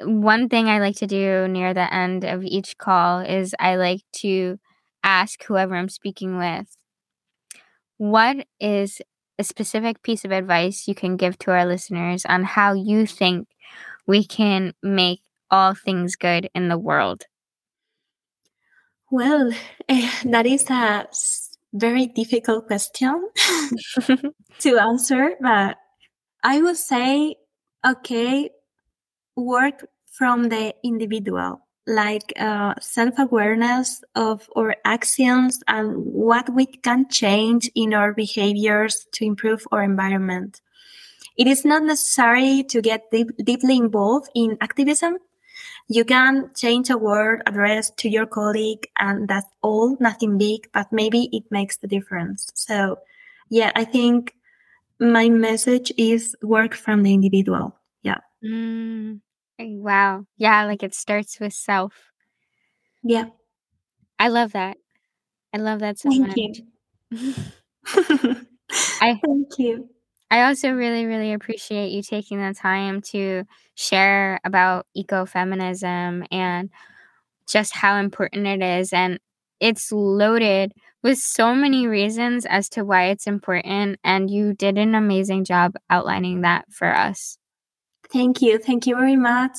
one 0.00 0.48
thing 0.48 0.68
I 0.68 0.80
like 0.80 0.96
to 0.96 1.06
do 1.06 1.48
near 1.48 1.74
the 1.74 1.92
end 1.92 2.24
of 2.24 2.44
each 2.44 2.78
call 2.78 3.20
is 3.20 3.54
I 3.60 3.76
like 3.76 4.02
to 4.18 4.58
ask 5.04 5.44
whoever 5.44 5.76
I'm 5.76 5.88
speaking 5.88 6.38
with, 6.38 6.76
what 7.98 8.46
is 8.60 9.00
a 9.38 9.44
specific 9.44 10.02
piece 10.02 10.24
of 10.24 10.32
advice 10.32 10.86
you 10.88 10.94
can 10.94 11.16
give 11.16 11.38
to 11.38 11.50
our 11.52 11.66
listeners 11.66 12.24
on 12.26 12.44
how 12.44 12.72
you 12.74 13.06
think 13.06 13.48
we 14.06 14.24
can 14.24 14.74
make 14.82 15.20
all 15.50 15.74
things 15.74 16.16
good 16.16 16.48
in 16.54 16.68
the 16.68 16.78
world? 16.78 17.24
Well, 19.10 19.52
eh, 19.88 20.10
that 20.24 20.46
is 20.46 20.68
a 20.70 21.06
very 21.72 22.06
difficult 22.06 22.66
question 22.66 23.28
to 24.60 24.78
answer, 24.78 25.32
but 25.40 25.76
I 26.44 26.62
would 26.62 26.76
say, 26.76 27.36
okay, 27.86 28.50
work 29.36 29.86
from 30.06 30.48
the 30.48 30.74
individual, 30.84 31.60
like 31.86 32.32
uh, 32.38 32.74
self 32.80 33.18
awareness 33.18 34.02
of 34.14 34.48
our 34.56 34.76
actions 34.84 35.62
and 35.68 35.96
what 35.96 36.48
we 36.54 36.66
can 36.66 37.08
change 37.08 37.70
in 37.74 37.94
our 37.94 38.12
behaviors 38.12 39.06
to 39.12 39.24
improve 39.24 39.66
our 39.72 39.82
environment. 39.82 40.60
It 41.36 41.46
is 41.46 41.64
not 41.64 41.82
necessary 41.82 42.62
to 42.64 42.82
get 42.82 43.10
deep, 43.10 43.30
deeply 43.42 43.76
involved 43.76 44.28
in 44.34 44.58
activism. 44.60 45.16
You 45.88 46.04
can 46.04 46.50
change 46.54 46.90
a 46.90 46.98
word 46.98 47.42
addressed 47.46 47.96
to 47.98 48.08
your 48.08 48.26
colleague, 48.26 48.86
and 48.98 49.28
that's 49.28 49.48
all, 49.62 49.96
nothing 49.98 50.38
big, 50.38 50.68
but 50.72 50.92
maybe 50.92 51.28
it 51.32 51.44
makes 51.50 51.78
the 51.78 51.88
difference. 51.88 52.50
So, 52.54 52.98
yeah, 53.48 53.72
I 53.74 53.84
think 53.84 54.34
my 55.02 55.28
message 55.28 55.92
is 55.98 56.36
work 56.42 56.74
from 56.74 57.02
the 57.02 57.12
individual. 57.14 57.76
Yeah. 58.02 58.18
Mm, 58.44 59.20
wow. 59.58 60.24
Yeah, 60.36 60.64
like 60.64 60.82
it 60.82 60.94
starts 60.94 61.40
with 61.40 61.52
self. 61.54 61.92
Yeah. 63.02 63.26
I 64.18 64.28
love 64.28 64.52
that. 64.52 64.76
I 65.54 65.58
love 65.58 65.80
that 65.80 65.98
so 65.98 66.10
Thank 66.10 66.28
much. 66.28 66.36
you. 66.36 66.54
I- 69.00 69.20
Thank 69.24 69.58
you. 69.58 69.88
I 70.30 70.44
also 70.44 70.70
really, 70.72 71.04
really 71.04 71.34
appreciate 71.34 71.90
you 71.90 72.02
taking 72.02 72.38
the 72.38 72.54
time 72.54 73.02
to 73.12 73.44
share 73.74 74.40
about 74.44 74.86
ecofeminism 74.96 76.26
and 76.32 76.70
just 77.48 77.74
how 77.74 77.96
important 77.98 78.46
it 78.46 78.62
is. 78.62 78.92
And 78.94 79.20
it's 79.62 79.92
loaded 79.92 80.72
with 81.02 81.18
so 81.18 81.54
many 81.54 81.86
reasons 81.86 82.44
as 82.46 82.68
to 82.70 82.84
why 82.84 83.06
it's 83.06 83.26
important. 83.26 84.00
And 84.04 84.28
you 84.30 84.54
did 84.54 84.76
an 84.76 84.94
amazing 84.94 85.44
job 85.44 85.74
outlining 85.88 86.42
that 86.42 86.66
for 86.70 86.94
us. 86.94 87.38
Thank 88.12 88.42
you. 88.42 88.58
Thank 88.58 88.86
you 88.86 88.94
very 88.96 89.16
much. 89.16 89.56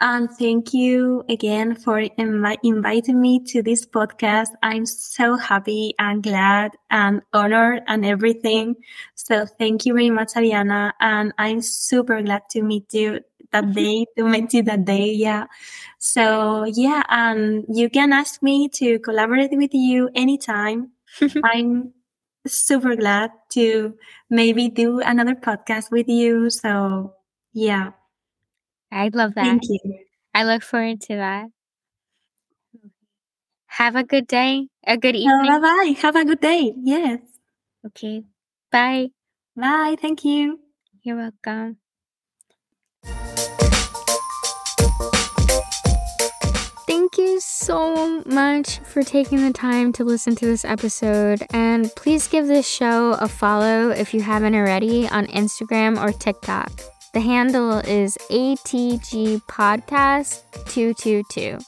And 0.00 0.28
thank 0.28 0.74
you 0.74 1.22
again 1.28 1.76
for 1.76 2.00
invi- 2.18 2.58
inviting 2.64 3.20
me 3.20 3.38
to 3.44 3.62
this 3.62 3.86
podcast. 3.86 4.48
I'm 4.60 4.86
so 4.86 5.36
happy 5.36 5.94
and 6.00 6.20
glad 6.20 6.72
and 6.90 7.22
honored 7.32 7.82
and 7.86 8.04
everything. 8.04 8.74
So 9.14 9.46
thank 9.46 9.86
you 9.86 9.94
very 9.94 10.10
much, 10.10 10.32
Ariana. 10.34 10.92
And 11.00 11.32
I'm 11.38 11.62
super 11.62 12.20
glad 12.22 12.42
to 12.50 12.62
meet 12.62 12.92
you 12.92 13.20
that 13.52 13.72
day, 13.74 14.06
to 14.16 14.24
meet 14.24 14.52
you 14.54 14.62
that 14.64 14.84
day. 14.84 15.12
Yeah. 15.12 15.46
So 15.98 16.64
yeah, 16.64 17.02
and 17.08 17.64
you 17.68 17.88
can 17.90 18.12
ask 18.12 18.42
me 18.42 18.68
to 18.80 18.98
collaborate 19.00 19.50
with 19.52 19.74
you 19.74 20.10
anytime. 20.14 20.92
I'm 21.42 21.92
super 22.46 22.96
glad 22.96 23.30
to 23.52 23.94
maybe 24.30 24.68
do 24.68 25.00
another 25.00 25.34
podcast 25.34 25.90
with 25.90 26.08
you. 26.08 26.50
So 26.50 27.14
Yeah. 27.52 27.92
I'd 28.92 29.14
love 29.14 29.34
that. 29.34 29.44
Thank 29.44 29.62
you. 29.68 29.98
I 30.34 30.44
look 30.44 30.62
forward 30.62 31.00
to 31.02 31.16
that. 31.16 31.50
Have 33.66 33.96
a 33.96 34.04
good 34.04 34.26
day, 34.28 34.68
a 34.86 34.96
good 34.96 35.16
Oh, 35.16 35.18
evening. 35.18 35.46
bye 35.46 35.58
bye. 35.60 35.96
Have 36.00 36.16
a 36.16 36.24
good 36.24 36.40
day. 36.40 36.74
Yes. 36.76 37.20
Okay. 37.86 38.24
Bye. 38.70 39.10
Bye. 39.56 39.96
Thank 40.00 40.24
you. 40.24 40.60
You're 41.02 41.16
welcome. 41.16 41.78
So 47.44 48.22
much 48.26 48.78
for 48.80 49.02
taking 49.02 49.44
the 49.44 49.52
time 49.52 49.92
to 49.94 50.04
listen 50.04 50.34
to 50.36 50.46
this 50.46 50.64
episode. 50.64 51.42
And 51.52 51.94
please 51.96 52.28
give 52.28 52.46
this 52.46 52.68
show 52.68 53.12
a 53.12 53.28
follow 53.28 53.90
if 53.90 54.14
you 54.14 54.20
haven't 54.20 54.54
already 54.54 55.08
on 55.08 55.26
Instagram 55.26 56.02
or 56.02 56.12
TikTok. 56.12 56.70
The 57.12 57.20
handle 57.20 57.78
is 57.78 58.16
ATG 58.30 59.42
Podcast 59.42 60.42
222. 60.70 61.58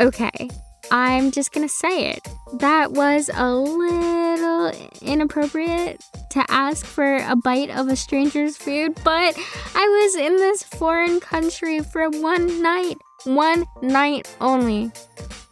Okay, 0.00 0.50
I'm 0.90 1.30
just 1.30 1.52
gonna 1.52 1.68
say 1.68 2.10
it. 2.10 2.26
That 2.54 2.92
was 2.92 3.30
a 3.32 3.54
little 3.54 4.72
inappropriate 5.00 6.02
to 6.30 6.44
ask 6.48 6.84
for 6.84 7.16
a 7.16 7.36
bite 7.36 7.70
of 7.70 7.88
a 7.88 7.96
stranger's 7.96 8.56
food, 8.56 8.94
but 9.04 9.38
I 9.74 10.02
was 10.02 10.16
in 10.16 10.36
this 10.36 10.62
foreign 10.62 11.20
country 11.20 11.80
for 11.80 12.10
one 12.10 12.62
night. 12.62 12.98
One 13.24 13.66
night 13.80 14.34
only. 14.40 14.90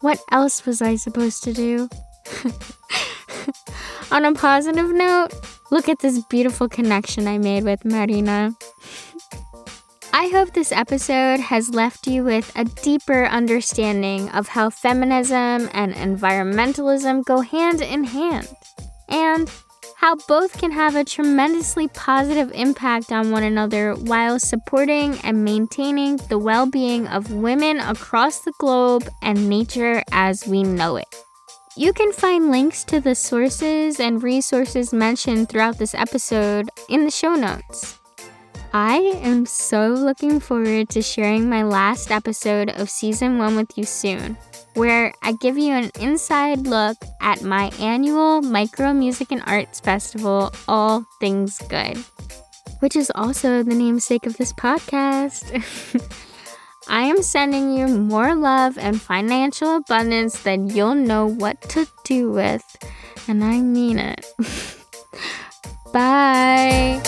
What 0.01 0.18
else 0.32 0.66
was 0.66 0.82
I 0.82 0.97
supposed 0.97 1.44
to 1.44 1.52
do? 1.52 1.88
On 4.10 4.24
a 4.24 4.32
positive 4.32 4.90
note, 4.92 5.28
look 5.70 5.88
at 5.88 6.01
this 6.01 6.20
beautiful 6.24 6.68
connection 6.68 7.28
I 7.28 7.38
made 7.38 7.64
with 7.64 7.84
Marina. 7.84 8.56
I 10.12 10.28
hope 10.28 10.52
this 10.52 10.72
episode 10.72 11.38
has 11.38 11.70
left 11.70 12.09
you 12.09 12.24
with 12.24 12.51
a 12.56 12.64
deeper 12.64 13.26
understanding 13.26 14.28
of 14.30 14.48
how 14.48 14.68
feminism 14.68 15.70
and 15.72 15.94
environmentalism 15.94 17.24
go 17.24 17.40
hand 17.40 17.80
in 17.80 18.05
hand, 18.05 18.48
and 19.09 19.48
how 20.01 20.16
both 20.27 20.56
can 20.56 20.70
have 20.70 20.97
a 20.97 21.05
tremendously 21.05 21.86
positive 21.89 22.51
impact 22.55 23.12
on 23.12 23.31
one 23.31 23.43
another 23.43 23.93
while 23.94 24.39
supporting 24.39 25.14
and 25.24 25.44
maintaining 25.44 26.16
the 26.31 26.39
well 26.39 26.64
being 26.64 27.06
of 27.09 27.31
women 27.31 27.78
across 27.81 28.40
the 28.40 28.52
globe 28.59 29.06
and 29.20 29.51
nature 29.51 30.02
as 30.10 30.47
we 30.47 30.62
know 30.62 30.97
it. 30.97 31.14
You 31.77 31.93
can 31.93 32.12
find 32.12 32.51
links 32.51 32.82
to 32.85 33.01
the 33.01 33.14
sources 33.14 34.01
and 34.01 34.22
resources 34.22 34.94
mentioned 34.94 35.51
throughout 35.51 35.77
this 35.77 35.94
episode 35.94 36.70
in 36.89 37.05
the 37.05 37.10
show 37.10 37.35
notes. 37.35 37.99
I 38.72 38.98
am 39.22 39.47
so 39.47 39.88
looking 39.88 40.38
forward 40.38 40.90
to 40.90 41.02
sharing 41.02 41.48
my 41.48 41.64
last 41.64 42.12
episode 42.12 42.70
of 42.70 42.88
season 42.88 43.36
one 43.38 43.56
with 43.56 43.76
you 43.76 43.84
soon, 43.84 44.36
where 44.74 45.12
I 45.22 45.32
give 45.32 45.59
you 45.59 45.72
an 45.72 45.90
inside 45.98 46.60
look 46.60 46.97
at 47.20 47.42
my 47.42 47.72
annual 47.80 48.42
Micro 48.42 48.92
Music 48.92 49.32
and 49.32 49.42
Arts 49.47 49.80
Festival, 49.80 50.52
All 50.68 51.05
Things 51.18 51.59
Good, 51.68 51.97
which 52.78 52.94
is 52.94 53.10
also 53.16 53.64
the 53.64 53.74
namesake 53.74 54.24
of 54.24 54.36
this 54.36 54.52
podcast. 54.52 55.51
I 56.88 57.02
am 57.02 57.22
sending 57.22 57.76
you 57.76 57.88
more 57.88 58.36
love 58.36 58.78
and 58.78 59.01
financial 59.01 59.76
abundance 59.76 60.44
than 60.44 60.68
you'll 60.70 60.94
know 60.94 61.26
what 61.26 61.60
to 61.70 61.88
do 62.05 62.30
with, 62.30 62.64
and 63.26 63.42
I 63.42 63.60
mean 63.60 63.98
it. 63.98 64.26
Bye. 65.92 67.02